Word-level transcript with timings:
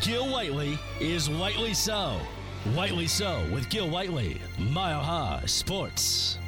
Gil 0.00 0.30
Whiteley 0.30 0.78
is 1.00 1.28
Whiteley 1.28 1.74
So. 1.74 2.20
Whiteley 2.74 3.08
So 3.08 3.44
with 3.52 3.68
Gil 3.68 3.88
Whiteley, 3.90 4.40
Mile 4.58 5.02
High 5.02 5.42
Sports. 5.46 6.38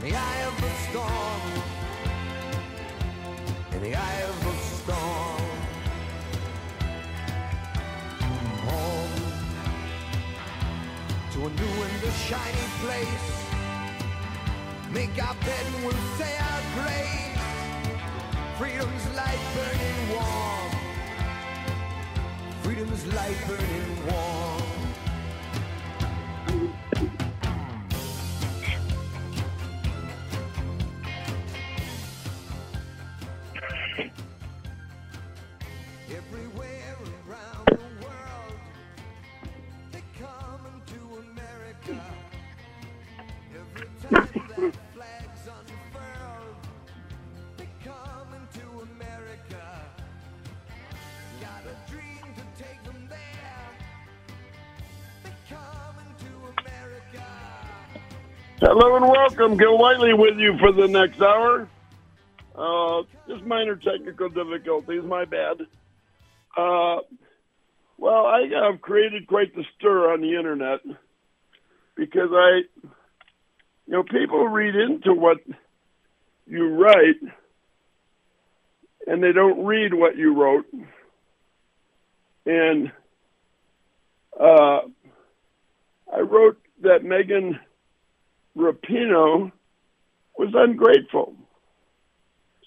In 0.00 0.10
the 0.10 0.16
eye 0.16 0.42
of 0.46 0.60
the 0.60 0.70
storm 0.88 1.80
in 3.72 3.82
the 3.82 3.94
eye 3.94 4.22
of 4.28 4.44
the 4.44 4.52
storm. 4.52 5.42
Home 8.68 9.14
to 11.32 11.38
a 11.38 11.50
new 11.50 11.82
and 11.84 12.02
a 12.04 12.12
shiny 12.12 12.68
place. 12.82 13.28
Make 14.90 15.22
our 15.22 15.34
bed 15.34 15.64
and 15.66 15.84
we'll 15.84 16.04
say 16.18 16.36
our 16.48 16.62
grace. 16.76 17.38
Freedom's 18.58 19.06
light 19.16 19.42
burning 19.54 20.00
warm. 20.14 20.70
Freedom's 22.62 23.06
light 23.14 23.36
burning 23.46 24.06
warm. 24.06 24.69
Hello 58.82 58.96
and 58.96 59.06
welcome. 59.06 59.58
Gil 59.58 59.76
Whiteley 59.76 60.14
with 60.14 60.38
you 60.38 60.56
for 60.56 60.72
the 60.72 60.88
next 60.88 61.20
hour. 61.20 61.68
Uh, 62.56 63.02
just 63.28 63.44
minor 63.44 63.76
technical 63.76 64.30
difficulties, 64.30 65.04
my 65.04 65.26
bad. 65.26 65.60
Uh, 66.56 67.00
well, 67.98 68.24
I 68.24 68.48
have 68.64 68.80
created 68.80 69.26
quite 69.26 69.54
the 69.54 69.64
stir 69.76 70.14
on 70.14 70.22
the 70.22 70.34
internet 70.34 70.80
because 71.94 72.30
I, 72.32 72.62
you 73.86 73.92
know, 73.92 74.02
people 74.02 74.48
read 74.48 74.74
into 74.74 75.12
what 75.12 75.40
you 76.46 76.68
write 76.68 77.20
and 79.06 79.22
they 79.22 79.32
don't 79.32 79.62
read 79.66 79.92
what 79.92 80.16
you 80.16 80.32
wrote. 80.32 80.64
And 82.46 82.90
uh, 84.40 84.80
I 86.10 86.20
wrote 86.20 86.58
that 86.80 87.04
Megan 87.04 87.60
Rapinoe 88.56 89.52
was 90.38 90.50
ungrateful. 90.54 91.34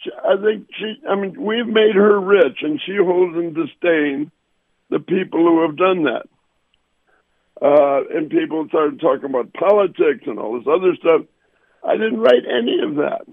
She, 0.01 0.11
I 0.11 0.35
think 0.41 0.67
she, 0.77 0.95
I 1.09 1.15
mean, 1.15 1.41
we've 1.41 1.67
made 1.67 1.95
her 1.95 2.19
rich 2.19 2.57
and 2.61 2.81
she 2.85 2.95
holds 2.97 3.35
in 3.35 3.53
disdain 3.53 4.31
the 4.89 4.99
people 4.99 5.39
who 5.39 5.61
have 5.61 5.77
done 5.77 6.03
that. 6.03 6.27
Uh, 7.61 8.01
and 8.17 8.29
people 8.29 8.67
started 8.67 8.99
talking 8.99 9.29
about 9.29 9.53
politics 9.53 10.23
and 10.25 10.39
all 10.39 10.57
this 10.57 10.67
other 10.67 10.95
stuff. 10.99 11.21
I 11.85 11.93
didn't 11.93 12.19
write 12.19 12.43
any 12.45 12.79
of 12.83 12.95
that. 12.95 13.25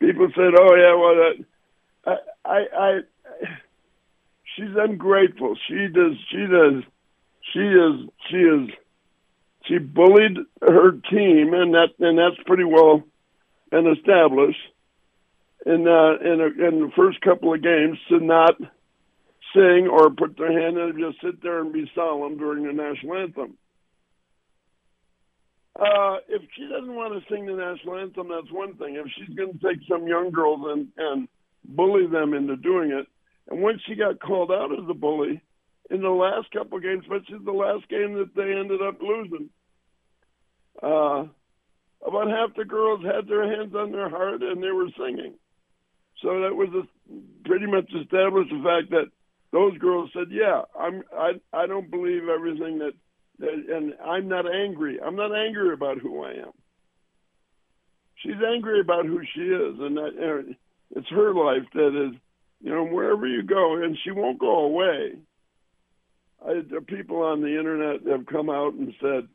People 0.00 0.28
said, 0.34 0.52
"Oh 0.58 0.74
yeah, 0.74 0.94
well, 0.94 2.16
I, 2.44 2.48
I, 2.48 2.78
I, 2.78 3.00
she's 4.54 4.76
ungrateful. 4.76 5.56
She 5.68 5.88
does, 5.88 6.12
she 6.30 6.46
does, 6.46 6.82
she 7.52 7.60
is, 7.60 8.10
she 8.30 8.36
is, 8.36 8.70
she 9.66 9.78
bullied 9.78 10.38
her 10.60 10.92
team, 10.92 11.54
and 11.54 11.74
that, 11.74 11.88
and 11.98 12.18
that's 12.18 12.42
pretty 12.46 12.64
well 12.64 13.02
been 13.70 13.86
established." 13.86 14.60
in 15.66 15.88
uh, 15.88 16.16
in, 16.20 16.40
a, 16.40 16.68
in 16.68 16.80
the 16.80 16.90
first 16.94 17.20
couple 17.20 17.54
of 17.54 17.62
games 17.62 17.98
to 18.08 18.18
not 18.20 18.56
sing 19.54 19.88
or 19.90 20.10
put 20.10 20.36
their 20.36 20.52
hand 20.52 20.76
in 20.76 20.90
and 20.90 20.98
just 20.98 21.20
sit 21.22 21.42
there 21.42 21.60
and 21.60 21.72
be 21.72 21.90
solemn 21.94 22.36
during 22.36 22.66
the 22.66 22.72
national 22.72 23.16
anthem. 23.16 23.56
Uh, 25.78 26.18
if 26.28 26.42
she 26.56 26.68
doesn't 26.68 26.94
want 26.94 27.14
to 27.14 27.34
sing 27.34 27.46
the 27.46 27.52
national 27.52 27.96
anthem, 27.96 28.28
that's 28.28 28.52
one 28.52 28.74
thing. 28.74 28.94
If 28.94 29.06
she's 29.16 29.34
going 29.34 29.58
to 29.58 29.58
take 29.58 29.78
some 29.88 30.06
young 30.06 30.30
girls 30.30 30.60
and, 30.66 30.88
and 30.96 31.28
bully 31.64 32.06
them 32.06 32.34
into 32.34 32.56
doing 32.56 32.92
it, 32.92 33.06
and 33.48 33.62
when 33.62 33.80
she 33.86 33.94
got 33.94 34.20
called 34.20 34.52
out 34.52 34.72
as 34.72 34.88
a 34.88 34.94
bully 34.94 35.40
in 35.90 36.00
the 36.00 36.10
last 36.10 36.50
couple 36.50 36.78
of 36.78 36.82
games, 36.82 37.04
especially 37.04 37.44
the 37.44 37.52
last 37.52 37.88
game 37.88 38.14
that 38.14 38.34
they 38.34 38.52
ended 38.52 38.80
up 38.82 39.00
losing, 39.00 39.50
uh, 40.82 41.24
about 42.06 42.28
half 42.28 42.56
the 42.56 42.64
girls 42.64 43.04
had 43.04 43.28
their 43.28 43.44
hands 43.44 43.74
on 43.74 43.92
their 43.92 44.08
heart 44.08 44.42
and 44.42 44.62
they 44.62 44.70
were 44.70 44.88
singing. 44.98 45.34
So 46.22 46.40
that 46.40 46.54
was 46.54 46.68
a, 46.74 47.48
pretty 47.48 47.66
much 47.66 47.90
established 48.00 48.50
the 48.50 48.62
fact 48.64 48.90
that 48.90 49.10
those 49.52 49.76
girls 49.78 50.10
said, 50.12 50.28
"Yeah, 50.30 50.62
I'm. 50.78 51.02
I 51.16 51.32
I 51.52 51.66
don't 51.66 51.90
believe 51.90 52.28
everything 52.28 52.78
that, 52.78 52.92
that, 53.38 53.52
and 53.52 53.94
I'm 54.04 54.26
not 54.26 54.52
angry. 54.52 54.98
I'm 55.00 55.16
not 55.16 55.32
angry 55.32 55.72
about 55.72 55.98
who 55.98 56.24
I 56.24 56.32
am. 56.32 56.52
She's 58.16 58.42
angry 58.54 58.80
about 58.80 59.06
who 59.06 59.20
she 59.34 59.42
is, 59.42 59.78
and 59.78 59.96
that 59.96 60.12
and 60.18 60.56
it's 60.96 61.08
her 61.10 61.34
life 61.34 61.66
that 61.74 62.08
is, 62.08 62.20
you 62.62 62.70
know, 62.70 62.84
wherever 62.84 63.26
you 63.26 63.42
go, 63.42 63.82
and 63.82 63.96
she 64.02 64.10
won't 64.10 64.38
go 64.38 64.64
away. 64.64 65.14
I, 66.46 66.62
people 66.86 67.22
on 67.22 67.40
the 67.40 67.58
internet 67.58 68.06
have 68.06 68.26
come 68.26 68.50
out 68.50 68.74
and 68.74 68.92
said, 69.00 69.28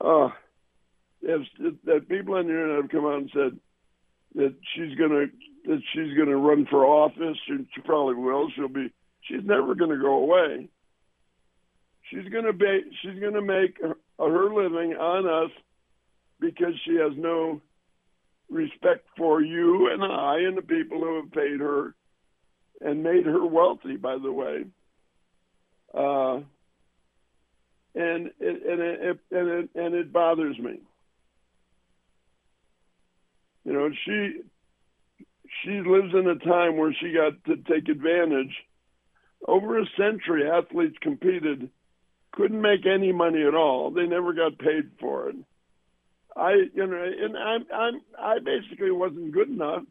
"Oh, 0.00 0.32
have, 1.26 1.40
that 1.84 2.08
people 2.08 2.34
on 2.34 2.46
the 2.46 2.52
internet 2.52 2.82
have 2.82 2.90
come 2.90 3.06
out 3.06 3.18
and 3.18 3.30
said 3.32 3.58
that 4.34 4.54
she's 4.74 4.96
gonna 4.98 5.26
that 5.66 5.82
she's 5.92 6.16
gonna 6.16 6.36
run 6.36 6.66
for 6.66 6.84
office. 6.84 7.38
and 7.48 7.66
she 7.74 7.80
probably 7.80 8.14
will. 8.14 8.50
She'll 8.50 8.68
be. 8.68 8.92
She's 9.22 9.44
never 9.44 9.74
gonna 9.74 9.98
go 9.98 10.14
away. 10.14 10.68
She's 12.10 12.28
gonna 12.30 12.52
be. 12.52 12.82
She's 13.02 13.20
gonna 13.20 13.42
make 13.42 13.80
her, 13.80 13.96
her 14.18 14.54
living 14.54 14.94
on 14.96 15.26
us 15.26 15.50
because 16.40 16.74
she 16.84 16.96
has 16.96 17.12
no 17.16 17.60
respect 18.50 19.06
for 19.16 19.40
you 19.40 19.90
and 19.90 20.04
I 20.04 20.40
and 20.40 20.56
the 20.56 20.62
people 20.62 21.00
who 21.00 21.22
have 21.22 21.32
paid 21.32 21.60
her 21.60 21.94
and 22.80 23.02
made 23.02 23.24
her 23.24 23.44
wealthy. 23.46 23.96
By 23.96 24.18
the 24.18 24.32
way. 24.32 24.64
Uh, 25.96 26.40
and 27.94 28.30
it, 28.40 28.62
and 28.66 28.80
it, 28.80 29.18
and 29.30 29.48
it, 29.48 29.70
and 29.74 29.94
it 29.94 30.12
bothers 30.12 30.58
me. 30.58 30.80
You 33.64 33.72
know, 33.72 33.90
she 34.04 34.40
she 35.62 35.70
lives 35.70 36.12
in 36.12 36.28
a 36.28 36.38
time 36.44 36.76
where 36.76 36.94
she 37.00 37.12
got 37.12 37.32
to 37.46 37.56
take 37.56 37.88
advantage. 37.88 38.54
Over 39.46 39.78
a 39.78 39.84
century, 39.96 40.48
athletes 40.50 40.96
competed 41.00 41.70
couldn't 42.32 42.60
make 42.60 42.86
any 42.86 43.12
money 43.12 43.42
at 43.42 43.54
all. 43.54 43.90
They 43.90 44.06
never 44.06 44.32
got 44.32 44.58
paid 44.58 44.90
for 44.98 45.28
it. 45.28 45.36
I, 46.36 46.52
you 46.74 46.86
know, 46.86 47.12
and 47.20 47.36
I'm, 47.36 47.66
I'm, 47.72 48.00
I 48.18 48.38
basically 48.40 48.90
wasn't 48.90 49.32
good 49.32 49.48
enough. 49.48 49.84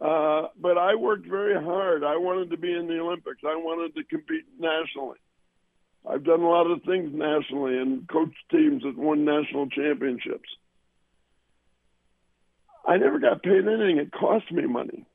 Uh, 0.00 0.48
but 0.60 0.76
I 0.76 0.96
worked 0.96 1.26
very 1.26 1.54
hard. 1.54 2.02
I 2.04 2.16
wanted 2.16 2.50
to 2.50 2.56
be 2.56 2.72
in 2.72 2.86
the 2.86 2.98
Olympics. 2.98 3.42
I 3.46 3.54
wanted 3.56 3.94
to 3.94 4.04
compete 4.04 4.44
nationally. 4.58 5.18
I've 6.08 6.24
done 6.24 6.40
a 6.40 6.48
lot 6.48 6.70
of 6.70 6.82
things 6.82 7.10
nationally 7.14 7.78
and 7.78 8.06
coached 8.08 8.36
teams 8.50 8.82
that 8.82 8.96
won 8.96 9.24
national 9.24 9.68
championships. 9.68 10.48
I 12.86 12.98
never 12.98 13.18
got 13.18 13.42
paid 13.42 13.66
anything. 13.66 13.98
It 13.98 14.12
cost 14.12 14.50
me 14.52 14.66
money. 14.66 15.06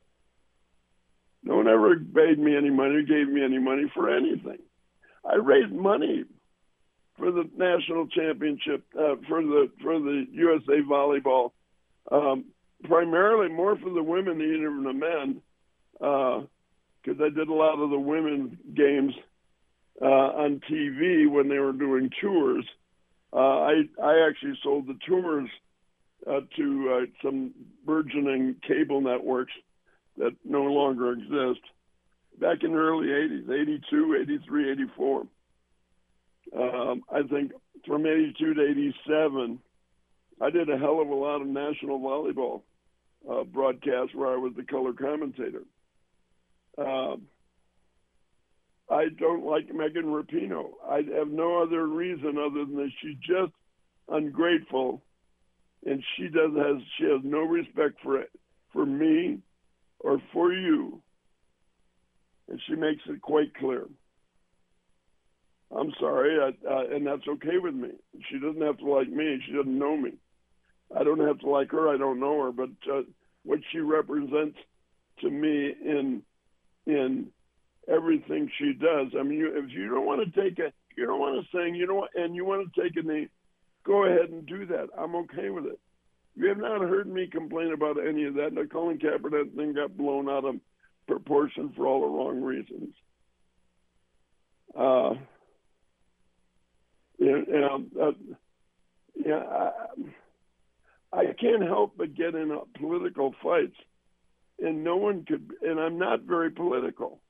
No 1.43 1.57
one 1.57 1.67
ever 1.67 1.95
paid 1.95 2.39
me 2.39 2.55
any 2.57 2.69
money, 2.69 2.95
or 2.95 3.01
gave 3.03 3.27
me 3.27 3.43
any 3.43 3.59
money 3.59 3.91
for 3.93 4.09
anything. 4.09 4.57
I 5.23 5.35
raised 5.35 5.71
money 5.71 6.25
for 7.17 7.31
the 7.31 7.49
national 7.55 8.07
championship 8.07 8.83
uh, 8.97 9.15
for 9.27 9.43
the 9.43 9.69
for 9.81 9.99
the 9.99 10.25
USA 10.31 10.81
volleyball, 10.81 11.51
um, 12.11 12.45
primarily 12.83 13.49
more 13.49 13.77
for 13.77 13.89
the 13.89 14.03
women 14.03 14.39
than 14.39 14.53
even 14.53 14.83
the 14.83 14.93
men, 14.93 15.41
because 15.93 17.19
uh, 17.19 17.25
I 17.25 17.29
did 17.29 17.47
a 17.47 17.53
lot 17.53 17.79
of 17.79 17.89
the 17.89 17.99
women 17.99 18.57
games 18.73 19.13
uh, 20.01 20.05
on 20.05 20.61
TV 20.69 21.29
when 21.29 21.49
they 21.49 21.59
were 21.59 21.73
doing 21.73 22.09
tours. 22.21 22.65
Uh, 23.33 23.37
I 23.37 23.73
I 24.01 24.27
actually 24.27 24.57
sold 24.63 24.87
the 24.87 24.97
tours 25.07 25.49
uh, 26.25 26.41
to 26.55 26.89
uh, 27.01 27.05
some 27.23 27.51
burgeoning 27.85 28.55
cable 28.67 29.01
networks 29.01 29.53
that 30.17 30.35
no 30.43 30.63
longer 30.63 31.13
exist 31.13 31.61
back 32.39 32.63
in 32.63 32.71
the 32.71 32.77
early 32.77 33.07
80s, 33.07 33.49
82, 33.49 34.17
83, 34.21 34.71
84. 34.71 35.27
Um, 36.57 37.03
I 37.11 37.21
think 37.23 37.51
from 37.85 38.05
82 38.05 38.53
to 38.53 38.61
87, 38.61 39.59
I 40.41 40.49
did 40.49 40.69
a 40.69 40.77
hell 40.77 41.01
of 41.01 41.09
a 41.09 41.15
lot 41.15 41.41
of 41.41 41.47
national 41.47 41.99
volleyball 41.99 42.61
uh, 43.29 43.43
broadcasts 43.43 44.13
where 44.13 44.29
I 44.29 44.37
was 44.37 44.53
the 44.55 44.63
color 44.63 44.93
commentator. 44.93 45.63
Um, 46.77 47.23
I 48.89 49.05
don't 49.19 49.45
like 49.45 49.73
Megan 49.73 50.05
Rapinoe. 50.05 50.71
I 50.87 51.01
have 51.17 51.27
no 51.29 51.61
other 51.61 51.85
reason 51.85 52.37
other 52.37 52.65
than 52.65 52.75
that 52.77 52.91
she's 53.01 53.17
just 53.17 53.53
ungrateful, 54.07 55.03
and 55.85 56.03
she 56.15 56.23
does 56.23 56.51
has 56.55 56.81
she 56.97 57.03
has 57.05 57.21
no 57.23 57.39
respect 57.39 57.95
for 58.01 58.19
it, 58.19 58.31
for 58.73 58.85
me 58.85 59.39
or 59.99 60.21
for 60.33 60.53
you, 60.53 61.01
and 62.47 62.59
she 62.67 62.75
makes 62.75 63.01
it 63.07 63.21
quite 63.21 63.53
clear. 63.55 63.85
I'm 65.75 65.93
sorry, 65.99 66.39
I, 66.39 66.95
and 66.95 67.05
that's 67.05 67.27
okay 67.27 67.59
with 67.61 67.75
me. 67.75 67.89
She 68.31 68.39
doesn't 68.39 68.61
have 68.61 68.79
to 68.79 68.85
like 68.85 69.09
me. 69.09 69.39
She 69.45 69.53
doesn't 69.53 69.77
know 69.77 69.95
me. 69.95 70.13
I 70.97 71.03
don't 71.03 71.19
have 71.19 71.39
to 71.39 71.49
like 71.49 71.71
her. 71.71 71.89
I 71.89 71.97
don't 71.97 72.19
know 72.19 72.43
her, 72.43 72.51
but 72.51 72.69
uh, 72.91 73.01
what 73.43 73.59
she 73.71 73.79
represents 73.79 74.57
to 75.21 75.29
me 75.29 75.73
in 75.83 76.21
in 76.85 77.27
everything 77.87 78.49
she 78.57 78.73
does. 78.73 79.07
I 79.17 79.23
mean, 79.23 79.39
you, 79.39 79.51
if 79.55 79.71
you 79.71 79.89
don't 79.89 80.05
want 80.05 80.21
to 80.21 80.41
take 80.41 80.59
a, 80.59 80.71
you 80.95 81.05
don't 81.05 81.19
want 81.19 81.43
to 81.43 81.57
sing, 81.57 81.75
you 81.75 81.85
don't, 81.85 82.09
and 82.15 82.35
you 82.35 82.45
want 82.45 82.73
to 82.73 82.81
take 82.81 82.95
a 82.97 83.01
knee, 83.01 83.27
go 83.85 84.05
ahead 84.05 84.29
and 84.29 84.45
do 84.45 84.65
that. 84.67 84.87
I'm 84.97 85.15
okay 85.15 85.49
with 85.49 85.65
it. 85.65 85.79
You 86.35 86.47
have 86.47 86.57
not 86.57 86.81
heard 86.81 87.07
me 87.07 87.27
complain 87.27 87.73
about 87.73 87.97
any 88.05 88.25
of 88.25 88.35
that. 88.35 88.55
The 88.55 88.67
Colin 88.71 88.97
Kaepernick 88.97 89.55
thing 89.55 89.73
got 89.73 89.97
blown 89.97 90.29
out 90.29 90.45
of 90.45 90.55
proportion 91.07 91.73
for 91.75 91.85
all 91.85 92.01
the 92.01 92.07
wrong 92.07 92.41
reasons. 92.41 92.93
Uh, 94.77 95.15
you 97.17 97.45
uh, 98.01 98.11
yeah, 99.15 99.35
I, 99.35 99.71
I 101.11 101.25
can't 101.39 101.63
help 101.63 101.93
but 101.97 102.15
get 102.15 102.35
in 102.35 102.57
political 102.79 103.33
fights, 103.41 103.75
and 104.59 104.83
no 104.83 104.97
one 104.97 105.25
could. 105.25 105.51
And 105.61 105.79
I'm 105.79 105.97
not 105.97 106.21
very 106.21 106.51
political, 106.51 107.21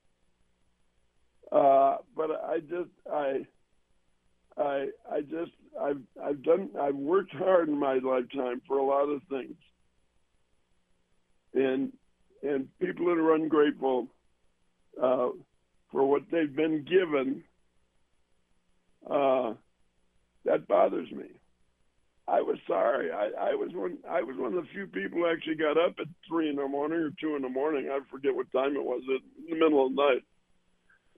uh, 1.51 1.97
but 2.15 2.31
I 2.31 2.59
just 2.59 2.89
I. 3.11 3.45
I 4.57 4.87
I 5.09 5.21
just 5.21 5.51
I've 5.81 6.01
I've 6.21 6.43
done 6.43 6.71
I've 6.81 6.95
worked 6.95 7.33
hard 7.33 7.69
in 7.69 7.79
my 7.79 7.99
lifetime 7.99 8.61
for 8.67 8.77
a 8.77 8.83
lot 8.83 9.07
of 9.07 9.21
things, 9.29 9.55
and 11.53 11.93
and 12.43 12.67
people 12.81 13.05
that 13.05 13.21
are 13.21 13.35
ungrateful 13.35 14.07
uh, 15.01 15.29
for 15.91 16.05
what 16.05 16.23
they've 16.31 16.53
been 16.53 16.83
given, 16.83 17.43
uh, 19.09 19.53
that 20.45 20.67
bothers 20.67 21.09
me. 21.11 21.38
I 22.29 22.41
was 22.41 22.57
sorry. 22.67 23.11
I, 23.11 23.51
I 23.51 23.55
was 23.55 23.71
one. 23.73 23.97
I 24.07 24.21
was 24.21 24.37
one 24.37 24.53
of 24.53 24.63
the 24.63 24.69
few 24.71 24.85
people 24.85 25.19
who 25.19 25.27
actually 25.27 25.55
got 25.55 25.77
up 25.77 25.95
at 25.99 26.07
three 26.27 26.49
in 26.49 26.57
the 26.57 26.67
morning 26.67 26.99
or 26.99 27.09
two 27.19 27.35
in 27.35 27.41
the 27.41 27.49
morning. 27.49 27.89
I 27.91 27.99
forget 28.11 28.35
what 28.35 28.51
time 28.51 28.75
it 28.75 28.83
was. 28.83 29.01
In 29.07 29.49
the 29.49 29.55
middle 29.55 29.85
of 29.85 29.95
the 29.95 30.01
night, 30.01 30.23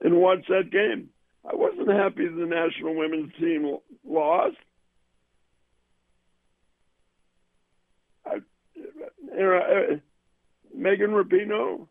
and 0.01 0.21
watched 0.21 0.47
that 0.47 0.71
game. 0.71 1.09
I 1.43 1.55
wasn't 1.55 1.89
happy 1.89 2.27
the 2.27 2.45
national 2.45 2.95
women's 2.95 3.33
team 3.39 3.77
lost. 4.05 4.55
I, 8.25 8.35
you 8.75 8.83
know, 9.35 9.57
uh, 9.57 9.95
Megan 10.73 11.09
Rapinoe, 11.09 11.87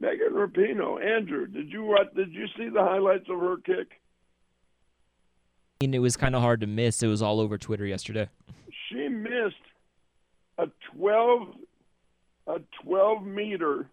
Megan 0.00 0.32
Rapinoe, 0.32 1.02
Andrew, 1.02 1.46
did 1.46 1.70
you 1.70 1.84
what? 1.84 2.14
Did 2.14 2.32
you 2.32 2.46
see 2.58 2.68
the 2.68 2.82
highlights 2.82 3.26
of 3.30 3.38
her 3.38 3.56
kick? 3.64 3.99
It 5.80 5.98
was 5.98 6.16
kind 6.16 6.34
of 6.36 6.42
hard 6.42 6.60
to 6.60 6.66
miss. 6.66 7.02
It 7.02 7.06
was 7.06 7.22
all 7.22 7.40
over 7.40 7.56
Twitter 7.56 7.86
yesterday. 7.86 8.28
She 8.88 9.08
missed 9.08 9.56
a 10.58 10.66
12 10.94 11.54
a 12.46 12.60
12 12.84 13.24
meter 13.24 13.88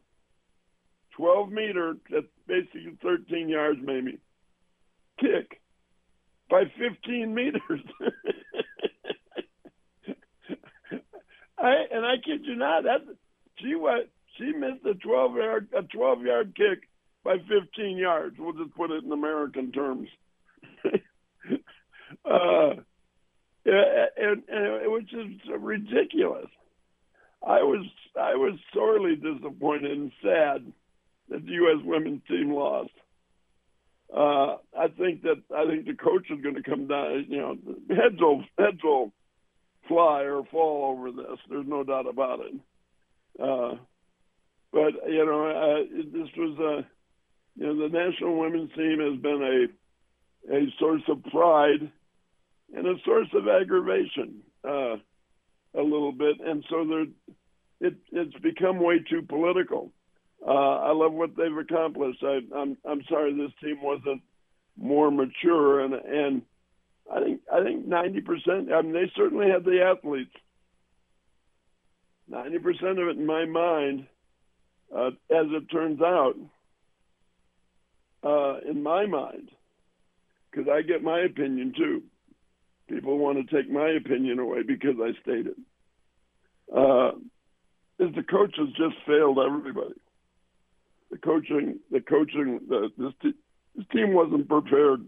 12 1.15 1.49
meter 1.49 1.95
that's 2.11 2.25
basically 2.45 2.97
13 3.01 3.47
yards 3.47 3.79
maybe 3.81 4.19
kick 5.19 5.61
by 6.49 6.63
15 6.77 7.33
meters. 7.33 7.61
I 11.57 11.85
and 11.91 12.05
I 12.05 12.15
kid 12.23 12.41
you 12.43 12.55
not, 12.55 12.83
that 12.83 13.01
she 13.59 13.75
what 13.75 14.09
she 14.37 14.51
missed 14.51 14.85
a 14.85 14.93
12 14.93 15.35
yard 15.37 15.69
a 15.77 15.83
12 15.83 16.21
yard 16.23 16.53
kick 16.53 16.89
by 17.23 17.37
15 17.37 17.97
yards. 17.97 18.35
We'll 18.37 18.51
just 18.51 18.75
put 18.75 18.91
it 18.91 19.05
in 19.05 19.11
American 19.13 19.71
terms. 19.71 20.09
uh, 22.25 22.73
and, 23.65 24.43
and 24.47 24.91
which 24.91 25.13
is 25.13 25.41
ridiculous. 25.59 26.47
I 27.45 27.63
was 27.63 27.85
I 28.19 28.35
was 28.35 28.59
sorely 28.73 29.15
disappointed 29.15 29.91
and 29.91 30.11
sad 30.21 30.71
that 31.29 31.45
the 31.45 31.51
U.S. 31.51 31.83
women's 31.83 32.21
team 32.27 32.51
lost. 32.51 32.91
Uh, 34.13 34.57
I 34.77 34.87
think 34.97 35.23
that 35.23 35.43
I 35.55 35.65
think 35.67 35.85
the 35.85 35.93
coach 35.93 36.29
is 36.29 36.41
going 36.41 36.55
to 36.55 36.63
come 36.63 36.87
down. 36.87 37.25
You 37.27 37.37
know, 37.37 37.57
heads 37.89 38.19
will 38.19 38.43
heads 38.57 38.81
will 38.83 39.11
fly 39.87 40.21
or 40.21 40.43
fall 40.45 40.91
over 40.91 41.11
this. 41.11 41.39
There's 41.49 41.67
no 41.67 41.83
doubt 41.83 42.07
about 42.07 42.39
it. 42.39 42.53
Uh, 43.39 43.75
but 44.71 45.09
you 45.09 45.25
know, 45.25 45.47
uh, 45.47 45.83
this 46.13 46.29
was 46.37 46.57
a 46.59 46.87
you 47.59 47.67
know 47.67 47.89
the 47.89 47.97
national 47.97 48.39
women's 48.39 48.71
team 48.73 48.99
has 48.99 49.19
been 49.21 49.69
a 50.49 50.55
a 50.55 50.73
source 50.79 51.03
of 51.09 51.23
pride 51.25 51.91
and 52.73 52.85
a 52.85 52.95
source 53.05 53.29
of 53.33 53.47
aggravation 53.47 54.41
uh, 54.67 54.95
a 55.75 55.81
little 55.81 56.11
bit, 56.11 56.37
and 56.43 56.63
so 56.69 57.05
it, 57.79 57.95
it's 58.11 58.37
become 58.39 58.79
way 58.79 58.99
too 58.99 59.21
political. 59.21 59.91
Uh, 60.45 60.51
I 60.51 60.91
love 60.91 61.13
what 61.13 61.35
they've 61.35 61.57
accomplished. 61.57 62.23
I, 62.23 62.39
I'm 62.55 62.77
I'm 62.85 63.01
sorry 63.09 63.33
this 63.33 63.51
team 63.63 63.81
wasn't 63.81 64.21
more 64.77 65.11
mature, 65.11 65.81
and 65.81 65.93
and 65.93 66.41
I 67.11 67.21
think 67.21 67.41
I 67.51 67.63
think 67.63 67.87
90 67.87 68.21
percent. 68.21 68.73
I 68.73 68.81
mean, 68.81 68.93
they 68.93 69.11
certainly 69.15 69.49
had 69.49 69.63
the 69.63 69.81
athletes. 69.81 70.35
90 72.29 72.59
percent 72.59 72.99
of 72.99 73.07
it, 73.07 73.17
in 73.17 73.25
my 73.25 73.45
mind, 73.45 74.05
uh, 74.95 75.07
as 75.07 75.47
it 75.49 75.71
turns 75.71 76.01
out, 76.01 76.35
uh, 78.23 78.59
in 78.69 78.83
my 78.83 79.05
mind, 79.05 79.49
because 80.51 80.67
I 80.69 80.81
get 80.81 81.01
my 81.01 81.21
opinion 81.21 81.73
too 81.75 82.03
people 82.87 83.17
want 83.17 83.37
to 83.37 83.55
take 83.55 83.71
my 83.71 83.89
opinion 83.89 84.39
away 84.39 84.63
because 84.63 84.95
I 85.01 85.11
stated. 85.21 85.55
Uh, 86.75 87.11
is 87.99 88.13
the 88.15 88.23
coaches 88.23 88.69
just 88.77 88.95
failed 89.05 89.39
everybody. 89.39 89.95
The 91.09 91.17
coaching, 91.17 91.79
the 91.89 92.01
coaching, 92.01 92.59
the, 92.67 92.89
this, 92.97 93.33
this 93.75 93.85
team 93.91 94.13
wasn't 94.13 94.47
prepared 94.49 95.07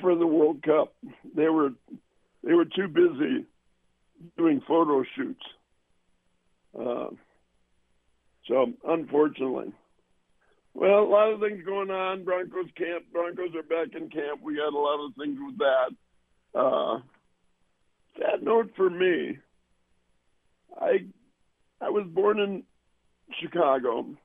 for 0.00 0.14
the 0.16 0.26
World 0.26 0.62
Cup. 0.62 0.94
They 1.36 1.48
were 1.48 1.70
they 2.42 2.54
were 2.54 2.64
too 2.64 2.88
busy 2.88 3.44
doing 4.38 4.62
photo 4.66 5.04
shoots. 5.14 5.44
Uh, 6.74 7.08
so 8.46 8.72
unfortunately, 8.86 9.72
Well, 10.74 11.00
a 11.00 11.04
lot 11.04 11.32
of 11.32 11.40
things 11.40 11.64
going 11.64 11.90
on. 11.90 12.24
Broncos 12.24 12.70
camp. 12.76 13.04
Broncos 13.12 13.54
are 13.54 13.62
back 13.62 13.94
in 13.94 14.08
camp. 14.08 14.40
We 14.42 14.56
got 14.56 14.72
a 14.72 14.78
lot 14.78 15.04
of 15.04 15.14
things 15.16 15.38
with 15.44 15.58
that. 15.58 15.90
Uh, 16.54 16.98
sad 18.18 18.42
note 18.42 18.70
for 18.76 18.90
me. 18.90 19.38
I 20.80 21.06
I 21.80 21.90
was 21.90 22.06
born 22.08 22.38
in 22.38 22.64
Chicago. 23.40 24.16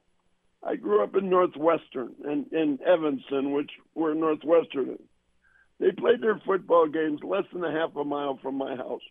I 0.64 0.76
grew 0.76 1.04
up 1.04 1.16
in 1.16 1.30
Northwestern 1.30 2.16
and 2.24 2.52
in 2.52 2.80
Evanston, 2.86 3.52
which 3.52 3.72
where 3.94 4.16
Northwestern 4.16 4.92
is. 4.92 5.02
They 5.80 5.92
played 5.92 6.22
their 6.22 6.42
football 6.46 6.88
games 6.88 7.20
less 7.24 7.44
than 7.54 7.64
a 7.64 7.72
half 7.72 7.96
a 7.96 8.04
mile 8.04 8.40
from 8.42 8.56
my 8.56 8.76
house. 8.76 9.02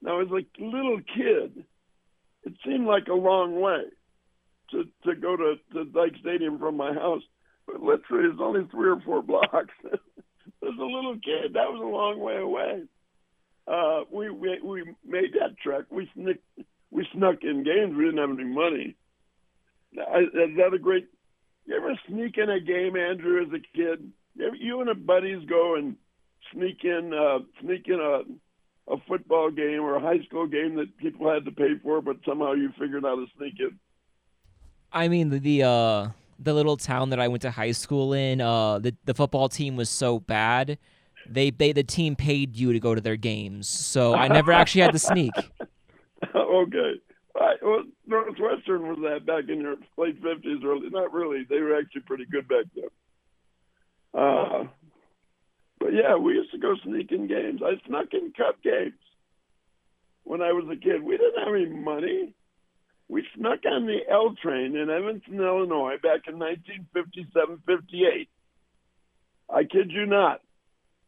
Now, 0.00 0.20
as 0.20 0.28
a 0.28 0.62
little 0.62 1.00
kid, 1.14 1.64
it 2.44 2.54
seemed 2.64 2.86
like 2.86 3.08
a 3.08 3.14
long 3.14 3.60
way 3.60 3.82
to 4.70 4.84
to 5.04 5.14
go 5.14 5.36
to, 5.36 5.54
to 5.74 5.84
Dyche 5.84 6.20
Stadium 6.20 6.58
from 6.58 6.76
my 6.76 6.92
house, 6.92 7.22
but 7.66 7.80
literally 7.80 8.28
it's 8.30 8.40
only 8.40 8.66
three 8.70 8.90
or 8.90 9.00
four 9.00 9.22
blocks. 9.22 9.74
As 10.62 10.78
a 10.78 10.84
little 10.84 11.14
kid, 11.14 11.54
that 11.54 11.70
was 11.70 11.80
a 11.80 11.84
long 11.84 12.18
way 12.20 12.36
away. 12.36 12.82
Uh, 13.66 14.00
we, 14.10 14.28
we 14.30 14.60
we 14.62 14.82
made 15.04 15.34
that 15.34 15.56
trek. 15.62 15.84
We 15.90 16.10
snuck 16.14 16.36
we 16.90 17.06
snuck 17.14 17.42
in 17.42 17.62
games. 17.62 17.96
We 17.96 18.04
didn't 18.04 18.18
have 18.18 18.38
any 18.38 18.48
money. 18.48 18.96
Is 19.92 20.56
that 20.56 20.72
a 20.74 20.78
great? 20.78 21.06
You 21.66 21.76
ever 21.76 21.98
sneak 22.08 22.38
in 22.38 22.50
a 22.50 22.60
game, 22.60 22.96
Andrew, 22.96 23.40
as 23.42 23.52
a 23.52 23.60
kid? 23.76 24.12
You 24.34 24.80
and 24.80 24.90
a 24.90 24.94
buddies 24.94 25.46
go 25.48 25.76
and 25.76 25.96
sneak 26.52 26.84
in 26.84 27.12
uh, 27.14 27.38
sneak 27.60 27.86
in 27.86 28.00
a 28.00 28.22
a 28.92 28.96
football 29.06 29.50
game 29.50 29.80
or 29.80 29.94
a 29.94 30.00
high 30.00 30.22
school 30.24 30.46
game 30.46 30.74
that 30.76 30.96
people 30.98 31.32
had 31.32 31.44
to 31.44 31.52
pay 31.52 31.78
for, 31.82 32.00
but 32.02 32.16
somehow 32.26 32.52
you 32.52 32.70
figured 32.78 33.04
out 33.04 33.16
to 33.16 33.26
sneak 33.36 33.54
in. 33.60 33.78
I 34.92 35.08
mean 35.08 35.30
the, 35.30 35.38
the 35.38 35.62
uh 35.62 36.08
the 36.42 36.54
little 36.54 36.76
town 36.76 37.10
that 37.10 37.20
I 37.20 37.28
went 37.28 37.42
to 37.42 37.50
high 37.50 37.72
school 37.72 38.12
in, 38.12 38.40
uh 38.40 38.78
the 38.78 38.94
the 39.04 39.14
football 39.14 39.48
team 39.48 39.76
was 39.76 39.90
so 39.90 40.20
bad. 40.20 40.78
They 41.28 41.50
they 41.50 41.72
the 41.72 41.84
team 41.84 42.16
paid 42.16 42.56
you 42.56 42.72
to 42.72 42.80
go 42.80 42.94
to 42.94 43.00
their 43.00 43.16
games. 43.16 43.68
So 43.68 44.14
I 44.14 44.28
never 44.28 44.52
actually 44.52 44.82
had 44.82 44.92
to 44.92 44.98
sneak. 44.98 45.32
okay. 46.34 46.94
I, 47.34 47.54
well, 47.62 47.84
Northwestern 48.06 48.88
was 48.88 48.98
that 49.02 49.24
back 49.26 49.48
in 49.48 49.62
the 49.62 49.76
late 49.96 50.20
fifties, 50.22 50.62
early. 50.64 50.90
Not 50.90 51.12
really. 51.12 51.44
They 51.48 51.60
were 51.60 51.78
actually 51.78 52.02
pretty 52.02 52.26
good 52.26 52.46
back 52.48 52.66
then. 52.74 52.88
Uh, 54.14 54.64
but 55.78 55.92
yeah, 55.92 56.16
we 56.16 56.34
used 56.34 56.52
to 56.52 56.58
go 56.58 56.74
sneak 56.84 57.10
in 57.10 57.26
games. 57.26 57.62
I 57.64 57.80
snuck 57.86 58.08
in 58.12 58.32
cup 58.36 58.62
games 58.62 58.92
when 60.24 60.42
I 60.42 60.52
was 60.52 60.64
a 60.70 60.76
kid. 60.76 61.02
We 61.02 61.16
didn't 61.16 61.44
have 61.44 61.54
any 61.54 61.66
money. 61.66 62.34
We 63.12 63.26
snuck 63.36 63.58
on 63.70 63.84
the 63.84 63.98
L 64.10 64.34
train 64.42 64.74
in 64.74 64.88
Evanston, 64.88 65.38
Illinois, 65.38 65.96
back 66.02 66.28
in 66.28 66.38
1957 66.38 67.62
58. 67.66 68.28
I 69.50 69.64
kid 69.64 69.90
you 69.90 70.06
not. 70.06 70.40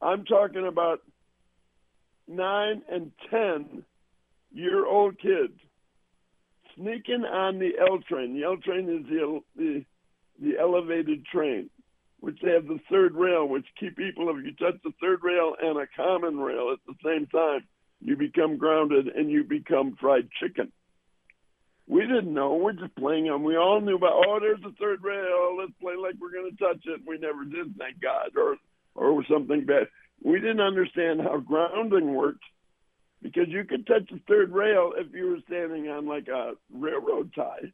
I'm 0.02 0.26
talking 0.26 0.66
about 0.66 1.00
nine 2.28 2.82
and 2.92 3.10
10 3.30 3.84
year 4.52 4.84
old 4.84 5.18
kids 5.18 5.54
sneaking 6.76 7.24
on 7.24 7.58
the 7.58 7.70
L 7.80 8.00
train. 8.06 8.34
The 8.34 8.44
L 8.44 8.58
train 8.58 8.86
is 8.90 9.08
the, 9.08 9.40
the, 9.56 9.84
the 10.42 10.58
elevated 10.60 11.24
train, 11.24 11.70
which 12.20 12.36
they 12.42 12.50
have 12.50 12.66
the 12.66 12.80
third 12.90 13.14
rail, 13.14 13.48
which 13.48 13.64
keep 13.80 13.96
people, 13.96 14.28
if 14.28 14.44
you 14.44 14.52
touch 14.52 14.78
the 14.84 14.92
third 15.00 15.20
rail 15.22 15.54
and 15.58 15.78
a 15.78 15.86
common 15.96 16.38
rail 16.38 16.70
at 16.70 16.80
the 16.86 16.96
same 17.02 17.26
time, 17.28 17.62
you 18.02 18.14
become 18.14 18.58
grounded 18.58 19.08
and 19.08 19.30
you 19.30 19.42
become 19.42 19.96
fried 19.98 20.28
chicken. 20.38 20.70
We 21.86 22.00
didn't 22.02 22.32
know. 22.32 22.54
We're 22.54 22.72
just 22.72 22.96
playing 22.96 23.26
them. 23.26 23.42
We 23.42 23.56
all 23.56 23.80
knew 23.80 23.96
about, 23.96 24.24
oh, 24.26 24.38
there's 24.40 24.62
the 24.62 24.74
third 24.80 25.02
rail. 25.02 25.24
Oh, 25.26 25.56
let's 25.58 25.72
play 25.80 25.94
like 25.96 26.14
we're 26.18 26.32
going 26.32 26.50
to 26.50 26.56
touch 26.56 26.82
it. 26.86 27.02
We 27.06 27.18
never 27.18 27.44
did, 27.44 27.76
thank 27.76 28.00
God, 28.00 28.30
or 28.36 28.56
or 28.94 29.24
something 29.30 29.64
bad. 29.66 29.88
We 30.22 30.40
didn't 30.40 30.60
understand 30.60 31.20
how 31.20 31.38
grounding 31.38 32.14
worked 32.14 32.44
because 33.20 33.48
you 33.48 33.64
could 33.64 33.86
touch 33.86 34.08
the 34.10 34.20
third 34.28 34.52
rail 34.52 34.92
if 34.96 35.12
you 35.12 35.26
were 35.26 35.40
standing 35.46 35.88
on 35.88 36.06
like 36.06 36.28
a 36.28 36.52
railroad 36.72 37.32
tie. 37.34 37.72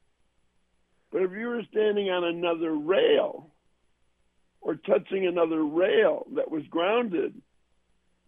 But 1.12 1.22
if 1.22 1.32
you 1.32 1.48
were 1.48 1.62
standing 1.70 2.08
on 2.08 2.24
another 2.24 2.72
rail 2.72 3.50
or 4.60 4.76
touching 4.76 5.26
another 5.26 5.62
rail 5.62 6.26
that 6.36 6.50
was 6.50 6.62
grounded, 6.70 7.34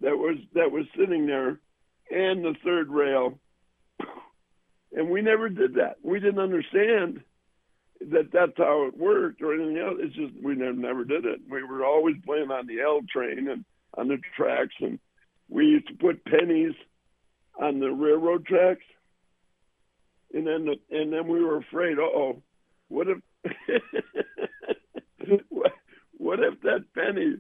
that 0.00 0.16
was 0.16 0.38
that 0.54 0.72
was 0.72 0.84
sitting 0.98 1.26
there, 1.26 1.60
and 2.10 2.44
the 2.44 2.54
third 2.64 2.88
rail 2.90 3.38
and 4.94 5.10
we 5.10 5.22
never 5.22 5.48
did 5.48 5.74
that. 5.74 5.96
We 6.02 6.20
didn't 6.20 6.40
understand 6.40 7.22
that 8.10 8.30
that's 8.32 8.56
how 8.56 8.86
it 8.86 8.96
worked 8.96 9.42
or 9.42 9.54
anything 9.54 9.78
else. 9.78 9.96
It's 10.00 10.14
just 10.14 10.34
we 10.42 10.54
never 10.54 10.72
never 10.72 11.04
did 11.04 11.24
it. 11.24 11.40
We 11.48 11.62
were 11.62 11.84
always 11.84 12.16
playing 12.24 12.50
on 12.50 12.66
the 12.66 12.80
L 12.80 13.00
train 13.08 13.48
and 13.48 13.64
on 13.96 14.08
the 14.08 14.18
tracks, 14.36 14.74
and 14.80 14.98
we 15.48 15.66
used 15.66 15.88
to 15.88 15.94
put 15.94 16.24
pennies 16.24 16.74
on 17.60 17.80
the 17.80 17.90
railroad 17.90 18.46
tracks, 18.46 18.84
and 20.32 20.46
then 20.46 20.64
the, 20.64 20.96
and 20.96 21.12
then 21.12 21.28
we 21.28 21.42
were 21.44 21.58
afraid. 21.58 21.98
oh, 21.98 22.42
what 22.88 23.06
if 23.08 23.18
what, 25.48 25.72
what 26.12 26.40
if 26.40 26.60
that 26.62 26.84
penny 26.94 27.36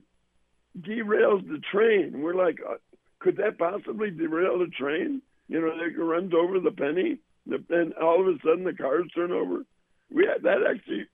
derails 0.78 1.46
the 1.48 1.60
train? 1.72 2.22
We're 2.22 2.34
like, 2.34 2.58
uh, 2.66 2.76
could 3.18 3.36
that 3.38 3.58
possibly 3.58 4.10
derail 4.10 4.58
the 4.58 4.66
train? 4.66 5.22
You 5.48 5.60
know, 5.60 5.72
it 5.74 6.00
runs 6.00 6.32
over 6.34 6.60
the 6.60 6.70
penny 6.70 7.18
and 7.46 7.94
all 7.94 8.20
of 8.20 8.34
a 8.34 8.38
sudden 8.44 8.64
the 8.64 8.72
cars 8.72 9.06
turn 9.14 9.32
over. 9.32 9.64
We 10.10 10.26
had, 10.26 10.42
that 10.42 10.66
actually 10.68 11.06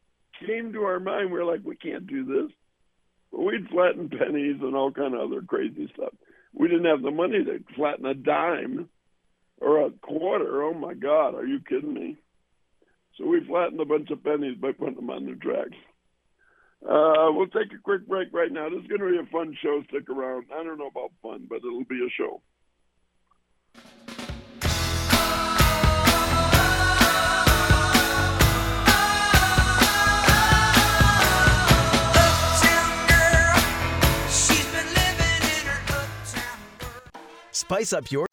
came 0.47 0.73
to 0.73 0.83
our 0.83 1.01
mind. 1.01 1.33
We 1.33 1.39
are 1.39 1.45
like, 1.45 1.61
we 1.65 1.77
can't 1.77 2.07
do 2.07 2.25
this. 2.25 2.53
We'd 3.31 3.69
flatten 3.69 4.09
pennies 4.09 4.57
and 4.61 4.75
all 4.75 4.91
kind 4.91 5.15
of 5.15 5.21
other 5.21 5.43
crazy 5.43 5.91
stuff. 5.95 6.13
We 6.53 6.69
didn't 6.69 6.87
have 6.87 7.03
the 7.03 7.11
money 7.11 7.45
to 7.45 7.63
flatten 7.77 8.07
a 8.07 8.15
dime 8.15 8.89
or 9.61 9.87
a 9.87 9.91
quarter. 9.91 10.65
Oh 10.65 10.75
my 10.75 10.95
God, 10.95 11.35
are 11.35 11.47
you 11.47 11.61
kidding 11.61 11.93
me? 11.93 12.17
So 13.17 13.27
we 13.27 13.45
flattened 13.47 13.81
a 13.81 13.85
bunch 13.85 14.11
of 14.11 14.23
pennies 14.23 14.57
by 14.61 14.73
putting 14.73 14.97
them 14.97 15.11
on 15.11 15.27
the 15.27 15.35
tracks. 15.35 15.77
Uh, 16.83 17.33
we'll 17.33 17.49
take 17.49 17.73
a 17.73 17.83
quick 17.83 18.07
break 18.07 18.29
right 18.33 18.53
now. 18.53 18.69
This 18.69 18.83
is 18.83 18.87
going 18.87 19.01
to 19.01 19.11
be 19.11 19.19
a 19.19 19.33
fun 19.33 19.57
show. 19.61 19.83
Stick 19.89 20.09
around. 20.09 20.47
I 20.55 20.63
don't 20.63 20.79
know 20.79 20.87
about 20.87 21.11
fun, 21.23 21.47
but 21.49 21.59
it'll 21.59 21.85
be 21.85 22.07
a 22.07 22.11
show. 22.17 22.41
Spice 37.69 37.93
up 37.93 38.11
your. 38.11 38.25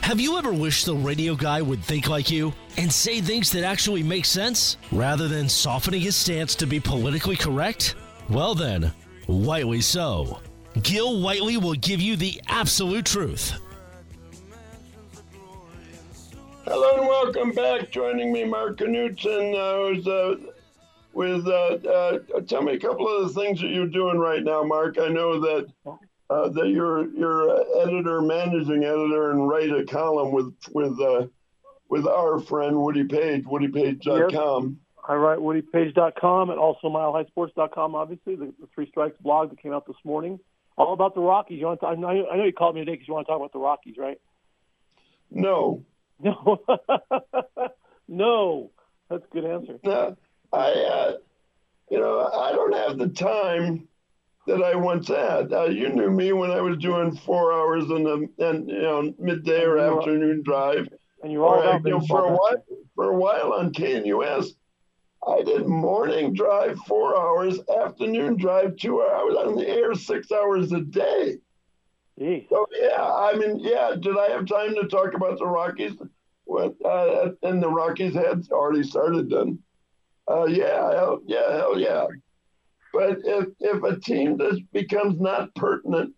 Have 0.00 0.20
you 0.20 0.38
ever 0.38 0.52
wished 0.52 0.86
the 0.86 0.94
radio 0.94 1.34
guy 1.34 1.60
would 1.60 1.82
think 1.82 2.08
like 2.08 2.30
you 2.30 2.52
and 2.76 2.92
say 2.92 3.20
things 3.20 3.50
that 3.50 3.64
actually 3.64 4.04
make 4.04 4.26
sense 4.26 4.76
rather 4.92 5.26
than 5.26 5.48
softening 5.48 6.00
his 6.00 6.14
stance 6.14 6.54
to 6.54 6.68
be 6.68 6.78
politically 6.78 7.34
correct? 7.34 7.96
Well, 8.28 8.54
then, 8.54 8.92
Whiteley 9.26 9.80
so. 9.80 10.38
Gil 10.84 11.20
Whiteley 11.20 11.56
will 11.56 11.74
give 11.74 12.00
you 12.00 12.14
the 12.14 12.40
absolute 12.46 13.06
truth. 13.06 13.54
Hello 16.64 16.96
and 16.96 17.08
welcome 17.08 17.50
back. 17.50 17.90
Joining 17.90 18.32
me, 18.32 18.44
Mark 18.44 18.76
Knudson, 18.76 19.54
uh, 19.56 19.94
who's 19.96 20.06
uh, 20.06 20.36
with 21.14 21.46
uh, 21.46 21.78
uh, 21.88 22.18
tell 22.46 22.62
me 22.62 22.74
a 22.74 22.78
couple 22.78 23.08
of 23.08 23.28
the 23.28 23.40
things 23.40 23.60
that 23.60 23.68
you're 23.68 23.86
doing 23.86 24.18
right 24.18 24.42
now, 24.42 24.62
Mark. 24.62 24.98
I 24.98 25.08
know 25.08 25.40
that 25.40 25.66
uh, 26.30 26.48
that 26.50 26.68
you're 26.68 27.08
you're 27.08 27.80
editor, 27.82 28.20
managing 28.22 28.84
editor, 28.84 29.30
and 29.30 29.48
write 29.48 29.70
a 29.70 29.84
column 29.84 30.32
with 30.32 30.54
with 30.72 31.00
uh, 31.00 31.26
with 31.88 32.06
our 32.06 32.40
friend 32.40 32.76
Woody 32.80 33.04
Paige, 33.04 33.44
WoodyPaige.com. 33.44 34.68
Yes. 34.68 34.80
I 35.06 35.14
write 35.14 35.38
WoodyPaige.com 35.38 36.50
and 36.50 36.58
also 36.58 36.88
MileHighSports.com. 36.88 37.94
Obviously, 37.94 38.36
the, 38.36 38.46
the 38.58 38.66
Three 38.74 38.88
Strikes 38.88 39.16
blog 39.20 39.50
that 39.50 39.60
came 39.60 39.72
out 39.72 39.86
this 39.86 39.96
morning, 40.02 40.40
all 40.78 40.94
about 40.94 41.14
the 41.14 41.20
Rockies. 41.20 41.60
You 41.60 41.66
want 41.66 41.80
to 41.80 41.86
talk, 41.86 41.96
I 41.96 42.00
know 42.00 42.44
you 42.44 42.52
called 42.52 42.74
me 42.74 42.80
today 42.80 42.92
because 42.92 43.08
you 43.08 43.14
want 43.14 43.26
to 43.26 43.30
talk 43.30 43.38
about 43.38 43.52
the 43.52 43.58
Rockies, 43.58 43.96
right? 43.98 44.20
No. 45.30 45.84
No. 46.20 46.60
no. 48.08 48.70
That's 49.10 49.24
a 49.24 49.34
good 49.34 49.44
answer. 49.44 49.78
No. 49.82 50.16
I, 50.54 50.70
uh, 50.70 51.12
you 51.90 51.98
know, 51.98 52.30
I 52.32 52.52
don't 52.52 52.74
have 52.74 52.98
the 52.98 53.08
time 53.08 53.88
that 54.46 54.62
I 54.62 54.74
once 54.74 55.08
had. 55.08 55.52
Uh, 55.52 55.64
you 55.64 55.88
knew 55.88 56.10
me 56.10 56.32
when 56.32 56.50
I 56.50 56.60
was 56.60 56.78
doing 56.78 57.16
four 57.16 57.52
hours 57.52 57.84
in 57.84 58.04
the 58.04 58.28
and 58.46 58.68
you 58.68 58.82
know 58.82 59.14
midday 59.18 59.62
or 59.62 59.78
afternoon 59.78 60.42
drive. 60.44 60.88
And 61.22 61.32
you 61.32 61.44
all 61.44 61.80
you 61.84 61.90
know, 61.90 62.00
for 62.00 62.26
a 62.26 62.30
while 62.30 62.64
for 62.94 63.10
a 63.10 63.16
while 63.16 63.54
on 63.54 63.72
KNUS, 63.72 64.50
I 65.26 65.42
did 65.42 65.66
morning 65.66 66.34
drive 66.34 66.78
four 66.80 67.16
hours, 67.16 67.58
afternoon 67.82 68.36
drive 68.36 68.76
two 68.76 69.02
hours. 69.02 69.34
on 69.36 69.56
the 69.56 69.66
air 69.66 69.94
six 69.94 70.30
hours 70.30 70.72
a 70.72 70.80
day. 70.80 71.38
Jeez. 72.20 72.48
So 72.48 72.66
yeah, 72.78 73.02
I 73.02 73.34
mean, 73.36 73.58
yeah. 73.60 73.94
Did 73.98 74.16
I 74.18 74.30
have 74.30 74.46
time 74.46 74.74
to 74.74 74.86
talk 74.86 75.14
about 75.14 75.38
the 75.38 75.46
Rockies? 75.46 75.94
What? 76.44 76.74
Uh, 76.84 77.30
and 77.42 77.62
the 77.62 77.68
Rockies 77.68 78.14
had 78.14 78.46
already 78.52 78.82
started 78.82 79.30
then. 79.30 79.58
Uh, 80.30 80.46
yeah, 80.46 80.92
hell, 80.92 81.20
yeah, 81.26 81.52
hell 81.52 81.78
yeah. 81.78 82.06
But 82.92 83.18
if 83.24 83.48
if 83.60 83.82
a 83.82 84.00
team 84.00 84.38
that 84.38 84.60
becomes 84.72 85.20
not 85.20 85.54
pertinent, 85.54 86.14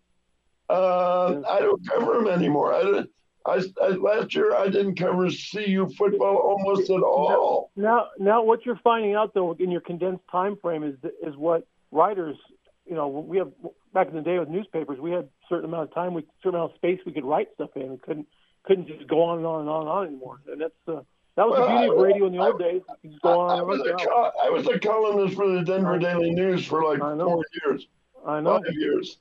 uh, 0.69 1.41
I 1.49 1.61
don't 1.61 1.87
cover 1.89 2.15
them 2.15 2.29
anymore. 2.29 2.75
I 2.75 2.83
don't. 2.83 3.11
I, 3.47 3.63
I, 3.81 3.89
last 3.91 4.35
year 4.35 4.55
I 4.55 4.69
didn't 4.69 4.97
cover 4.97 5.29
CU 5.29 5.89
football 5.97 6.37
almost 6.37 6.91
at 6.91 7.01
all. 7.01 7.71
Now, 7.77 8.09
now 8.19 8.43
what 8.43 8.67
you're 8.67 8.81
finding 8.83 9.15
out 9.15 9.35
though 9.35 9.53
in 9.53 9.71
your 9.71 9.81
condensed 9.81 10.25
time 10.31 10.57
frame 10.61 10.83
is 10.83 10.97
is 11.23 11.37
what 11.37 11.67
writers, 11.93 12.37
you 12.85 12.95
know, 12.95 13.07
we 13.09 13.39
have 13.39 13.53
back 13.95 14.09
in 14.09 14.17
the 14.17 14.23
day 14.23 14.39
with 14.39 14.49
newspapers, 14.49 14.99
we 14.99 15.13
had 15.13 15.25
a 15.25 15.29
certain 15.49 15.67
amount 15.67 15.85
of 15.85 15.95
time, 15.95 16.13
we 16.13 16.27
certain 16.43 16.57
amount 16.59 16.73
of 16.73 16.77
space 16.77 17.01
we 17.07 17.13
could 17.13 17.25
write 17.25 17.49
stuff 17.55 17.71
in. 17.77 17.91
We 17.91 17.99
couldn't 17.99 18.27
couldn't 18.65 18.89
just 18.89 19.07
go 19.07 19.23
on 19.23 19.39
and 19.39 19.47
on 19.47 19.61
and 19.61 19.71
on 19.71 19.81
and 19.83 19.89
on 19.89 20.07
anymore. 20.09 20.41
And 20.51 20.61
that's 20.61 20.75
uh, 20.89 21.03
that 21.37 21.47
was 21.49 21.59
Well, 21.59 21.69
the 21.69 21.75
beauty 21.75 21.91
I- 21.91 21.95
of 21.95 22.01
radio 22.01 22.27
in 22.27 22.33
the 22.33 22.39
old 22.39 22.59
days. 22.59 22.83
You 23.03 23.11
could 23.11 23.21
go 23.23 23.41
on 23.41 23.59
I 23.59 23.63
was, 23.63 23.81
a 23.81 23.93
col- 23.93 24.33
I 24.43 24.51
was 24.51 24.67
a 24.67 24.79
columnist 24.79 25.37
for 25.37 25.49
the 25.49 25.63
Denver 25.63 25.99
Daily 25.99 26.31
News 26.31 26.67
for 26.67 26.83
like 26.83 27.01
I 27.03 27.17
four 27.17 27.45
years, 27.65 27.87
I 28.27 28.41
know. 28.41 28.61
five 28.65 28.73
years. 28.75 29.19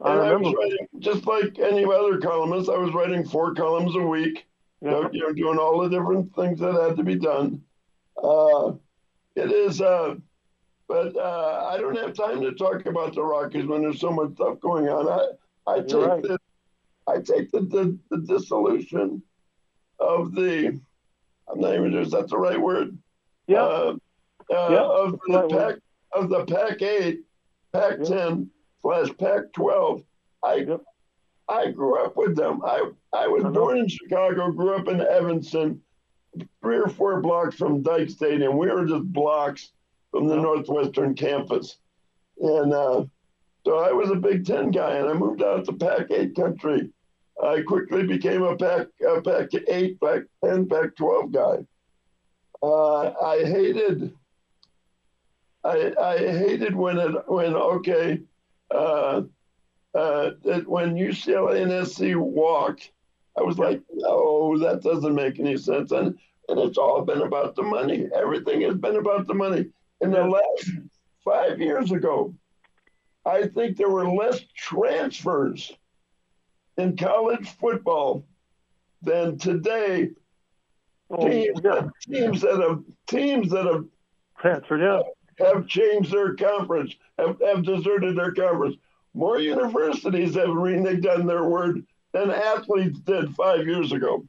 I 0.00 0.10
I, 0.14 0.34
was 0.34 0.52
writing, 0.58 0.88
just 0.98 1.26
like 1.26 1.60
any 1.60 1.84
other 1.84 2.18
columnist, 2.18 2.68
I 2.68 2.76
was 2.76 2.92
writing 2.92 3.24
four 3.24 3.54
columns 3.54 3.94
a 3.94 4.00
week, 4.00 4.46
you 4.80 4.90
know, 4.90 5.08
you 5.12 5.20
know, 5.20 5.32
doing 5.32 5.58
all 5.58 5.78
the 5.80 5.88
different 5.88 6.34
things 6.34 6.58
that 6.58 6.74
had 6.74 6.96
to 6.96 7.04
be 7.04 7.14
done. 7.14 7.62
Uh, 8.20 8.72
it 9.36 9.52
is, 9.52 9.80
uh, 9.80 10.16
but 10.88 11.16
uh, 11.16 11.68
I 11.72 11.78
don't 11.78 11.96
have 11.96 12.14
time 12.14 12.40
to 12.40 12.50
talk 12.52 12.84
about 12.86 13.14
the 13.14 13.22
Rockies 13.22 13.64
when 13.66 13.82
there's 13.82 14.00
so 14.00 14.10
much 14.10 14.34
stuff 14.34 14.58
going 14.58 14.88
on. 14.88 15.08
I, 15.08 15.72
I 15.72 15.80
take 15.82 15.94
right. 15.94 16.22
the, 16.22 16.38
I 17.06 17.18
take 17.20 17.52
the, 17.52 17.60
the, 17.60 17.96
the 18.10 18.18
dissolution 18.26 19.22
of 20.00 20.34
the, 20.34 20.80
I'm 21.52 21.60
not 21.60 21.74
even, 21.74 21.94
is 21.98 22.10
that 22.12 22.28
the 22.28 22.38
right 22.38 22.60
word? 22.60 22.96
Yeah. 23.46 23.62
Uh, 23.62 23.96
uh, 24.52 24.68
Yeah, 24.70 24.82
of 24.82 25.12
the 25.26 25.38
right 25.38 25.50
pack 25.50 25.68
word. 25.68 25.82
of 26.14 26.28
the 26.30 26.44
Pac 26.46 26.82
eight, 26.82 27.20
Pac 27.72 27.98
Yeah. 27.98 28.04
ten 28.04 28.50
slash 28.80 29.08
Pac 29.18 29.52
twelve. 29.52 30.02
I 30.42 30.54
Yep. 30.56 30.80
I 31.48 31.70
grew 31.70 32.02
up 32.02 32.16
with 32.16 32.36
them. 32.36 32.60
I 32.64 32.90
I 33.12 33.26
was 33.28 33.44
I 33.44 33.48
know. 33.48 33.60
born 33.60 33.78
in 33.78 33.88
Chicago, 33.88 34.50
grew 34.50 34.74
up 34.74 34.88
in 34.88 35.00
Evanston, 35.00 35.82
three 36.62 36.78
or 36.78 36.88
four 36.88 37.20
blocks 37.20 37.56
from 37.56 37.82
Dyche 37.82 38.10
Stadium. 38.12 38.56
We 38.56 38.70
were 38.70 38.86
just 38.86 39.04
blocks 39.12 39.72
from 40.10 40.26
the 40.28 40.36
Northwestern 40.36 41.14
campus, 41.14 41.76
and 42.40 42.72
uh, 42.72 43.04
so 43.66 43.78
I 43.78 43.92
was 43.92 44.10
a 44.10 44.16
Big 44.16 44.46
Ten 44.46 44.70
guy, 44.70 44.96
and 44.96 45.08
I 45.08 45.12
moved 45.14 45.42
out 45.42 45.64
to 45.66 45.72
Pac 45.72 46.10
eight 46.10 46.34
country. 46.34 46.90
I 47.42 47.62
quickly 47.62 48.06
became 48.06 48.42
a 48.42 48.56
Pac 48.56 48.86
a 49.06 49.20
Pac 49.20 49.48
eight, 49.68 50.00
Pac 50.00 50.22
ten, 50.44 50.68
Pac 50.68 50.94
twelve 50.96 51.32
guy. 51.32 51.58
Uh, 52.62 53.12
I 53.20 53.44
hated. 53.44 54.14
I, 55.64 55.92
I 56.00 56.18
hated 56.18 56.74
when 56.74 56.98
it 56.98 57.28
when 57.28 57.54
okay, 57.54 58.20
uh, 58.72 59.22
uh, 59.94 60.30
that 60.44 60.64
when 60.66 60.94
UCLA 60.94 61.62
and 61.62 61.86
SC 61.86 62.16
walked, 62.16 62.92
I 63.36 63.42
was 63.42 63.58
like, 63.58 63.82
no, 63.92 64.56
that 64.58 64.82
doesn't 64.82 65.14
make 65.14 65.40
any 65.40 65.56
sense, 65.56 65.90
and 65.90 66.16
and 66.48 66.58
it's 66.60 66.78
all 66.78 67.02
been 67.02 67.22
about 67.22 67.56
the 67.56 67.62
money. 67.62 68.08
Everything 68.14 68.60
has 68.62 68.76
been 68.76 68.96
about 68.96 69.26
the 69.26 69.34
money. 69.34 69.66
In 70.00 70.10
the 70.10 70.24
last 70.24 70.70
five 71.24 71.60
years 71.60 71.90
ago, 71.92 72.34
I 73.24 73.46
think 73.48 73.76
there 73.76 73.90
were 73.90 74.08
less 74.08 74.40
transfers 74.56 75.72
in 76.76 76.96
college 76.96 77.48
football 77.60 78.24
than 79.02 79.38
today. 79.38 80.10
Oh, 81.10 81.28
Teams, 81.28 81.60
yeah. 81.62 81.70
that, 81.72 81.90
teams 82.10 82.40
that 82.40 82.58
have 82.58 82.82
teams 83.06 83.50
that 83.50 83.66
have 83.66 83.84
Transferred. 84.38 84.80
Yeah. 84.80 85.02
have 85.46 85.66
changed 85.66 86.10
their 86.10 86.34
conference, 86.34 86.94
have, 87.18 87.36
have 87.44 87.64
deserted 87.64 88.16
their 88.16 88.32
conference. 88.32 88.76
More 89.14 89.38
universities 89.38 90.34
have 90.36 90.48
reneged 90.48 91.06
on 91.06 91.26
their 91.26 91.44
word 91.44 91.84
than 92.12 92.30
athletes 92.30 92.98
did 93.00 93.34
five 93.34 93.66
years 93.66 93.92
ago. 93.92 94.24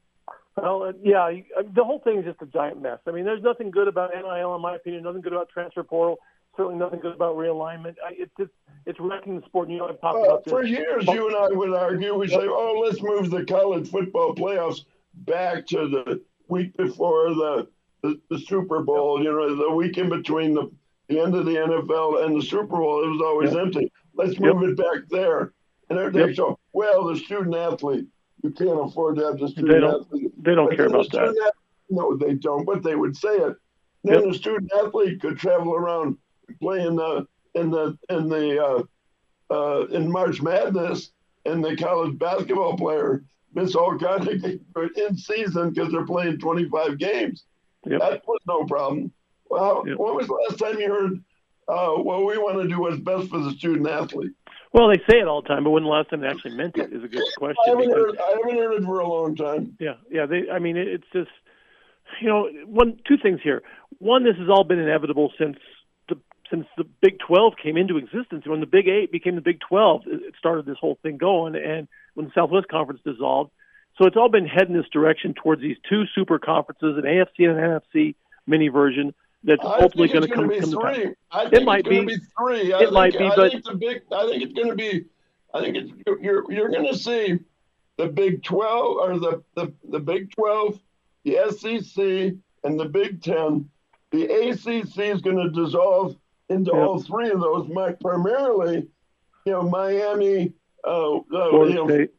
Well, 0.55 0.83
uh, 0.83 0.93
yeah, 1.01 1.31
uh, 1.57 1.63
the 1.73 1.83
whole 1.83 1.99
thing 1.99 2.19
is 2.19 2.25
just 2.25 2.41
a 2.41 2.45
giant 2.45 2.81
mess. 2.81 2.99
I 3.07 3.11
mean, 3.11 3.25
there's 3.25 3.41
nothing 3.41 3.71
good 3.71 3.87
about 3.87 4.11
NIL, 4.13 4.55
in 4.55 4.61
my 4.61 4.75
opinion. 4.75 5.03
Nothing 5.03 5.21
good 5.21 5.33
about 5.33 5.49
transfer 5.49 5.83
portal. 5.83 6.19
Certainly 6.55 6.77
nothing 6.77 6.99
good 6.99 7.15
about 7.15 7.35
realignment. 7.35 7.95
I, 8.05 8.11
it's 8.13 8.31
just 8.39 8.51
it's 8.85 8.99
wrecking 8.99 9.39
the 9.39 9.45
sport. 9.45 9.67
And, 9.69 9.73
you 9.73 9.79
know, 9.79 9.89
I've 9.89 9.99
talked 10.01 10.19
Uh, 10.19 10.29
about 10.29 10.43
this. 10.43 10.51
for 10.51 10.63
years, 10.63 11.05
you 11.07 11.27
and 11.27 11.35
I 11.35 11.47
would 11.49 11.73
argue, 11.73 12.13
we 12.15 12.27
say, 12.27 12.37
oh, 12.41 12.81
let's 12.85 13.01
move 13.01 13.31
the 13.31 13.43
college 13.45 13.89
football 13.89 14.35
playoffs 14.35 14.81
back 15.25 15.65
to 15.67 15.87
the 15.87 16.21
week 16.49 16.75
before 16.77 17.29
the, 17.33 17.67
the, 18.03 18.19
the 18.29 18.37
Super 18.39 18.81
Bowl, 18.83 19.23
you 19.23 19.31
know, 19.31 19.55
the 19.55 19.71
week 19.71 19.97
in 19.97 20.09
between 20.09 20.53
the, 20.53 20.69
the 21.07 21.19
end 21.19 21.33
of 21.35 21.45
the 21.45 21.53
NFL 21.55 22.25
and 22.25 22.35
the 22.39 22.45
Super 22.45 22.77
Bowl. 22.77 23.03
It 23.03 23.07
was 23.07 23.21
always 23.23 23.55
empty. 23.55 23.91
Let's 24.15 24.39
move 24.39 24.61
it 24.63 24.77
back 24.77 25.07
there. 25.09 25.53
And 25.89 25.97
everything. 25.99 26.27
Yep. 26.29 26.35
So, 26.35 26.59
well, 26.73 27.05
the 27.05 27.15
student 27.17 27.55
athlete, 27.55 28.05
you 28.43 28.51
can't 28.51 28.79
afford 28.79 29.15
to 29.17 29.25
have 29.25 29.37
the 29.39 29.47
student 29.47 29.73
They 29.73 29.79
don't. 29.79 30.01
athlete. 30.05 30.31
They 30.43 30.55
don't 30.55 30.67
But 30.69 30.75
care 30.77 30.85
about 30.87 31.03
that. 31.11 31.29
student 31.29 31.37
ath- 31.47 31.53
No, 31.89 32.15
they 32.17 32.33
don't, 32.35 32.65
but 32.65 32.83
they 32.83 32.95
would 32.95 33.15
say 33.15 33.35
it. 33.37 33.55
Then 34.03 34.15
Yep. 34.15 34.23
the 34.23 34.33
student 34.33 34.71
athlete 34.77 35.21
could 35.21 35.37
travel 35.37 35.73
around, 35.75 36.17
play 36.61 36.85
in 36.85 36.95
the 36.95 37.27
in 37.55 37.69
the 37.71 37.97
in 38.09 38.27
the 38.29 38.63
uh, 38.65 38.83
uh, 39.53 39.85
in 39.87 40.11
March 40.11 40.41
Madness, 40.41 41.11
and 41.45 41.63
the 41.63 41.75
college 41.75 42.17
basketball 42.17 42.77
player 42.77 43.23
miss 43.53 43.75
all 43.75 43.97
kind 43.97 44.27
of 44.27 44.41
games 44.41 44.61
in 44.95 45.15
season 45.17 45.69
because 45.71 45.91
they're 45.91 46.05
playing 46.05 46.39
25 46.39 46.97
games. 46.97 47.43
Yep. 47.85 47.99
That 47.99 48.21
was 48.27 48.39
no 48.47 48.65
problem. 48.65 49.11
Well, 49.49 49.83
Yep. 49.85 49.97
when 49.99 50.15
was 50.15 50.27
the 50.27 50.33
last 50.33 50.57
time 50.59 50.79
you 50.79 50.89
heard? 50.91 51.23
Uh, 51.67 51.91
what 51.95 52.25
we 52.25 52.37
want 52.37 52.61
to 52.61 52.67
do 52.67 52.81
what's 52.81 52.97
best 52.97 53.29
for 53.29 53.39
the 53.39 53.51
student 53.51 53.87
athlete. 53.87 54.31
Well, 54.73 54.89
they 54.89 54.97
say 55.09 55.19
it 55.19 55.27
all 55.29 55.41
the 55.41 55.47
time, 55.47 55.63
but 55.63 55.69
when 55.69 55.83
the 55.83 55.89
last 55.89 56.09
time 56.09 56.19
they 56.19 56.27
actually 56.27 56.55
meant 56.57 56.75
it 56.77 56.91
is 56.91 57.03
a 57.03 57.07
good 57.07 57.23
question. 57.37 57.55
I 57.65 57.69
haven't 57.69 57.87
because- 57.89 58.03
heard. 58.03 58.17
I 58.19 58.29
haven't 58.31 58.57
heard 58.57 58.73
it 58.73 58.83
for 58.83 58.99
a 58.99 59.07
long 59.07 59.35
time. 59.35 59.77
Yeah, 59.79 59.93
yeah. 60.11 60.25
They, 60.25 60.49
I 60.51 60.59
mean, 60.59 60.75
it's 60.75 61.05
just, 61.13 61.29
you 62.21 62.27
know, 62.27 62.49
one, 62.65 62.99
two 63.07 63.15
things 63.17 63.39
here. 63.43 63.61
One, 63.99 64.23
this 64.25 64.35
has 64.39 64.49
all 64.49 64.63
been 64.65 64.79
inevitable 64.79 65.31
since 65.39 65.57
since 66.53 66.67
the 66.77 66.83
Big 67.01 67.17
Twelve 67.19 67.53
came 67.61 67.77
into 67.77 67.97
existence. 67.97 68.45
When 68.45 68.59
the 68.59 68.65
Big 68.67 68.87
Eight 68.87 69.11
became 69.11 69.35
the 69.35 69.41
Big 69.41 69.59
Twelve, 69.59 70.03
it 70.05 70.21
it 70.21 70.33
started 70.37 70.65
this 70.65 70.77
whole 70.79 70.99
thing 71.01 71.17
going. 71.17 71.55
And 71.55 71.87
when 72.13 72.27
the 72.27 72.31
Southwest 72.35 72.67
Conference 72.67 73.01
dissolved, 73.03 73.49
so 73.97 74.05
it's 74.05 74.15
all 74.17 74.29
been 74.29 74.45
heading 74.47 74.75
this 74.75 74.87
direction 74.91 75.33
towards 75.33 75.61
these 75.61 75.77
two 75.89 76.03
super 76.13 76.37
conferences, 76.37 76.97
an 76.97 77.03
AFC 77.03 77.49
and 77.49 77.57
an 77.59 77.79
NFC 77.81 78.15
mini 78.45 78.67
version. 78.67 79.13
That's 79.43 79.63
I 79.65 79.79
ultimately 79.81 80.07
going 80.07 80.21
to 80.21 80.27
come, 80.33 80.49
come 80.49 80.71
to 80.71 80.79
pass. 80.79 80.95
three. 80.95 81.13
I 81.31 81.49
think 81.49 81.65
might 81.65 81.83
be. 81.85 82.05
be 82.05 82.17
three. 82.39 82.71
I 82.71 82.77
It 82.77 82.79
think, 82.83 82.91
might 82.93 83.17
be, 83.17 83.25
I 83.25 83.35
but- 83.35 83.51
think 83.51 83.65
it's 83.65 83.77
big. 83.77 84.01
I 84.11 84.25
think 84.27 84.43
it's 84.43 84.53
going 84.53 84.69
to 84.69 84.75
be. 84.75 85.05
I 85.53 85.61
think 85.61 85.75
it's 85.75 85.91
you're 86.21 86.49
you're 86.51 86.69
going 86.69 86.87
to 86.87 86.97
see 86.97 87.39
the 87.97 88.07
Big 88.07 88.43
Twelve 88.43 88.97
or 88.97 89.19
the 89.19 89.43
the 89.55 89.73
the 89.89 89.99
Big 89.99 90.31
Twelve, 90.31 90.79
the 91.25 91.37
SEC, 91.51 92.35
and 92.63 92.79
the 92.79 92.85
Big 92.85 93.21
Ten. 93.21 93.69
The 94.11 94.25
ACC 94.25 94.99
is 94.99 95.21
going 95.21 95.37
to 95.37 95.49
dissolve 95.49 96.15
into 96.49 96.71
all 96.71 97.01
three 97.01 97.29
of 97.29 97.39
those. 97.39 97.67
My, 97.69 97.93
primarily, 97.93 98.87
you 99.45 99.51
know, 99.51 99.63
Miami, 99.63 100.53
uh, 100.85 101.17
uh, 101.17 101.21
Florida 101.29 101.69
you 101.71 101.75
know, 101.75 101.87
State. 101.87 102.11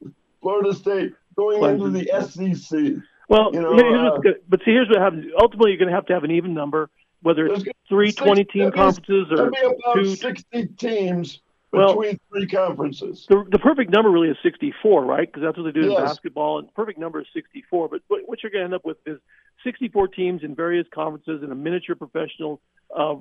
Florida 0.42 0.74
State 0.74 1.12
going 1.37 1.74
into 1.74 1.90
the 1.90 2.08
SEC. 2.22 3.02
Well, 3.28 3.50
you 3.52 3.60
know, 3.60 3.74
here- 3.74 3.84
here's 3.87 4.02
what's 4.02 4.18
uh, 4.18 4.20
good. 4.20 4.42
but 4.48 4.60
see, 4.60 4.72
here's 4.72 4.88
what 4.88 4.98
happens. 5.00 5.26
Ultimately, 5.40 5.70
you're 5.70 5.78
going 5.78 5.88
to 5.88 5.94
have 5.94 6.06
to 6.06 6.12
have 6.14 6.24
an 6.24 6.30
even 6.30 6.54
number, 6.54 6.90
whether 7.22 7.46
it's 7.46 7.64
three 7.88 8.10
six- 8.10 8.22
20 8.22 8.44
team 8.44 8.70
conferences 8.72 9.26
or 9.30 9.50
be 9.50 9.58
about 9.60 9.94
two. 9.94 10.14
60 10.14 10.66
teams 10.78 11.40
Well- 11.72 11.94
between 11.96 12.20
three 12.30 12.46
conferences. 12.46 13.26
The, 13.28 13.44
the 13.50 13.58
perfect 13.58 13.90
number 13.90 14.10
really 14.10 14.28
is 14.28 14.37
64, 14.42 15.04
right? 15.04 15.26
Because 15.26 15.42
that's 15.42 15.56
what 15.56 15.64
they 15.64 15.80
do 15.80 15.90
in 15.90 15.96
basketball. 16.04 16.58
And 16.58 16.68
the 16.68 16.72
perfect 16.72 16.98
number 16.98 17.20
is 17.20 17.26
64. 17.32 17.88
But 17.88 18.02
what, 18.08 18.22
what 18.26 18.42
you're 18.42 18.50
going 18.52 18.60
to 18.60 18.64
end 18.66 18.74
up 18.74 18.84
with 18.84 18.98
is 19.06 19.18
64 19.64 20.08
teams 20.08 20.42
in 20.44 20.54
various 20.54 20.87
conferences 20.92 21.42
in 21.42 21.50
a 21.50 21.54
miniature 21.54 21.96
professional 21.96 22.60
uh, 22.94 23.16